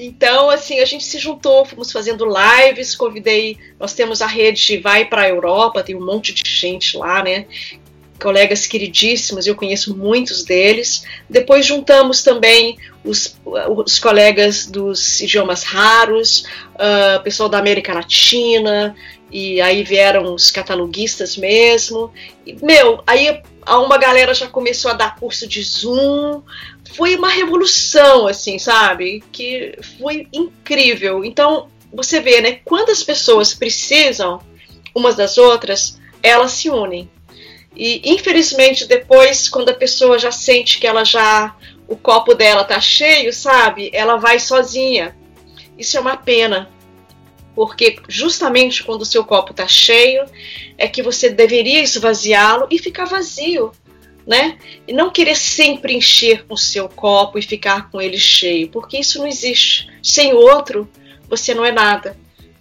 Então, 0.00 0.48
assim, 0.48 0.78
a 0.78 0.84
gente 0.84 1.02
se 1.02 1.18
juntou, 1.18 1.64
fomos 1.64 1.90
fazendo 1.90 2.24
lives, 2.24 2.94
convidei, 2.94 3.58
nós 3.80 3.94
temos 3.94 4.22
a 4.22 4.28
rede 4.28 4.78
Vai 4.78 5.04
para 5.04 5.22
a 5.22 5.28
Europa, 5.28 5.82
tem 5.82 5.96
um 5.96 6.06
monte 6.06 6.32
de 6.32 6.48
gente 6.48 6.96
lá, 6.96 7.20
né? 7.20 7.46
Colegas 8.22 8.64
queridíssimos, 8.64 9.48
eu 9.48 9.56
conheço 9.56 9.96
muitos 9.96 10.44
deles. 10.44 11.02
Depois 11.28 11.66
juntamos 11.66 12.22
também 12.22 12.78
os, 13.04 13.36
os 13.44 13.98
colegas 13.98 14.66
dos 14.66 15.20
idiomas 15.20 15.64
raros, 15.64 16.44
uh, 16.74 17.20
pessoal 17.24 17.48
da 17.48 17.58
América 17.58 17.92
Latina, 17.92 18.94
e 19.32 19.60
aí 19.60 19.82
vieram 19.82 20.32
os 20.32 20.48
cataloguistas 20.52 21.36
mesmo. 21.36 22.12
E, 22.46 22.56
meu, 22.64 23.02
aí 23.04 23.42
uma 23.76 23.98
galera 23.98 24.32
já 24.32 24.46
começou 24.46 24.90
a 24.90 24.94
dar 24.94 25.16
curso 25.16 25.46
de 25.46 25.62
Zoom, 25.62 26.40
foi 26.94 27.14
uma 27.14 27.28
revolução, 27.28 28.26
assim, 28.26 28.58
sabe? 28.58 29.22
Que 29.32 29.78
foi 29.98 30.26
incrível. 30.32 31.24
Então, 31.24 31.68
você 31.92 32.20
vê, 32.20 32.40
né? 32.40 32.60
Quantas 32.64 33.02
pessoas 33.02 33.54
precisam 33.54 34.40
umas 34.94 35.14
das 35.14 35.38
outras, 35.38 35.98
elas 36.22 36.52
se 36.52 36.68
unem. 36.68 37.08
E 37.74 38.12
infelizmente 38.12 38.86
depois, 38.86 39.48
quando 39.48 39.68
a 39.68 39.74
pessoa 39.74 40.18
já 40.18 40.32
sente 40.32 40.78
que 40.78 40.86
ela 40.86 41.04
já 41.04 41.54
o 41.86 41.96
copo 41.96 42.34
dela 42.34 42.64
tá 42.64 42.80
cheio, 42.80 43.32
sabe? 43.32 43.90
Ela 43.92 44.16
vai 44.16 44.38
sozinha. 44.40 45.16
Isso 45.78 45.96
é 45.96 46.00
uma 46.00 46.16
pena, 46.16 46.68
porque 47.54 47.98
justamente 48.08 48.82
quando 48.82 49.02
o 49.02 49.06
seu 49.06 49.24
copo 49.24 49.54
tá 49.54 49.68
cheio 49.68 50.24
é 50.76 50.88
que 50.88 51.02
você 51.02 51.30
deveria 51.30 51.80
esvaziá-lo 51.80 52.66
e 52.70 52.78
ficar 52.78 53.04
vazio 53.04 53.72
né? 54.28 54.58
E 54.86 54.92
não 54.92 55.10
querer 55.10 55.34
sempre 55.34 55.94
encher 55.94 56.44
o 56.50 56.56
seu 56.56 56.86
copo 56.86 57.38
e 57.38 57.42
ficar 57.42 57.90
com 57.90 57.98
ele 57.98 58.18
cheio, 58.18 58.68
porque 58.68 58.98
isso 58.98 59.18
não 59.18 59.26
existe. 59.26 59.88
Sem 60.02 60.34
o 60.34 60.36
outro, 60.36 60.86
você 61.26 61.54
não 61.54 61.64
é 61.64 61.72
nada, 61.72 62.14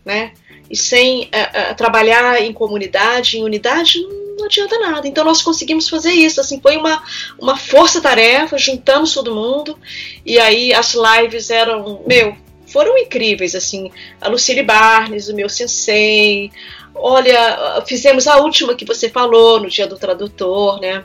né? 0.05 0.32
E 0.72 0.78
sem 0.78 1.24
uh, 1.24 1.26
uh, 1.26 1.76
trabalhar 1.76 2.41
em 2.41 2.53
comunidade, 2.53 3.38
em 3.38 3.43
unidade, 3.43 3.99
não 4.38 4.45
adianta 4.45 4.80
nada. 4.80 5.09
Então 5.09 5.26
nós 5.26 5.41
conseguimos 5.41 5.89
fazer 5.89 6.13
isso. 6.13 6.39
Assim, 6.39 6.61
foi 6.61 6.78
uma, 6.78 7.03
uma 7.38 7.57
força-tarefa, 7.57 8.57
juntamos 8.57 9.13
todo 9.13 9.36
mundo, 9.36 9.78
e 10.26 10.39
aí 10.39 10.74
as 10.74 10.95
lives 10.95 11.49
eram, 11.49 12.01
meu, 12.07 12.34
foram 12.65 12.97
incríveis, 12.97 13.55
assim, 13.55 13.91
a 14.22 14.30
Lucille 14.30 14.63
Barnes, 14.63 15.28
o 15.28 15.36
meu 15.36 15.49
sensei, 15.49 16.49
olha, 16.95 17.82
fizemos 17.86 18.26
a 18.26 18.38
última 18.38 18.74
que 18.74 18.86
você 18.86 19.09
falou 19.09 19.59
no 19.59 19.70
dia 19.70 19.88
do 19.88 19.97
tradutor, 19.97 20.80
né? 20.80 21.03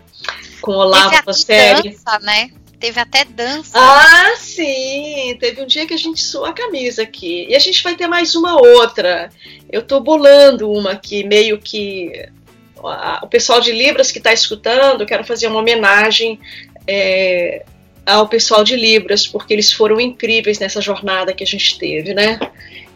Com 0.63 0.73
Olavo 0.73 1.25
Pastério. 1.25 1.83
dança, 1.83 2.19
né? 2.21 2.51
Teve 2.81 2.99
até 2.99 3.25
dança. 3.25 3.79
Ah, 3.79 4.35
sim! 4.37 5.37
Teve 5.39 5.63
um 5.63 5.67
dia 5.67 5.87
que 5.87 5.95
a 5.95 5.99
gente 5.99 6.21
suou 6.23 6.47
a 6.47 6.53
camisa 6.53 7.03
aqui. 7.03 7.47
E 7.49 7.55
a 7.55 7.59
gente 7.59 7.83
vai 7.83 7.95
ter 7.95 8.09
mais 8.09 8.35
uma 8.35 8.61
outra. 8.61 9.31
Eu 9.71 9.83
tô 9.83 10.01
bolando 10.01 10.71
uma 10.71 10.93
aqui, 10.93 11.23
meio 11.23 11.61
que. 11.61 12.29
O 13.23 13.29
pessoal 13.29 13.61
de 13.61 13.71
Libras 13.71 14.11
que 14.11 14.19
está 14.19 14.33
escutando, 14.33 15.07
quero 15.07 15.23
fazer 15.23 15.47
uma 15.47 15.61
homenagem 15.61 16.41
é, 16.85 17.65
ao 18.05 18.29
pessoal 18.29 18.65
de 18.65 18.75
Libras, 18.75 19.29
porque 19.29 19.53
eles 19.53 19.73
foram 19.73 20.01
incríveis 20.01 20.59
nessa 20.59 20.81
jornada 20.81 21.33
que 21.33 21.45
a 21.45 21.47
gente 21.47 21.79
teve, 21.79 22.13
né? 22.13 22.41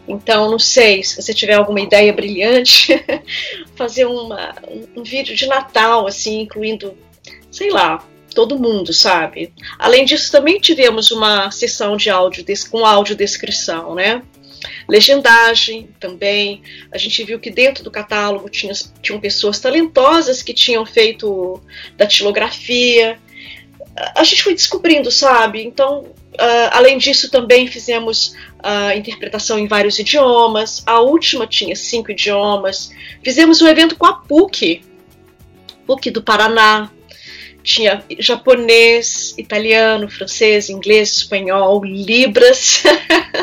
Então, 0.05 0.51
não 0.51 0.59
sei, 0.59 1.03
se 1.03 1.21
você 1.21 1.33
tiver 1.33 1.53
alguma 1.53 1.79
ideia 1.79 2.11
brilhante, 2.11 2.93
fazer 3.75 4.05
uma, 4.05 4.53
um, 4.69 4.99
um 5.01 5.03
vídeo 5.03 5.33
de 5.33 5.47
Natal, 5.47 6.07
assim, 6.07 6.41
incluindo 6.41 6.97
sei 7.57 7.71
lá, 7.71 8.07
todo 8.35 8.59
mundo, 8.59 8.93
sabe? 8.93 9.51
Além 9.79 10.05
disso, 10.05 10.31
também 10.31 10.59
tivemos 10.59 11.09
uma 11.09 11.49
sessão 11.49 11.97
de 11.97 12.07
áudio 12.07 12.45
com 12.69 12.85
audiodescrição, 12.85 13.95
né? 13.95 14.21
Legendagem 14.87 15.89
também. 15.99 16.61
A 16.91 16.99
gente 16.99 17.23
viu 17.23 17.39
que 17.39 17.49
dentro 17.49 17.83
do 17.83 17.89
catálogo 17.89 18.47
tinha, 18.47 18.73
tinham 19.01 19.19
pessoas 19.19 19.59
talentosas 19.59 20.43
que 20.43 20.53
tinham 20.53 20.85
feito 20.85 21.59
datilografia. 21.95 23.17
A 24.15 24.23
gente 24.23 24.43
foi 24.43 24.53
descobrindo, 24.53 25.09
sabe? 25.09 25.63
Então, 25.63 26.01
uh, 26.01 26.69
além 26.71 26.99
disso, 26.99 27.31
também 27.31 27.65
fizemos 27.65 28.35
a 28.59 28.89
uh, 28.93 28.97
interpretação 28.97 29.57
em 29.57 29.67
vários 29.67 29.97
idiomas. 29.97 30.83
A 30.85 30.99
última 30.99 31.47
tinha 31.47 31.75
cinco 31.75 32.11
idiomas. 32.11 32.91
Fizemos 33.23 33.63
um 33.63 33.67
evento 33.67 33.95
com 33.95 34.05
a 34.05 34.13
PUC, 34.13 34.83
PUC 35.87 36.11
do 36.11 36.21
Paraná, 36.21 36.91
tinha 37.67 38.01
japonês, 38.17 39.35
italiano, 39.37 40.09
francês, 40.09 40.69
inglês, 40.69 41.17
espanhol, 41.17 41.83
libras. 41.83 42.81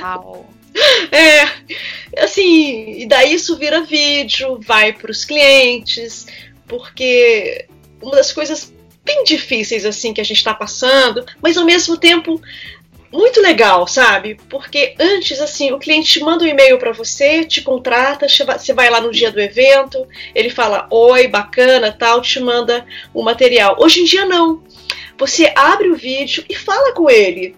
Uau. 0.00 0.48
é, 1.12 2.22
assim, 2.24 3.02
e 3.02 3.06
daí 3.06 3.34
isso 3.34 3.56
vira 3.58 3.84
vídeo, 3.84 4.58
vai 4.66 4.94
para 4.94 5.10
os 5.10 5.26
clientes, 5.26 6.26
porque 6.66 7.66
uma 8.00 8.16
das 8.16 8.32
coisas 8.32 8.72
bem 9.04 9.22
difíceis 9.24 9.84
assim 9.84 10.14
que 10.14 10.20
a 10.22 10.24
gente 10.24 10.38
está 10.38 10.54
passando, 10.54 11.24
mas 11.42 11.58
ao 11.58 11.66
mesmo 11.66 11.98
tempo 11.98 12.40
muito 13.14 13.40
legal, 13.40 13.86
sabe? 13.86 14.36
Porque 14.50 14.96
antes, 14.98 15.40
assim, 15.40 15.70
o 15.70 15.78
cliente 15.78 16.18
manda 16.18 16.44
um 16.44 16.48
e-mail 16.48 16.78
para 16.78 16.92
você, 16.92 17.44
te 17.44 17.62
contrata, 17.62 18.26
você 18.28 18.74
vai 18.74 18.90
lá 18.90 19.00
no 19.00 19.12
dia 19.12 19.30
do 19.30 19.40
evento, 19.40 20.04
ele 20.34 20.50
fala 20.50 20.88
oi, 20.90 21.28
bacana, 21.28 21.92
tal, 21.96 22.20
te 22.20 22.40
manda 22.40 22.84
o 23.14 23.22
material. 23.22 23.76
Hoje 23.78 24.00
em 24.00 24.04
dia 24.04 24.24
não. 24.24 24.64
Você 25.16 25.52
abre 25.54 25.90
o 25.90 25.96
vídeo 25.96 26.44
e 26.50 26.56
fala 26.56 26.92
com 26.92 27.08
ele, 27.08 27.54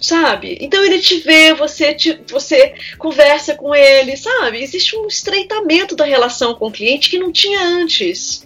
sabe? 0.00 0.58
Então 0.60 0.84
ele 0.84 0.98
te 0.98 1.20
vê, 1.20 1.54
você, 1.54 1.94
te, 1.94 2.20
você 2.28 2.74
conversa 2.98 3.54
com 3.54 3.72
ele, 3.72 4.16
sabe? 4.16 4.60
Existe 4.60 4.96
um 4.96 5.06
estreitamento 5.06 5.94
da 5.94 6.04
relação 6.04 6.56
com 6.56 6.66
o 6.66 6.72
cliente 6.72 7.08
que 7.08 7.18
não 7.18 7.30
tinha 7.30 7.62
antes. 7.62 8.44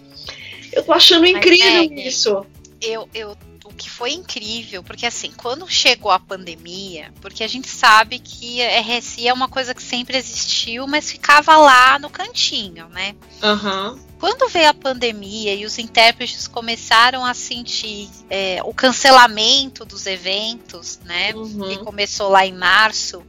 Eu 0.70 0.82
tô 0.82 0.92
achando 0.92 1.24
incrível 1.24 1.66
é, 1.66 2.06
isso. 2.06 2.46
Eu, 2.82 3.08
eu 3.14 3.34
que 3.80 3.88
foi 3.88 4.12
incrível, 4.12 4.82
porque 4.82 5.06
assim, 5.06 5.32
quando 5.34 5.66
chegou 5.66 6.10
a 6.10 6.18
pandemia, 6.18 7.14
porque 7.18 7.42
a 7.42 7.48
gente 7.48 7.66
sabe 7.66 8.18
que 8.18 8.60
RSI 8.62 9.26
é 9.26 9.32
uma 9.32 9.48
coisa 9.48 9.74
que 9.74 9.82
sempre 9.82 10.18
existiu, 10.18 10.86
mas 10.86 11.10
ficava 11.10 11.56
lá 11.56 11.98
no 11.98 12.10
cantinho, 12.10 12.90
né? 12.90 13.16
Uhum. 13.42 13.98
Quando 14.18 14.50
veio 14.50 14.68
a 14.68 14.74
pandemia 14.74 15.54
e 15.54 15.64
os 15.64 15.78
intérpretes 15.78 16.46
começaram 16.46 17.24
a 17.24 17.32
sentir 17.32 18.10
é, 18.28 18.60
o 18.64 18.74
cancelamento 18.74 19.86
dos 19.86 20.04
eventos, 20.04 21.00
né? 21.02 21.32
Uhum. 21.34 21.68
Que 21.70 21.78
começou 21.78 22.28
lá 22.28 22.44
em 22.44 22.52
março. 22.52 23.24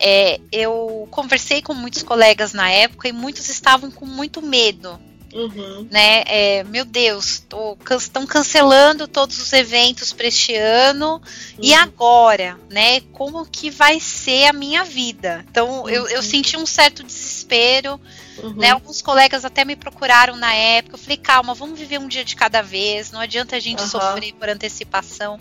É, 0.00 0.40
eu 0.50 1.06
conversei 1.10 1.60
com 1.60 1.74
muitos 1.74 2.02
colegas 2.02 2.54
na 2.54 2.70
época 2.70 3.08
e 3.08 3.12
muitos 3.12 3.50
estavam 3.50 3.90
com 3.90 4.06
muito 4.06 4.40
medo 4.40 4.98
Uhum. 5.32 5.86
Né? 5.90 6.22
É, 6.26 6.64
meu 6.64 6.84
Deus, 6.84 7.42
estão 7.98 8.26
cancelando 8.26 9.08
todos 9.08 9.38
os 9.38 9.52
eventos 9.52 10.12
para 10.12 10.26
este 10.26 10.54
ano. 10.54 11.14
Uhum. 11.14 11.20
E 11.60 11.74
agora, 11.74 12.58
né? 12.70 13.00
Como 13.12 13.46
que 13.46 13.70
vai 13.70 13.98
ser 13.98 14.46
a 14.46 14.52
minha 14.52 14.84
vida? 14.84 15.44
Então, 15.50 15.88
eu, 15.88 16.06
eu 16.08 16.16
uhum. 16.16 16.22
senti 16.22 16.56
um 16.56 16.66
certo 16.66 17.02
desespero. 17.02 18.00
Uhum. 18.42 18.54
Né? 18.54 18.70
Alguns 18.70 19.00
colegas 19.00 19.44
até 19.44 19.64
me 19.64 19.76
procuraram 19.76 20.36
na 20.36 20.52
época. 20.52 20.96
Eu 20.96 20.98
falei, 20.98 21.16
calma, 21.16 21.54
vamos 21.54 21.78
viver 21.78 21.98
um 21.98 22.08
dia 22.08 22.24
de 22.24 22.34
cada 22.34 22.60
vez. 22.60 23.12
Não 23.12 23.20
adianta 23.20 23.56
a 23.56 23.60
gente 23.60 23.80
uhum. 23.82 23.88
sofrer 23.88 24.32
por 24.34 24.48
antecipação. 24.48 25.38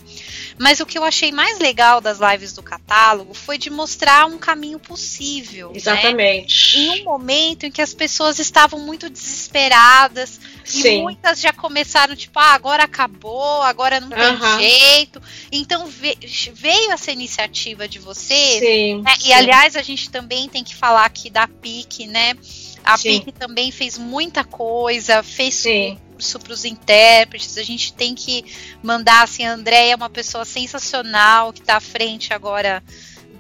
Mas 0.58 0.80
o 0.80 0.86
que 0.86 0.98
eu 0.98 1.04
achei 1.04 1.32
mais 1.32 1.60
legal 1.60 2.00
das 2.00 2.20
lives 2.20 2.54
do 2.54 2.62
catálogo 2.62 3.34
foi 3.34 3.58
de 3.58 3.70
mostrar 3.70 4.26
um 4.26 4.38
caminho 4.38 4.80
possível. 4.80 5.70
Né? 5.70 5.78
Exatamente. 5.78 6.78
Né? 6.78 6.84
Em 6.84 7.02
um 7.02 7.06
momento 7.06 7.66
em 7.66 7.72
que 7.72 7.82
as 7.82 7.94
pessoas 7.94 8.38
estavam 8.40 8.80
muito 8.80 9.10
desesperadas. 9.10 10.40
Sim. 10.64 11.00
E 11.00 11.02
muitas 11.02 11.42
já 11.42 11.52
começaram, 11.52 12.16
tipo, 12.16 12.40
ah, 12.40 12.54
agora 12.54 12.84
acabou, 12.84 13.62
agora 13.64 14.00
não 14.00 14.10
tem 14.10 14.36
uhum. 14.36 14.60
jeito. 14.60 15.22
Então 15.52 15.88
veio 15.88 16.92
essa 16.92 17.12
iniciativa 17.12 17.88
de 17.88 18.00
vocês. 18.00 18.60
Sim, 18.60 19.02
né? 19.02 19.14
E 19.20 19.24
sim. 19.24 19.34
aliás, 19.34 19.76
a 19.76 19.82
gente 19.82 20.10
também 20.10 20.48
tem 20.48 20.64
que 20.64 20.76
falar 20.76 21.06
aqui 21.06 21.30
da 21.30 21.48
PIC, 21.48 22.08
né? 22.08 22.36
A 22.84 22.98
Sim. 22.98 23.22
PIC 23.22 23.32
também 23.34 23.72
fez 23.72 23.98
muita 23.98 24.44
coisa, 24.44 25.24
fez 25.24 25.56
Sim. 25.56 26.00
curso 26.14 26.40
para 26.40 26.54
os 26.54 26.66
intérpretes. 26.66 27.58
A 27.58 27.64
gente 27.64 27.94
tem 27.94 28.16
que 28.16 28.46
mandar 28.82 29.24
assim, 29.24 29.46
a 29.46 29.54
Andréia 29.54 29.94
é 29.94 29.96
uma 29.96 30.10
pessoa 30.10 30.46
sensacional 30.46 31.54
que 31.54 31.62
está 31.62 31.78
à 31.78 31.82
frente 31.82 32.34
agora 32.34 32.84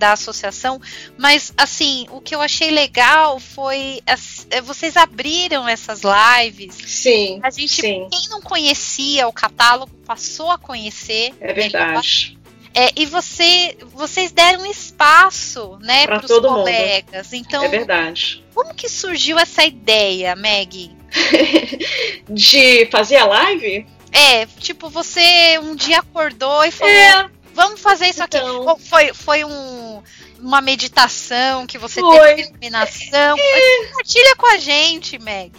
da 0.02 0.14
associação, 0.14 0.82
mas 1.16 1.54
assim, 1.56 2.08
o 2.10 2.20
que 2.20 2.34
eu 2.34 2.42
achei 2.42 2.72
legal 2.72 3.39
foi 3.39 4.02
as, 4.08 4.48
é, 4.50 4.60
vocês 4.60 4.98
abriram 4.98 5.68
essas 5.68 6.02
lives. 6.02 6.74
Sim. 6.74 7.39
A 7.44 7.52
gente, 7.52 7.82
sim. 7.82 8.08
quem 8.10 8.28
não 8.30 8.42
conhecia 8.42 9.28
o 9.28 9.32
catálogo, 9.32 9.96
passou 10.04 10.50
a 10.50 10.58
conhecer. 10.58 11.36
É 11.39 11.54
verdade. 11.54 12.36
É, 12.74 12.89
e 12.95 13.05
você, 13.05 13.78
vocês 13.93 14.32
deram 14.32 14.65
espaço, 14.65 15.78
né, 15.82 16.05
para 16.05 16.26
os 16.26 16.32
colegas. 16.32 17.32
Mundo. 17.32 17.41
Então, 17.41 17.63
é 17.63 17.67
verdade. 17.67 18.43
Como 18.53 18.74
que 18.74 18.88
surgiu 18.88 19.38
essa 19.38 19.65
ideia, 19.65 20.36
Meg? 20.36 20.95
de 22.30 22.86
fazer 22.89 23.17
a 23.17 23.26
live? 23.26 23.86
É, 24.11 24.45
tipo, 24.45 24.89
você 24.89 25.59
um 25.59 25.76
dia 25.76 25.99
acordou 25.99 26.63
e 26.63 26.72
falou: 26.72 26.93
é. 26.93 27.30
Vamos 27.53 27.82
fazer 27.82 28.07
isso 28.07 28.24
então... 28.24 28.69
aqui. 28.69 28.84
Foi, 28.86 29.13
foi 29.13 29.43
um, 29.43 30.01
uma 30.39 30.61
meditação 30.61 31.67
que 31.67 31.78
você 31.78 31.99
foi. 31.99 32.36
teve 32.36 32.49
iluminação. 32.49 33.38
É. 33.38 33.88
Compartilha 33.88 34.36
com 34.38 34.45
a 34.47 34.57
gente, 34.57 35.19
Meg. 35.19 35.51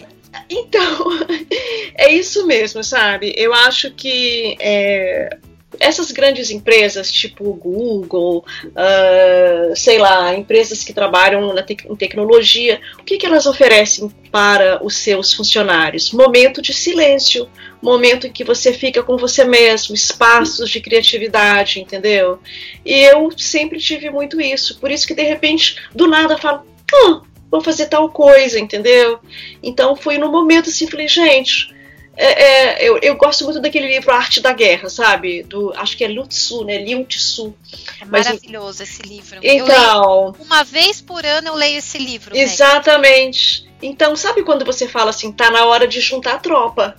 Então, 0.49 1.09
é 1.95 2.11
isso 2.11 2.47
mesmo, 2.47 2.83
sabe? 2.83 3.35
Eu 3.37 3.53
acho 3.53 3.91
que 3.91 4.57
é, 4.59 5.37
essas 5.81 6.11
grandes 6.11 6.51
empresas, 6.51 7.11
tipo 7.11 7.53
Google, 7.55 8.45
uh, 8.65 9.77
sei 9.77 9.99
lá, 9.99 10.35
empresas 10.35 10.85
que 10.85 10.93
trabalham 10.93 11.55
te 11.63 11.77
em 11.89 11.97
tecnologia, 11.97 12.81
o 12.99 13.05
que, 13.05 13.17
que 13.17 13.27
elas 13.27 13.47
oferecem 13.47 14.09
para 14.31 14.85
os 14.85 14.97
seus 14.97 15.33
funcionários? 15.33 16.13
Momento 16.13 16.61
de 16.61 16.73
silêncio, 16.73 17.49
momento 17.81 18.27
em 18.27 18.33
que 18.33 18.45
você 18.45 18.73
fica 18.73 19.03
com 19.03 19.17
você 19.17 19.45
mesmo, 19.45 19.95
espaços 19.95 20.71
de 20.71 20.81
criatividade, 20.81 21.81
entendeu? 21.81 22.39
E 22.85 23.01
eu 23.01 23.31
sempre 23.37 23.79
tive 23.79 24.11
muito 24.11 24.41
isso, 24.41 24.79
por 24.79 24.91
isso 24.91 25.07
que 25.07 25.15
de 25.15 25.23
repente, 25.23 25.77
do 25.95 26.07
nada, 26.07 26.35
eu 26.35 26.39
falo, 26.39 26.65
hum, 26.95 27.21
vou 27.51 27.61
fazer 27.61 27.87
tal 27.87 28.09
coisa, 28.11 28.59
entendeu? 28.59 29.19
Então 29.63 29.97
foi 29.97 30.19
no 30.19 30.31
momento 30.31 30.69
assim, 30.71 30.87
falei, 30.87 31.09
gente 31.09 31.73
é, 32.15 32.43
é, 32.43 32.89
eu, 32.89 32.99
eu, 32.99 33.15
gosto 33.17 33.45
muito 33.45 33.61
daquele 33.61 33.87
livro 33.87 34.13
Arte 34.13 34.41
da 34.41 34.53
Guerra, 34.53 34.89
sabe? 34.91 35.43
Do, 35.43 35.73
acho 35.77 35.97
que 35.97 36.05
é 36.05 36.09
Liu 36.09 36.27
Tzu, 36.27 36.65
né? 36.65 36.79
Liu 36.79 37.05
Tzu. 37.07 37.55
É 38.01 38.05
maravilhoso 38.05 38.81
Mas, 38.81 38.91
esse 38.91 39.03
livro. 39.03 39.41
Então. 39.43 40.35
uma 40.39 40.63
vez 40.63 41.01
por 41.01 41.25
ano 41.25 41.49
eu 41.49 41.55
leio 41.55 41.79
esse 41.79 41.99
livro. 41.99 42.37
Exatamente. 42.37 43.65
Né? 43.65 43.71
Então, 43.83 44.15
sabe 44.15 44.43
quando 44.43 44.65
você 44.65 44.87
fala 44.87 45.11
assim, 45.11 45.33
tá 45.33 45.51
na 45.51 45.65
hora 45.65 45.89
de 45.89 46.01
juntar 46.01 46.35
a 46.35 46.39
tropa? 46.39 46.97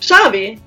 Sabe? 0.00 0.58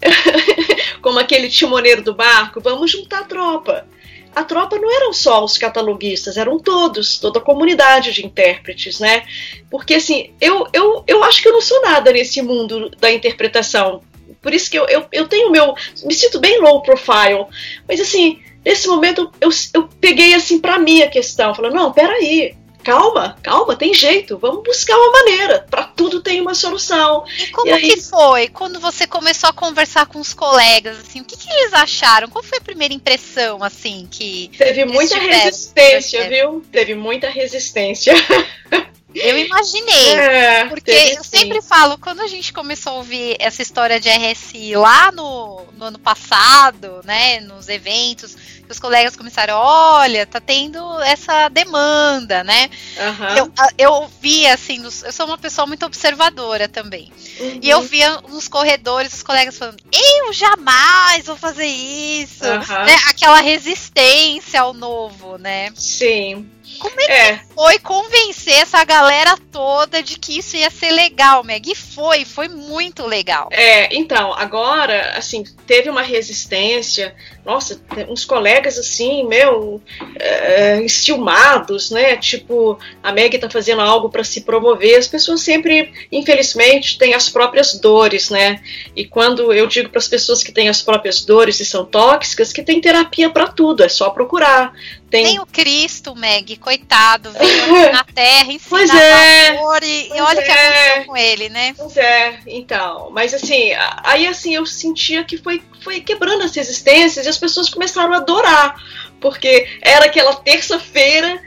Como 1.02 1.18
aquele 1.18 1.48
timoneiro 1.48 2.02
do 2.02 2.14
barco, 2.14 2.60
vamos 2.60 2.90
juntar 2.90 3.20
a 3.20 3.24
tropa 3.24 3.86
a 4.34 4.44
tropa 4.44 4.78
não 4.78 4.94
eram 4.94 5.12
só 5.12 5.44
os 5.44 5.58
cataloguistas, 5.58 6.36
eram 6.36 6.58
todos, 6.58 7.18
toda 7.18 7.38
a 7.38 7.42
comunidade 7.42 8.12
de 8.12 8.24
intérpretes, 8.24 8.98
né? 8.98 9.24
Porque 9.70 9.94
assim, 9.94 10.32
eu, 10.40 10.66
eu, 10.72 11.04
eu 11.06 11.22
acho 11.24 11.42
que 11.42 11.48
eu 11.48 11.52
não 11.52 11.60
sou 11.60 11.82
nada 11.82 12.12
nesse 12.12 12.40
mundo 12.40 12.90
da 12.98 13.12
interpretação. 13.12 14.02
Por 14.40 14.52
isso 14.52 14.70
que 14.70 14.78
eu, 14.78 14.86
eu, 14.86 15.06
eu 15.12 15.28
tenho 15.28 15.50
meu. 15.50 15.74
Me 16.04 16.14
sinto 16.14 16.40
bem 16.40 16.60
low 16.60 16.82
profile. 16.82 17.46
Mas 17.86 18.00
assim, 18.00 18.40
nesse 18.64 18.88
momento 18.88 19.30
eu, 19.40 19.50
eu 19.72 19.88
peguei 20.00 20.34
assim 20.34 20.58
para 20.58 20.78
mim 20.78 21.02
a 21.02 21.10
questão. 21.10 21.54
Falei, 21.54 21.70
não, 21.70 21.92
peraí, 21.92 22.56
calma, 22.82 23.36
calma, 23.42 23.76
tem 23.76 23.94
jeito, 23.94 24.38
vamos 24.38 24.62
buscar 24.62 24.96
uma 24.96 25.12
maneira. 25.12 25.66
Para 25.70 25.84
tudo 25.84 26.22
tem 26.22 26.40
uma 26.40 26.54
solução. 26.54 27.24
E 27.38 27.46
como 27.48 27.68
e 27.68 27.72
aí... 27.72 27.82
que 27.82 28.00
foi 28.00 28.48
quando 28.48 28.80
você 28.80 29.06
começou 29.06 29.48
a 29.48 29.52
conversar 29.52 30.06
com 30.06 30.20
os 30.20 30.34
colegas? 30.34 30.98
Assim, 30.98 31.20
o 31.20 31.24
que, 31.24 31.36
que 31.36 31.50
eles 31.50 31.72
acharam? 31.72 32.28
Qual 32.28 32.42
foi 32.42 32.58
a 32.58 32.62
primeira 32.62 32.92
impressão, 32.92 33.62
assim, 33.62 34.06
que 34.10 34.50
teve 34.56 34.84
muita 34.84 35.18
resistência, 35.18 36.28
viu? 36.28 36.64
Teve 36.70 36.94
muita 36.94 37.28
resistência. 37.28 38.14
Eu 39.14 39.38
imaginei. 39.38 40.14
É, 40.14 40.64
porque 40.66 40.90
eu 40.90 41.24
sempre 41.24 41.60
falo, 41.60 41.98
quando 41.98 42.20
a 42.20 42.26
gente 42.26 42.52
começou 42.52 42.92
a 42.92 42.96
ouvir 42.96 43.36
essa 43.38 43.62
história 43.62 44.00
de 44.00 44.08
RSI 44.08 44.74
lá 44.74 45.12
no, 45.12 45.66
no 45.76 45.84
ano 45.86 45.98
passado, 45.98 47.00
né, 47.04 47.40
nos 47.40 47.68
eventos, 47.68 48.36
os 48.72 48.80
colegas 48.80 49.16
começaram, 49.16 49.54
olha, 49.56 50.26
tá 50.26 50.40
tendo 50.40 51.00
essa 51.02 51.48
demanda, 51.48 52.42
né? 52.42 52.68
Uhum. 52.96 53.36
Eu, 53.36 53.52
eu 53.78 54.10
via, 54.20 54.54
assim, 54.54 54.82
eu 54.84 55.12
sou 55.12 55.26
uma 55.26 55.38
pessoa 55.38 55.66
muito 55.66 55.86
observadora 55.86 56.68
também. 56.68 57.12
Uhum. 57.38 57.60
E 57.62 57.70
eu 57.70 57.82
via 57.82 58.20
nos 58.28 58.48
corredores 58.48 59.12
os 59.12 59.22
colegas 59.22 59.56
falando, 59.56 59.82
eu 59.92 60.32
jamais 60.32 61.26
vou 61.26 61.36
fazer 61.36 61.66
isso. 61.66 62.44
Uhum. 62.44 62.84
Né? 62.84 62.96
Aquela 63.08 63.40
resistência 63.40 64.60
ao 64.60 64.72
novo, 64.72 65.38
né? 65.38 65.70
Sim. 65.76 66.48
Como 66.78 67.00
é, 67.00 67.04
é, 67.04 67.36
que 67.36 67.54
foi 67.54 67.78
convencer 67.78 68.54
essa 68.54 68.82
galera 68.84 69.36
toda 69.50 70.02
de 70.02 70.18
que 70.18 70.38
isso 70.38 70.56
ia 70.56 70.70
ser 70.70 70.90
legal, 70.90 71.44
Meg? 71.44 71.70
E 71.70 71.74
foi, 71.74 72.24
foi 72.24 72.48
muito 72.48 73.06
legal. 73.06 73.48
É, 73.50 73.94
então, 73.94 74.32
agora, 74.34 75.12
assim, 75.16 75.44
teve 75.66 75.90
uma 75.90 76.02
resistência. 76.02 77.14
Nossa, 77.44 77.80
uns 78.08 78.24
colegas 78.24 78.78
assim, 78.78 79.26
meu, 79.26 79.82
é, 80.14 80.80
estilmados, 80.82 81.90
né? 81.90 82.16
Tipo, 82.16 82.78
a 83.02 83.10
Meg 83.10 83.36
tá 83.36 83.50
fazendo 83.50 83.80
algo 83.80 84.08
para 84.08 84.22
se 84.22 84.42
promover. 84.42 84.96
As 84.96 85.08
pessoas 85.08 85.40
sempre, 85.40 85.92
infelizmente, 86.12 86.96
têm 86.96 87.14
as 87.14 87.28
próprias 87.28 87.74
dores, 87.80 88.30
né? 88.30 88.62
E 88.94 89.04
quando 89.04 89.52
eu 89.52 89.66
digo 89.66 89.88
para 89.88 89.98
as 89.98 90.06
pessoas 90.06 90.44
que 90.44 90.52
têm 90.52 90.68
as 90.68 90.82
próprias 90.82 91.24
dores 91.24 91.58
e 91.58 91.64
são 91.64 91.84
tóxicas, 91.84 92.52
que 92.52 92.62
tem 92.62 92.80
terapia 92.80 93.28
para 93.28 93.48
tudo, 93.48 93.82
é 93.82 93.88
só 93.88 94.10
procurar. 94.10 94.72
Tem... 95.12 95.38
o 95.38 95.44
Cristo, 95.44 96.16
Meg, 96.16 96.56
coitado, 96.56 97.30
veio 97.32 97.92
na 97.92 98.02
Terra 98.02 98.50
ensinar 98.50 98.68
pois 98.70 98.94
é, 98.94 99.48
amor 99.50 99.82
e, 99.82 100.08
e 100.08 100.20
olha 100.20 100.38
o 100.38 100.42
é. 100.42 100.44
que 100.44 100.50
aconteceu 100.50 101.04
com 101.04 101.16
ele, 101.16 101.48
né? 101.50 101.74
Pois 101.76 101.96
é, 101.98 102.40
então. 102.46 103.10
Mas 103.10 103.34
assim, 103.34 103.72
aí 104.02 104.26
assim, 104.26 104.54
eu 104.54 104.64
sentia 104.64 105.22
que 105.22 105.36
foi, 105.36 105.62
foi 105.82 106.00
quebrando 106.00 106.44
as 106.44 106.56
resistências 106.56 107.26
e 107.26 107.28
as 107.28 107.36
pessoas 107.36 107.68
começaram 107.68 108.14
a 108.14 108.16
adorar. 108.16 108.82
Porque 109.20 109.68
era 109.82 110.06
aquela 110.06 110.34
terça-feira, 110.34 111.40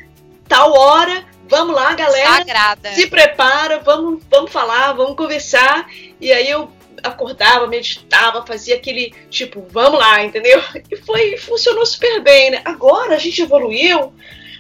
tal 0.47 0.72
hora, 0.72 1.26
vamos 1.49 1.76
lá, 1.76 1.93
galera. 1.95 2.38
Sagrada. 2.38 2.93
Se 2.93 3.07
prepara, 3.07 3.80
vamos, 3.80 4.22
vamos 4.30 4.51
falar, 4.51 4.93
vamos 4.93 5.18
conversar. 5.18 5.89
E 6.22 6.32
aí 6.32 6.49
eu 6.49 6.70
acordava, 7.08 7.68
meditava, 7.68 8.45
fazia 8.45 8.76
aquele 8.76 9.14
tipo, 9.30 9.66
vamos 9.70 9.99
lá, 9.99 10.24
entendeu? 10.24 10.62
E 10.91 10.95
foi, 10.97 11.38
funcionou 11.38 11.86
super 11.86 12.22
bem, 12.22 12.51
né? 12.51 12.62
Agora 12.66 13.16
a 13.16 13.20
gente 13.20 13.41
evoluiu. 13.41 14.14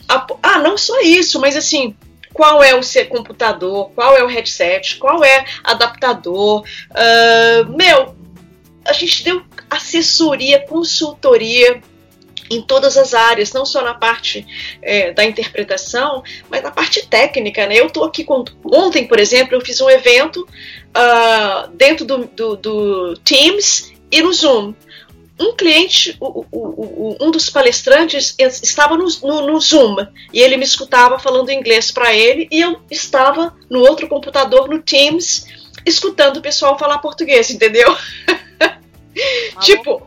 A, 0.07 0.27
ah, 0.43 0.59
não 0.59 0.77
só 0.77 1.01
isso, 1.01 1.39
mas 1.39 1.57
assim, 1.57 1.95
qual 2.33 2.63
é 2.63 2.75
o 2.75 2.83
seu 2.83 3.05
computador, 3.07 3.91
qual 3.95 4.15
é 4.15 4.23
o 4.23 4.27
headset, 4.27 4.97
qual 4.97 5.23
é 5.23 5.45
adaptador. 5.63 6.63
Uh, 6.91 7.75
meu, 7.75 8.15
a 8.85 8.93
gente 8.93 9.23
deu 9.23 9.41
assessoria, 9.69 10.59
consultoria 10.67 11.81
em 12.49 12.61
todas 12.61 12.97
as 12.97 13.13
áreas, 13.13 13.51
não 13.53 13.65
só 13.65 13.81
na 13.81 13.93
parte 13.93 14.45
é, 14.81 15.11
da 15.11 15.25
interpretação, 15.25 16.23
mas 16.49 16.61
na 16.63 16.71
parte 16.71 17.05
técnica. 17.07 17.65
Né? 17.65 17.79
Eu 17.79 17.87
estou 17.87 18.03
aqui 18.03 18.23
com. 18.23 18.43
Ontem, 18.63 19.07
por 19.07 19.19
exemplo, 19.19 19.55
eu 19.55 19.61
fiz 19.61 19.79
um 19.81 19.89
evento 19.89 20.47
uh, 20.95 21.67
dentro 21.73 22.05
do, 22.05 22.25
do, 22.25 22.55
do, 22.55 23.17
Teams 23.23 23.93
e 24.11 24.21
no 24.21 24.33
Zoom. 24.33 24.73
Um 25.37 25.53
cliente, 25.53 26.15
o, 26.21 26.45
o, 26.49 26.59
o, 26.59 27.17
um 27.19 27.29
dos 27.29 27.49
palestrantes 27.49 28.35
estava 28.39 28.95
no, 28.95 29.05
no, 29.21 29.47
no, 29.47 29.59
Zoom 29.59 29.97
e 30.31 30.39
ele 30.39 30.55
me 30.55 30.63
escutava 30.63 31.19
falando 31.19 31.51
inglês 31.51 31.91
para 31.91 32.13
ele 32.15 32.47
e 32.49 32.61
eu 32.61 32.81
estava 32.89 33.53
no 33.69 33.81
outro 33.81 34.07
computador 34.07 34.69
no 34.69 34.81
Teams 34.81 35.45
escutando 35.85 36.37
o 36.37 36.41
pessoal 36.41 36.79
falar 36.79 36.99
português, 36.99 37.51
entendeu? 37.51 37.95
tipo, 39.61 40.01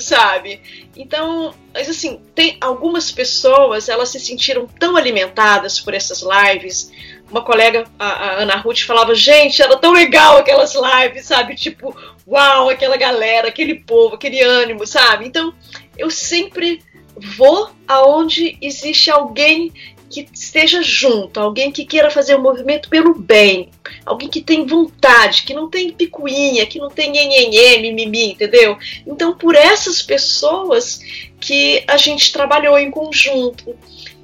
sabe? 0.00 0.87
Então, 0.98 1.54
mas 1.72 1.88
assim, 1.88 2.20
tem 2.34 2.56
algumas 2.60 3.12
pessoas, 3.12 3.88
elas 3.88 4.08
se 4.08 4.18
sentiram 4.18 4.66
tão 4.66 4.96
alimentadas 4.96 5.78
por 5.78 5.94
essas 5.94 6.22
lives. 6.22 6.90
Uma 7.30 7.44
colega, 7.44 7.84
a, 7.96 8.06
a 8.06 8.32
Ana 8.42 8.56
Ruth, 8.56 8.80
falava: 8.80 9.14
gente, 9.14 9.62
era 9.62 9.76
tão 9.76 9.92
legal 9.92 10.38
aquelas 10.38 10.74
lives, 10.74 11.26
sabe? 11.26 11.54
Tipo, 11.54 11.96
uau, 12.26 12.68
aquela 12.68 12.96
galera, 12.96 13.46
aquele 13.46 13.76
povo, 13.76 14.16
aquele 14.16 14.42
ânimo, 14.42 14.84
sabe? 14.84 15.24
Então, 15.24 15.54
eu 15.96 16.10
sempre 16.10 16.82
vou 17.16 17.70
aonde 17.86 18.58
existe 18.60 19.08
alguém 19.08 19.72
que 20.08 20.26
esteja 20.32 20.82
junto, 20.82 21.38
alguém 21.38 21.70
que 21.70 21.84
queira 21.84 22.10
fazer 22.10 22.34
o 22.34 22.38
um 22.38 22.42
movimento 22.42 22.88
pelo 22.88 23.14
bem, 23.14 23.68
alguém 24.04 24.28
que 24.28 24.40
tem 24.40 24.66
vontade, 24.66 25.42
que 25.42 25.54
não 25.54 25.68
tem 25.68 25.92
picuinha, 25.92 26.66
que 26.66 26.78
não 26.78 26.88
tem 26.88 27.10
nhenhenhê, 27.10 27.78
mimimi, 27.78 28.32
entendeu? 28.32 28.76
Então, 29.06 29.36
por 29.36 29.54
essas 29.54 30.02
pessoas 30.02 31.00
que 31.40 31.84
a 31.86 31.96
gente 31.96 32.32
trabalhou 32.32 32.78
em 32.78 32.90
conjunto. 32.90 33.76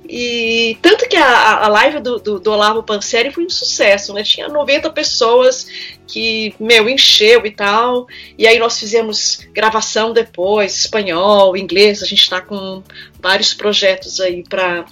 E 0.06 0.76
tanto 0.82 1.08
que 1.08 1.16
a, 1.16 1.64
a 1.64 1.68
live 1.68 2.00
do, 2.00 2.18
do, 2.18 2.38
do 2.38 2.52
Olavo 2.52 2.82
Panseri 2.82 3.30
foi 3.30 3.46
um 3.46 3.50
sucesso, 3.50 4.12
né? 4.12 4.22
Tinha 4.22 4.48
90 4.48 4.90
pessoas 4.90 5.66
que, 6.06 6.54
meu, 6.60 6.88
encheu 6.88 7.46
e 7.46 7.50
tal. 7.50 8.06
E 8.36 8.46
aí 8.46 8.58
nós 8.58 8.78
fizemos 8.78 9.40
gravação 9.52 10.12
depois, 10.12 10.76
espanhol, 10.76 11.56
inglês. 11.56 12.02
A 12.02 12.06
gente 12.06 12.22
está 12.22 12.40
com 12.40 12.82
vários 13.18 13.54
projetos 13.54 14.20
aí 14.20 14.44
para 14.46 14.84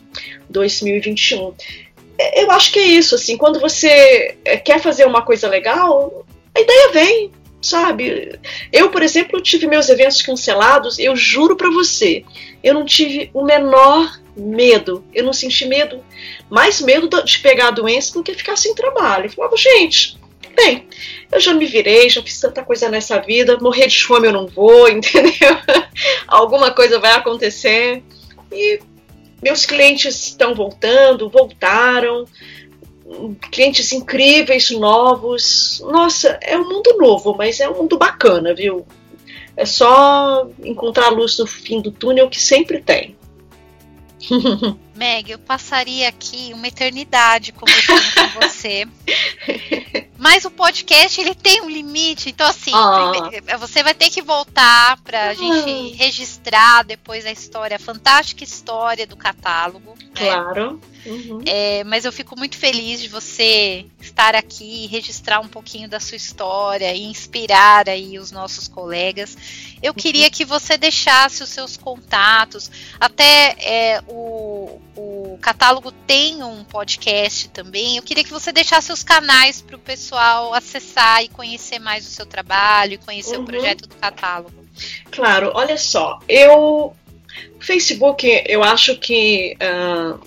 2021. 0.48 1.54
É, 2.18 2.44
eu 2.44 2.50
acho 2.50 2.72
que 2.72 2.78
é 2.78 2.86
isso, 2.86 3.14
assim, 3.14 3.36
quando 3.36 3.60
você 3.60 4.36
é, 4.44 4.56
quer 4.56 4.80
fazer 4.80 5.04
uma 5.06 5.22
coisa 5.22 5.48
legal, 5.48 6.24
a 6.54 6.60
ideia 6.60 6.90
vem, 6.92 7.30
sabe? 7.60 8.38
Eu, 8.72 8.90
por 8.90 9.02
exemplo, 9.02 9.40
tive 9.40 9.66
meus 9.66 9.88
eventos 9.88 10.22
cancelados, 10.22 10.98
eu 10.98 11.16
juro 11.16 11.56
para 11.56 11.70
você, 11.70 12.24
eu 12.62 12.74
não 12.74 12.84
tive 12.84 13.30
o 13.34 13.44
menor 13.44 14.21
medo, 14.36 15.04
eu 15.12 15.24
não 15.24 15.32
senti 15.32 15.66
medo, 15.66 16.02
mais 16.48 16.80
medo 16.80 17.08
de 17.22 17.38
pegar 17.38 17.68
a 17.68 17.72
doença 17.72 18.14
do 18.14 18.22
que 18.22 18.34
ficar 18.34 18.56
sem 18.56 18.74
trabalho. 18.74 19.26
Eu 19.26 19.30
falava, 19.30 19.56
gente, 19.56 20.18
bem, 20.56 20.86
eu 21.30 21.40
já 21.40 21.52
me 21.52 21.66
virei, 21.66 22.08
já 22.08 22.22
fiz 22.22 22.40
tanta 22.40 22.62
coisa 22.62 22.88
nessa 22.88 23.18
vida, 23.18 23.58
morrer 23.58 23.86
de 23.86 24.04
fome 24.04 24.28
eu 24.28 24.32
não 24.32 24.46
vou, 24.46 24.88
entendeu? 24.88 25.56
Alguma 26.26 26.70
coisa 26.70 26.98
vai 26.98 27.12
acontecer. 27.12 28.02
E 28.50 28.80
meus 29.42 29.66
clientes 29.66 30.28
estão 30.28 30.54
voltando, 30.54 31.28
voltaram, 31.28 32.26
clientes 33.50 33.92
incríveis, 33.92 34.70
novos. 34.70 35.82
Nossa, 35.86 36.38
é 36.40 36.56
um 36.56 36.68
mundo 36.68 36.96
novo, 36.98 37.34
mas 37.36 37.60
é 37.60 37.68
um 37.68 37.78
mundo 37.78 37.98
bacana, 37.98 38.54
viu? 38.54 38.86
É 39.56 39.66
só 39.66 40.48
encontrar 40.64 41.06
a 41.06 41.10
luz 41.10 41.38
no 41.38 41.46
fim 41.46 41.80
do 41.80 41.90
túnel 41.90 42.28
que 42.28 42.40
sempre 42.40 42.80
tem. 42.80 43.16
Meg, 44.94 45.30
eu 45.30 45.38
passaria 45.38 46.08
aqui 46.08 46.52
uma 46.54 46.68
eternidade 46.68 47.52
conversando 47.52 48.14
com 48.14 48.40
você. 48.40 48.86
Mas 50.22 50.44
o 50.44 50.52
podcast 50.52 51.20
ele 51.20 51.34
tem 51.34 51.62
um 51.62 51.68
limite, 51.68 52.30
então 52.30 52.46
assim, 52.46 52.70
ah. 52.72 53.56
você 53.58 53.82
vai 53.82 53.92
ter 53.92 54.08
que 54.08 54.22
voltar 54.22 54.96
para 55.02 55.18
a 55.18 55.28
ah. 55.30 55.34
gente 55.34 55.96
registrar 55.96 56.84
depois 56.84 57.26
a 57.26 57.32
história, 57.32 57.74
a 57.74 57.80
fantástica 57.80 58.44
história 58.44 59.04
do 59.04 59.16
catálogo. 59.16 59.96
Né? 59.98 60.10
Claro. 60.14 60.74
Né? 60.74 60.78
Uhum. 61.06 61.40
É, 61.44 61.82
mas 61.82 62.04
eu 62.04 62.12
fico 62.12 62.38
muito 62.38 62.56
feliz 62.56 63.00
de 63.00 63.08
você 63.08 63.84
estar 64.00 64.36
aqui, 64.36 64.86
registrar 64.86 65.40
um 65.40 65.48
pouquinho 65.48 65.88
da 65.88 65.98
sua 65.98 66.16
história 66.16 66.94
e 66.94 67.02
inspirar 67.02 67.88
aí 67.88 68.16
os 68.16 68.30
nossos 68.30 68.68
colegas. 68.68 69.36
Eu 69.82 69.92
queria 69.92 70.30
que 70.30 70.44
você 70.44 70.76
deixasse 70.76 71.42
os 71.42 71.48
seus 71.48 71.76
contatos, 71.76 72.70
até 73.00 73.56
é, 73.58 74.02
o 74.06 74.80
catálogo 75.42 75.90
tem 76.06 76.42
um 76.42 76.62
podcast 76.64 77.48
também. 77.50 77.96
Eu 77.96 78.02
queria 78.02 78.22
que 78.22 78.30
você 78.30 78.52
deixasse 78.52 78.92
os 78.92 79.02
canais 79.02 79.60
para 79.60 79.76
o 79.76 79.78
pessoal 79.78 80.54
acessar 80.54 81.22
e 81.22 81.28
conhecer 81.28 81.78
mais 81.78 82.06
o 82.06 82.10
seu 82.10 82.24
trabalho 82.24 82.94
e 82.94 82.98
conhecer 82.98 83.36
uhum. 83.36 83.42
o 83.42 83.46
projeto 83.46 83.88
do 83.88 83.94
catálogo. 83.96 84.64
Claro, 85.10 85.50
olha 85.54 85.76
só, 85.76 86.20
eu 86.28 86.94
Facebook, 87.58 88.26
eu 88.46 88.62
acho 88.62 88.96
que 88.96 89.56
uh, 89.60 90.18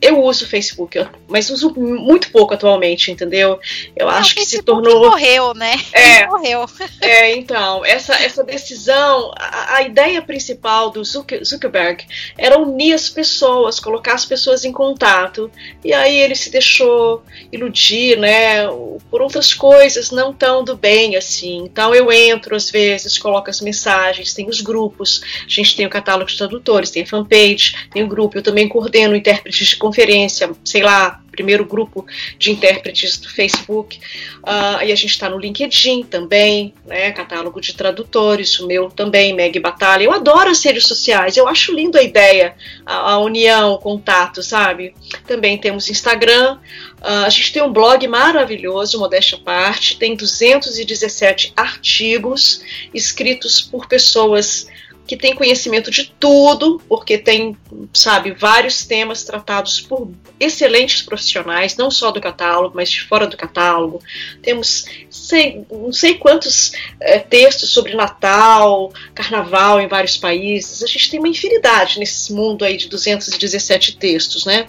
eu 0.00 0.22
uso 0.22 0.44
o 0.44 0.48
Facebook, 0.48 0.98
mas 1.28 1.50
uso 1.50 1.72
muito 1.74 2.30
pouco 2.30 2.54
atualmente, 2.54 3.10
entendeu? 3.10 3.58
Eu 3.96 4.06
Não, 4.06 4.14
acho 4.14 4.34
que 4.34 4.44
se 4.44 4.62
tornou. 4.62 5.10
Morreu, 5.10 5.54
né? 5.54 5.74
É, 5.92 6.26
morreu. 6.26 6.66
É, 7.00 7.34
então, 7.36 7.84
essa, 7.84 8.14
essa 8.14 8.42
decisão, 8.42 9.32
a, 9.36 9.76
a 9.76 9.82
ideia 9.82 10.20
principal 10.22 10.90
do 10.90 11.02
Zuckerberg 11.04 12.04
era 12.36 12.58
unir 12.58 12.94
as 12.94 13.08
pessoas, 13.08 13.80
colocar 13.80 14.14
as 14.14 14.24
pessoas 14.24 14.64
em 14.64 14.72
contato. 14.72 15.50
E 15.84 15.92
aí 15.92 16.16
ele 16.16 16.34
se 16.34 16.50
deixou 16.50 17.22
iludir, 17.52 18.18
né, 18.18 18.66
por 19.10 19.22
outras 19.22 19.54
coisas, 19.54 20.10
não 20.10 20.32
tão 20.32 20.64
do 20.64 20.76
bem 20.76 21.16
assim. 21.16 21.58
Então 21.58 21.94
eu 21.94 22.10
entro 22.12 22.54
às 22.54 22.70
vezes, 22.70 23.18
coloco 23.18 23.50
as 23.50 23.60
mensagens, 23.60 24.34
tem 24.34 24.48
os 24.48 24.60
grupos, 24.60 25.22
a 25.44 25.48
gente 25.48 25.76
tem 25.76 25.86
o 25.86 25.90
catálogo 25.90 26.30
de 26.30 26.36
tradutores, 26.36 26.90
tem 26.90 27.02
a 27.02 27.06
fanpage, 27.06 27.74
tem 27.92 28.02
o 28.02 28.08
grupo, 28.08 28.38
eu 28.38 28.42
também 28.42 28.68
coordeno 28.68 29.16
intérpretes 29.16 29.68
de 29.68 29.76
conferência, 29.76 30.50
sei 30.64 30.82
lá, 30.82 31.23
primeiro 31.34 31.64
grupo 31.64 32.06
de 32.38 32.50
intérpretes 32.50 33.18
do 33.18 33.28
Facebook. 33.28 33.98
Uh, 34.42 34.78
aí 34.78 34.92
a 34.92 34.94
gente 34.94 35.10
está 35.10 35.28
no 35.28 35.38
LinkedIn 35.38 36.04
também, 36.04 36.74
né? 36.86 37.10
Catálogo 37.12 37.60
de 37.60 37.74
tradutores, 37.74 38.58
o 38.60 38.66
meu 38.66 38.90
também, 38.90 39.34
Meg 39.34 39.58
Batalha. 39.58 40.04
Eu 40.04 40.12
adoro 40.12 40.50
as 40.50 40.62
redes 40.64 40.86
sociais, 40.86 41.36
eu 41.36 41.48
acho 41.48 41.74
lindo 41.74 41.98
a 41.98 42.02
ideia, 42.02 42.54
a, 42.86 43.12
a 43.12 43.18
união, 43.18 43.72
o 43.72 43.78
contato, 43.78 44.42
sabe? 44.42 44.94
Também 45.26 45.58
temos 45.58 45.88
Instagram. 45.88 46.58
Uh, 47.00 47.26
a 47.26 47.28
gente 47.28 47.52
tem 47.52 47.62
um 47.62 47.72
blog 47.72 48.06
maravilhoso, 48.06 48.98
modéstia 48.98 49.38
parte, 49.38 49.98
tem 49.98 50.14
217 50.14 51.52
artigos 51.56 52.62
escritos 52.92 53.60
por 53.60 53.86
pessoas 53.86 54.66
que 55.06 55.16
tem 55.16 55.34
conhecimento 55.34 55.90
de 55.90 56.12
tudo, 56.18 56.80
porque 56.88 57.18
tem, 57.18 57.56
sabe, 57.92 58.32
vários 58.32 58.84
temas 58.86 59.22
tratados 59.22 59.80
por 59.80 60.10
excelentes 60.40 61.02
profissionais, 61.02 61.76
não 61.76 61.90
só 61.90 62.10
do 62.10 62.20
catálogo, 62.20 62.74
mas 62.74 62.90
de 62.90 63.02
fora 63.02 63.26
do 63.26 63.36
catálogo. 63.36 64.00
Temos 64.42 64.86
sei, 65.10 65.64
não 65.70 65.92
sei 65.92 66.14
quantos 66.14 66.72
é, 67.00 67.18
textos 67.18 67.70
sobre 67.70 67.94
Natal, 67.94 68.92
Carnaval 69.14 69.80
em 69.80 69.88
vários 69.88 70.16
países. 70.16 70.82
A 70.82 70.86
gente 70.86 71.10
tem 71.10 71.18
uma 71.18 71.28
infinidade 71.28 71.98
nesse 71.98 72.32
mundo 72.32 72.64
aí 72.64 72.76
de 72.76 72.88
217 72.88 73.96
textos, 73.96 74.44
né? 74.44 74.66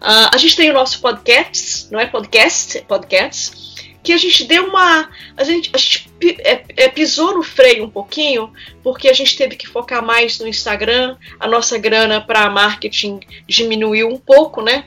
Uh, 0.00 0.30
a 0.32 0.36
gente 0.36 0.56
tem 0.56 0.70
o 0.70 0.74
nosso 0.74 1.00
podcast, 1.00 1.86
não 1.90 2.00
é 2.00 2.06
podcast, 2.06 2.82
podcast 2.86 3.59
que 4.02 4.12
a 4.12 4.16
gente 4.16 4.44
deu 4.44 4.66
uma. 4.66 5.08
A 5.36 5.44
gente, 5.44 5.70
a 5.72 5.78
gente 5.78 6.10
é, 6.40 6.64
é, 6.76 6.88
pisou 6.88 7.34
no 7.34 7.42
freio 7.42 7.84
um 7.84 7.90
pouquinho, 7.90 8.52
porque 8.82 9.08
a 9.08 9.12
gente 9.12 9.36
teve 9.36 9.56
que 9.56 9.68
focar 9.68 10.04
mais 10.04 10.38
no 10.38 10.48
Instagram, 10.48 11.16
a 11.38 11.46
nossa 11.46 11.76
grana 11.78 12.20
para 12.20 12.50
marketing 12.50 13.20
diminuiu 13.46 14.08
um 14.08 14.18
pouco, 14.18 14.62
né? 14.62 14.86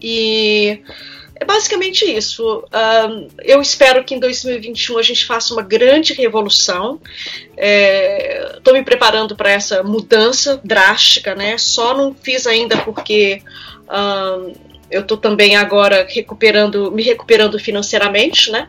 E 0.00 0.80
é 1.36 1.44
basicamente 1.44 2.04
isso. 2.04 2.64
Um, 2.72 3.28
eu 3.42 3.60
espero 3.60 4.04
que 4.04 4.14
em 4.14 4.20
2021 4.20 4.98
a 4.98 5.02
gente 5.02 5.26
faça 5.26 5.52
uma 5.52 5.62
grande 5.62 6.12
revolução. 6.14 7.00
Estou 7.56 8.74
é, 8.74 8.78
me 8.78 8.84
preparando 8.84 9.36
para 9.36 9.50
essa 9.50 9.82
mudança 9.82 10.60
drástica, 10.64 11.34
né? 11.34 11.58
Só 11.58 11.96
não 11.96 12.14
fiz 12.14 12.46
ainda 12.46 12.78
porque. 12.78 13.42
Um, 13.84 14.73
eu 14.94 15.00
estou 15.00 15.16
também 15.16 15.56
agora 15.56 16.06
recuperando, 16.08 16.90
me 16.92 17.02
recuperando 17.02 17.58
financeiramente, 17.58 18.50
né? 18.50 18.68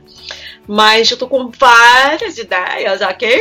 Mas 0.67 1.11
eu 1.11 1.17
tô 1.17 1.27
com 1.27 1.51
várias 1.51 2.39
ideias, 2.39 2.99
ok? 2.99 3.39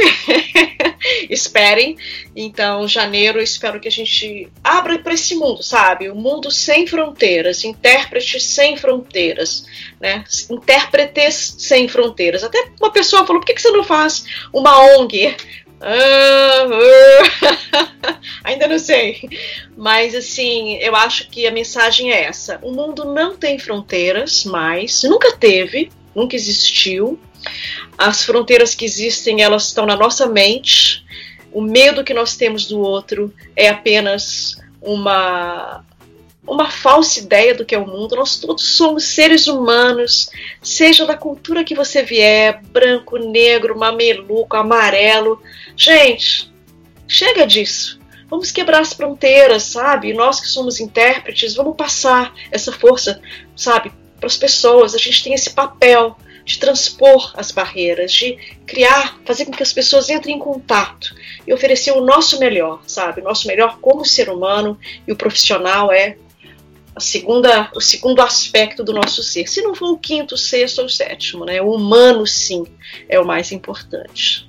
Esperem. 1.30 1.97
Então, 2.37 2.87
janeiro, 2.87 3.39
eu 3.39 3.43
espero 3.43 3.80
que 3.80 3.89
a 3.89 3.91
gente 3.91 4.49
abra 4.62 4.99
para 4.99 5.14
esse 5.14 5.35
mundo, 5.35 5.62
sabe? 5.62 6.11
O 6.11 6.12
um 6.12 6.20
mundo 6.20 6.51
sem 6.51 6.87
fronteiras, 6.87 7.64
intérpretes 7.64 8.45
sem 8.45 8.76
fronteiras, 8.76 9.64
né? 9.99 10.22
Intérpretes 10.51 11.55
sem 11.59 11.89
fronteiras. 11.89 12.45
Até 12.45 12.59
uma 12.78 12.93
pessoa 12.93 13.26
falou: 13.26 13.41
por 13.41 13.47
que, 13.47 13.55
que 13.55 13.62
você 13.62 13.70
não 13.70 13.85
faz 13.85 14.26
uma 14.53 14.78
ONG? 14.99 15.35
Ah, 15.87 16.66
uh, 16.66 18.16
ainda 18.43 18.66
não 18.66 18.78
sei. 18.78 19.20
Mas 19.76 20.14
assim, 20.14 20.76
eu 20.76 20.97
acho 20.97 21.28
que 21.28 21.47
a 21.47 21.51
mensagem 21.51 22.11
é 22.11 22.24
essa: 22.24 22.59
o 22.62 22.72
mundo 22.72 23.05
não 23.05 23.37
tem 23.37 23.59
fronteiras 23.59 24.45
mais, 24.45 25.03
nunca 25.03 25.37
teve, 25.37 25.93
nunca 26.14 26.35
existiu. 26.35 27.20
As 27.99 28.24
fronteiras 28.24 28.74
que 28.74 28.87
existem, 28.87 29.43
elas 29.43 29.66
estão 29.66 29.85
na 29.85 29.95
nossa 29.95 30.26
mente. 30.26 31.05
O 31.53 31.61
medo 31.61 32.03
que 32.03 32.14
nós 32.14 32.35
temos 32.35 32.66
do 32.66 32.80
outro 32.80 33.32
é 33.55 33.68
apenas 33.68 34.57
uma 34.80 35.85
uma 36.47 36.70
falsa 36.70 37.20
ideia 37.20 37.55
do 37.55 37.64
que 37.64 37.74
é 37.74 37.78
o 37.78 37.86
mundo. 37.86 38.16
Nós 38.16 38.36
todos 38.36 38.76
somos 38.76 39.05
seres 39.05 39.47
humanos, 39.47 40.30
seja 40.62 41.07
da 41.07 41.16
cultura 41.16 41.64
que 41.64 41.74
você 41.74 42.03
vier, 42.03 42.62
branco, 42.64 43.16
negro, 43.18 43.78
mameluco, 43.78 44.57
amarelo. 44.57 45.42
Gente, 45.76 46.53
chega 47.09 47.47
disso. 47.47 47.99
Vamos 48.28 48.51
quebrar 48.51 48.80
as 48.80 48.92
fronteiras, 48.92 49.62
sabe? 49.62 50.12
Nós 50.12 50.40
que 50.40 50.49
somos 50.49 50.80
intérpretes, 50.80 51.55
vamos 51.55 51.76
passar 51.76 52.34
essa 52.51 52.72
força, 52.72 53.20
sabe, 53.57 53.92
para 54.18 54.26
as 54.26 54.36
pessoas. 54.36 54.95
A 54.95 54.99
gente 54.99 55.22
tem 55.22 55.34
esse 55.34 55.51
papel 55.51 56.16
de 56.45 56.59
transpor 56.59 57.32
as 57.36 57.51
barreiras, 57.51 58.12
de 58.12 58.36
criar, 58.66 59.18
fazer 59.24 59.47
com 59.47 59.53
que 59.53 59.62
as 59.62 59.72
pessoas 59.72 60.11
entrem 60.11 60.36
em 60.36 60.38
contato 60.38 61.14
e 61.47 61.53
oferecer 61.55 61.92
o 61.92 62.03
nosso 62.03 62.38
melhor, 62.38 62.82
sabe? 62.86 63.20
O 63.20 63.24
nosso 63.24 63.47
melhor 63.47 63.78
como 63.80 64.05
ser 64.05 64.28
humano 64.28 64.78
e 65.07 65.12
o 65.12 65.16
profissional 65.16 65.90
é 65.90 66.16
a 66.95 67.01
segunda, 67.01 67.70
o 67.74 67.80
segundo 67.80 68.22
aspecto 68.22 68.84
do 68.84 68.92
nosso 68.92 69.22
ser. 69.22 69.49
Se 69.49 69.62
não 69.62 69.74
for 69.74 69.90
o 69.90 69.99
quinto, 69.99 70.34
o 70.34 70.38
sexto 70.38 70.78
ou 70.78 70.86
o 70.86 70.90
sétimo, 70.90 71.45
né? 71.45 71.61
O 71.61 71.72
humano, 71.72 72.26
sim, 72.26 72.64
é 73.09 73.18
o 73.18 73.26
mais 73.26 73.51
importante. 73.51 74.49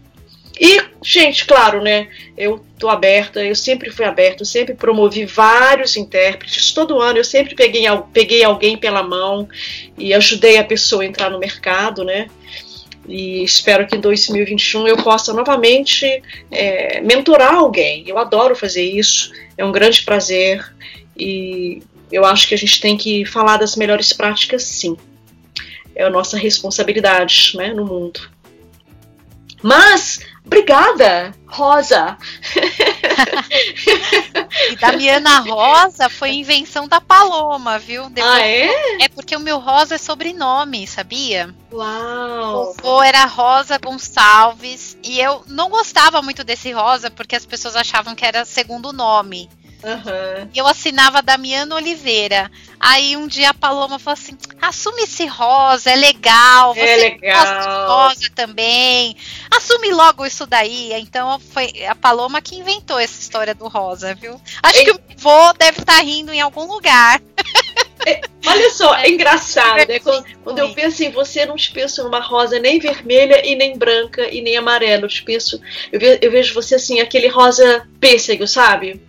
E, 0.60 0.82
gente, 1.04 1.46
claro, 1.46 1.82
né? 1.82 2.08
Eu 2.38 2.64
tô 2.80 2.88
aberta, 2.88 3.44
eu 3.44 3.56
sempre 3.56 3.92
fui 3.92 4.06
aberta, 4.06 4.46
sempre 4.46 4.74
promovi 4.74 5.26
vários 5.26 5.98
intérpretes. 5.98 6.72
Todo 6.72 7.02
ano 7.02 7.18
eu 7.18 7.24
sempre 7.24 7.56
peguei, 7.56 7.84
peguei 8.14 8.44
alguém 8.44 8.78
pela 8.78 9.04
mão 9.04 9.50
e 9.98 10.14
ajudei 10.14 10.58
a 10.58 10.64
pessoa 10.64 11.04
a 11.04 11.06
entrar 11.06 11.30
no 11.30 11.40
mercado, 11.40 12.04
né? 12.04 12.28
E 13.08 13.44
espero 13.44 13.86
que 13.86 13.96
em 13.96 14.00
2021 14.00 14.88
eu 14.88 14.98
possa 14.98 15.34
novamente 15.34 16.24
é, 16.50 17.02
mentorar 17.02 17.56
alguém. 17.56 18.04
Eu 18.08 18.18
adoro 18.18 18.56
fazer 18.56 18.84
isso, 18.84 19.32
é 19.58 19.66
um 19.66 19.72
grande 19.72 20.04
prazer 20.04 20.66
e 21.18 21.84
eu 22.12 22.26
acho 22.26 22.48
que 22.48 22.56
a 22.56 22.58
gente 22.58 22.80
tem 22.80 22.98
que 22.98 23.26
falar 23.26 23.58
das 23.58 23.76
melhores 23.76 24.14
práticas, 24.14 24.64
sim. 24.64 24.98
É 25.96 26.04
a 26.04 26.10
nossa 26.10 26.38
responsabilidade 26.38 27.54
né, 27.56 27.74
no 27.74 27.86
mundo. 27.86 28.30
Mas, 29.64 30.20
obrigada, 30.46 31.34
Rosa! 31.48 32.18
e 34.70 34.76
Damiana 34.76 35.40
Rosa 35.40 36.10
foi 36.10 36.34
invenção 36.34 36.88
da 36.88 37.02
Paloma, 37.02 37.80
viu? 37.80 38.10
Depois, 38.10 38.32
ah, 38.32 38.46
é? 38.46 39.04
É 39.04 39.10
porque 39.10 39.36
o 39.36 39.40
meu 39.40 39.58
Rosa 39.58 39.96
é 39.96 39.98
sobrenome, 39.98 40.86
sabia? 40.86 41.56
Uau! 41.72 42.70
O 42.70 42.74
vô 42.74 43.02
era 43.02 43.26
Rosa 43.26 43.78
Gonçalves 43.78 44.98
e 45.02 45.20
eu 45.20 45.44
não 45.48 45.70
gostava 45.70 46.22
muito 46.22 46.44
desse 46.44 46.72
Rosa 46.72 47.10
porque 47.10 47.36
as 47.36 47.46
pessoas 47.46 47.76
achavam 47.76 48.14
que 48.14 48.26
era 48.26 48.46
segundo 48.46 48.94
nome. 48.94 49.50
Uhum. 49.84 50.50
Eu 50.56 50.66
assinava 50.66 51.22
Damiano 51.22 51.76
Oliveira. 51.76 52.50
Aí 52.80 53.16
um 53.16 53.28
dia 53.28 53.50
a 53.50 53.54
Paloma 53.54 54.00
falou 54.00 54.14
assim: 54.14 54.38
assume 54.62 55.04
esse 55.04 55.26
rosa, 55.26 55.92
é 55.92 55.96
legal. 55.96 56.72
É 56.72 56.74
você 56.76 56.92
é 56.92 56.96
legal. 56.98 57.88
rosa 57.88 58.30
também. 58.34 59.16
Assume 59.52 59.92
logo 59.92 60.26
isso 60.26 60.46
daí. 60.46 60.94
Então 60.94 61.40
foi 61.40 61.86
a 61.86 61.96
Paloma 61.96 62.42
que 62.42 62.56
inventou 62.56 63.00
essa 63.00 63.20
história 63.20 63.54
do 63.54 63.68
rosa, 63.68 64.16
viu? 64.16 64.40
Acho 64.64 64.80
Ei. 64.80 64.86
que 64.86 64.92
o 64.92 65.00
vô 65.18 65.54
deve 65.54 65.80
estar 65.80 65.98
tá 65.98 66.02
rindo 66.02 66.34
em 66.34 66.42
algum 66.42 66.66
lugar. 66.66 67.22
É, 68.06 68.22
olha 68.46 68.70
só, 68.70 68.96
é, 68.96 69.08
é 69.08 69.10
engraçado, 69.10 69.88
né? 69.88 70.00
Quando, 70.00 70.26
quando, 70.44 70.60
eu 70.60 70.74
penso 70.74 71.04
em 71.04 71.10
você, 71.10 71.44
não 71.46 71.56
te 71.56 71.72
penso 71.72 72.04
numa 72.04 72.20
rosa 72.20 72.60
nem 72.60 72.78
vermelha 72.78 73.44
e 73.44 73.56
nem 73.56 73.76
branca 73.78 74.32
e 74.32 74.42
nem 74.42 74.56
amarela. 74.56 75.06
Eu 75.06 75.10
te 75.10 75.24
penso, 75.24 75.60
eu, 75.92 76.00
ve, 76.00 76.20
eu 76.22 76.30
vejo 76.30 76.54
você 76.54 76.76
assim, 76.76 77.00
aquele 77.00 77.28
rosa 77.28 77.88
pêssego, 78.00 78.46
sabe? 78.46 79.02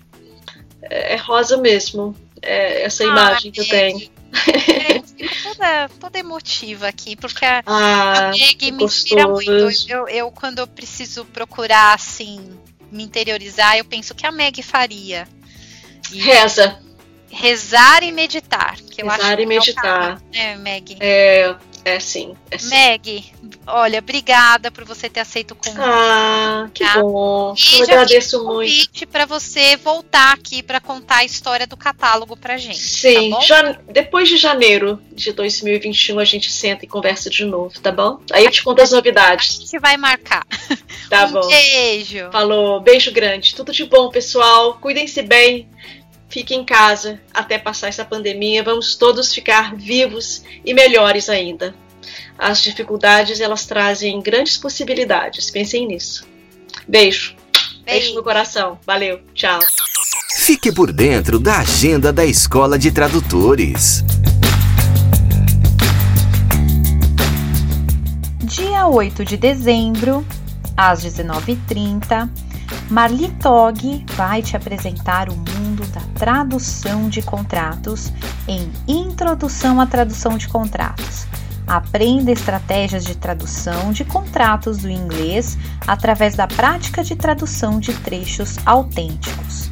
É, 0.90 1.14
é 1.14 1.16
rosa 1.16 1.56
mesmo. 1.56 2.14
É 2.42 2.82
essa 2.82 3.04
ah, 3.04 3.06
imagem 3.06 3.50
que 3.50 3.60
eu 3.60 3.68
tenho. 3.68 4.10
É, 4.32 5.02
toda, 5.42 5.88
toda 6.00 6.18
emotiva 6.18 6.88
aqui, 6.88 7.16
porque 7.16 7.44
a, 7.44 7.62
ah, 7.66 8.28
a 8.28 8.30
Meg 8.30 8.72
me 8.72 8.84
inspira 8.84 9.26
muito. 9.26 9.50
Eu, 9.88 10.08
eu, 10.08 10.30
quando 10.30 10.58
eu 10.58 10.66
preciso 10.66 11.24
procurar, 11.24 11.94
assim, 11.94 12.56
me 12.90 13.02
interiorizar, 13.02 13.76
eu 13.76 13.84
penso 13.84 14.14
que 14.14 14.26
a 14.26 14.32
Meg 14.32 14.62
faria. 14.62 15.26
E 16.12 16.20
Reza. 16.20 16.78
Rezar 17.30 18.02
e 18.02 18.12
meditar. 18.12 18.76
Que 18.76 19.02
rezar 19.02 19.18
eu 19.18 19.26
acho 19.26 19.40
e 19.40 19.46
meditar. 19.46 20.22
É, 20.32 20.56
Meg? 20.56 20.96
É, 21.00 21.54
é 21.86 22.00
sim, 22.00 22.34
é 22.50 22.58
sim. 22.58 22.68
Meg, 22.68 23.32
olha, 23.64 24.00
obrigada 24.00 24.72
por 24.72 24.84
você 24.84 25.08
ter 25.08 25.20
aceito 25.20 25.52
o 25.52 25.54
convite. 25.54 25.80
Ah, 25.80 26.68
que 26.74 26.84
tá? 26.84 27.00
bom. 27.00 27.54
E 27.56 27.78
eu 27.78 27.84
agradeço 27.84 28.38
muito. 28.38 28.54
convite 28.54 29.06
para 29.06 29.24
você 29.24 29.76
voltar 29.76 30.32
aqui 30.32 30.64
para 30.64 30.80
contar 30.80 31.18
a 31.18 31.24
história 31.24 31.64
do 31.64 31.76
catálogo 31.76 32.36
pra 32.36 32.56
gente. 32.56 32.76
Sim, 32.76 33.30
tá 33.30 33.40
já, 33.40 33.78
depois 33.88 34.28
de 34.28 34.36
janeiro 34.36 35.00
de 35.12 35.32
2021 35.32 36.18
a 36.18 36.24
gente 36.24 36.50
senta 36.50 36.84
e 36.84 36.88
conversa 36.88 37.30
de 37.30 37.44
novo, 37.44 37.78
tá 37.80 37.92
bom? 37.92 38.18
Aí 38.32 38.44
eu 38.44 38.50
te 38.50 38.64
conto 38.64 38.82
as 38.82 38.90
novidades. 38.90 39.58
A 39.58 39.60
gente 39.60 39.78
vai 39.78 39.96
marcar. 39.96 40.44
Tá 41.08 41.26
um 41.30 41.32
bom. 41.34 41.46
Beijo. 41.46 42.32
Falou, 42.32 42.80
beijo 42.80 43.12
grande. 43.12 43.54
Tudo 43.54 43.70
de 43.70 43.84
bom, 43.84 44.10
pessoal. 44.10 44.74
Cuidem-se 44.80 45.22
bem. 45.22 45.68
Fiquem 46.28 46.60
em 46.60 46.64
casa 46.64 47.20
até 47.32 47.58
passar 47.58 47.88
essa 47.88 48.04
pandemia. 48.04 48.62
Vamos 48.62 48.96
todos 48.96 49.32
ficar 49.32 49.74
vivos 49.74 50.42
e 50.64 50.74
melhores 50.74 51.28
ainda. 51.28 51.74
As 52.38 52.62
dificuldades 52.62 53.40
elas 53.40 53.66
trazem 53.66 54.20
grandes 54.20 54.56
possibilidades. 54.56 55.50
Pensem 55.50 55.86
nisso. 55.86 56.26
Beijo. 56.86 57.34
Beijo, 57.36 57.80
Beijo 57.84 58.14
no 58.14 58.22
coração. 58.22 58.78
Valeu. 58.84 59.20
Tchau. 59.34 59.60
Fique 60.36 60.70
por 60.72 60.92
dentro 60.92 61.38
da 61.38 61.60
agenda 61.60 62.12
da 62.12 62.24
Escola 62.24 62.78
de 62.78 62.90
Tradutores. 62.90 64.04
Dia 68.44 68.86
8 68.86 69.24
de 69.24 69.36
dezembro, 69.36 70.24
às 70.76 71.04
19h30, 71.04 72.30
Marli 72.88 73.32
Tog 73.42 74.06
vai 74.14 74.40
te 74.42 74.56
apresentar 74.56 75.28
o 75.28 75.36
mundo 75.36 75.84
da 75.88 76.00
tradução 76.14 77.08
de 77.08 77.20
contratos 77.20 78.12
em 78.46 78.70
Introdução 78.86 79.80
à 79.80 79.86
Tradução 79.86 80.38
de 80.38 80.46
Contratos. 80.46 81.26
Aprenda 81.66 82.30
estratégias 82.30 83.04
de 83.04 83.16
tradução 83.16 83.90
de 83.90 84.04
contratos 84.04 84.78
do 84.78 84.88
inglês 84.88 85.58
através 85.84 86.36
da 86.36 86.46
prática 86.46 87.02
de 87.02 87.16
tradução 87.16 87.80
de 87.80 87.92
trechos 87.92 88.56
autênticos. 88.64 89.68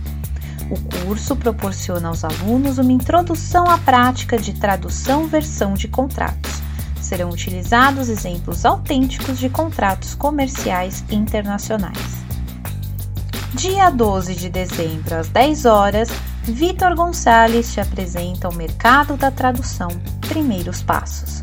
O 0.68 1.04
curso 1.04 1.36
proporciona 1.36 2.08
aos 2.08 2.24
alunos 2.24 2.78
uma 2.78 2.90
introdução 2.90 3.70
à 3.70 3.78
prática 3.78 4.36
de 4.36 4.54
tradução 4.54 5.28
versão 5.28 5.74
de 5.74 5.86
contratos. 5.86 6.60
Serão 7.00 7.30
utilizados 7.30 8.08
exemplos 8.08 8.64
autênticos 8.64 9.38
de 9.38 9.48
contratos 9.48 10.16
comerciais 10.16 11.04
internacionais. 11.08 12.23
Dia 13.54 13.88
12 13.88 14.34
de 14.34 14.48
dezembro, 14.50 15.14
às 15.14 15.28
10 15.28 15.64
horas, 15.64 16.08
Vitor 16.42 16.96
Gonçalves 16.96 17.72
te 17.72 17.80
apresenta 17.80 18.48
o 18.48 18.54
mercado 18.54 19.16
da 19.16 19.30
tradução 19.30 19.88
Primeiros 20.28 20.82
Passos. 20.82 21.40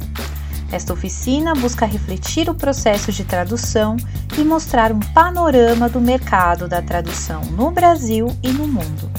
Esta 0.69 0.91
oficina 0.91 1.53
busca 1.53 1.85
refletir 1.85 2.49
o 2.49 2.53
processo 2.53 3.13
de 3.13 3.23
tradução 3.23 3.95
e 4.37 4.43
mostrar 4.43 4.91
um 4.91 4.99
panorama 4.99 5.87
do 5.87 6.01
mercado 6.01 6.67
da 6.67 6.81
tradução 6.81 7.45
no 7.45 7.71
Brasil 7.71 8.27
e 8.43 8.51
no 8.51 8.67
mundo. 8.67 9.09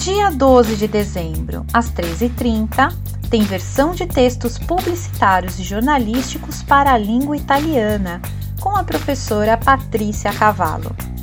Dia 0.00 0.30
12 0.30 0.74
de 0.74 0.88
dezembro, 0.88 1.64
às 1.72 1.88
13h30, 1.88 2.92
tem 3.30 3.42
versão 3.42 3.92
de 3.92 4.06
textos 4.06 4.58
publicitários 4.58 5.60
e 5.60 5.62
jornalísticos 5.62 6.64
para 6.64 6.92
a 6.92 6.98
língua 6.98 7.36
italiana, 7.36 8.20
com 8.60 8.76
a 8.76 8.82
professora 8.82 9.56
Patrícia 9.56 10.32
Cavallo. 10.32 11.13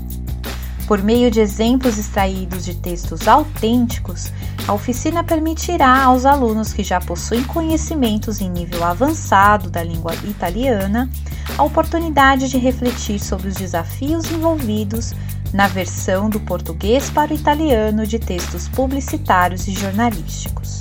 Por 0.87 1.01
meio 1.01 1.31
de 1.31 1.39
exemplos 1.39 1.97
extraídos 1.97 2.65
de 2.65 2.75
textos 2.75 3.27
autênticos, 3.27 4.31
a 4.67 4.73
oficina 4.73 5.23
permitirá 5.23 6.03
aos 6.03 6.25
alunos 6.25 6.73
que 6.73 6.83
já 6.83 6.99
possuem 6.99 7.43
conhecimentos 7.43 8.41
em 8.41 8.49
nível 8.49 8.83
avançado 8.83 9.69
da 9.69 9.83
língua 9.83 10.13
italiana 10.23 11.09
a 11.57 11.63
oportunidade 11.63 12.49
de 12.49 12.57
refletir 12.57 13.19
sobre 13.19 13.47
os 13.47 13.55
desafios 13.55 14.29
envolvidos 14.31 15.13
na 15.53 15.67
versão 15.67 16.29
do 16.29 16.39
português 16.39 17.09
para 17.09 17.31
o 17.31 17.35
italiano 17.35 18.05
de 18.05 18.19
textos 18.19 18.67
publicitários 18.69 19.67
e 19.67 19.73
jornalísticos. 19.73 20.79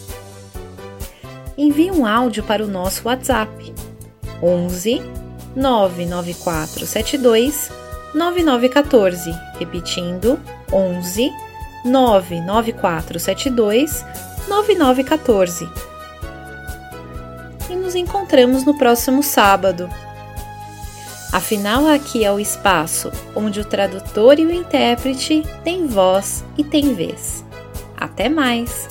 Envie 1.56 1.90
um 1.90 2.06
áudio 2.06 2.42
para 2.42 2.64
o 2.64 2.66
nosso 2.66 3.06
WhatsApp 3.06 3.72
11 4.42 5.02
99472 5.54 7.70
9914. 8.14 9.30
Repetindo, 9.58 10.40
11 10.72 11.30
99472 11.84 14.04
9914. 14.48 15.68
E 17.70 17.76
nos 17.76 17.94
encontramos 17.94 18.64
no 18.64 18.76
próximo 18.76 19.22
sábado. 19.22 19.88
Afinal, 21.32 21.86
aqui 21.86 22.24
é 22.24 22.32
o 22.32 22.40
espaço 22.40 23.12
onde 23.34 23.60
o 23.60 23.64
tradutor 23.64 24.38
e 24.40 24.44
o 24.44 24.52
intérprete 24.52 25.46
têm 25.62 25.86
voz 25.86 26.44
e 26.58 26.64
têm 26.64 26.92
vez. 26.92 27.44
Até 27.96 28.28
mais! 28.28 28.88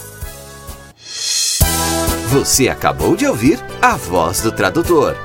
Você 2.29 2.69
acabou 2.69 3.15
de 3.15 3.25
ouvir 3.25 3.59
a 3.81 3.97
voz 3.97 4.41
do 4.41 4.51
tradutor. 4.51 5.15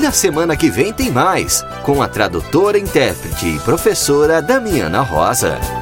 Na 0.00 0.12
semana 0.12 0.56
que 0.56 0.70
vem 0.70 0.92
tem 0.92 1.10
mais, 1.10 1.60
com 1.84 2.00
a 2.00 2.08
tradutora, 2.08 2.78
intérprete 2.78 3.46
e 3.46 3.58
professora 3.58 4.40
Damiana 4.40 5.02
Rosa. 5.02 5.81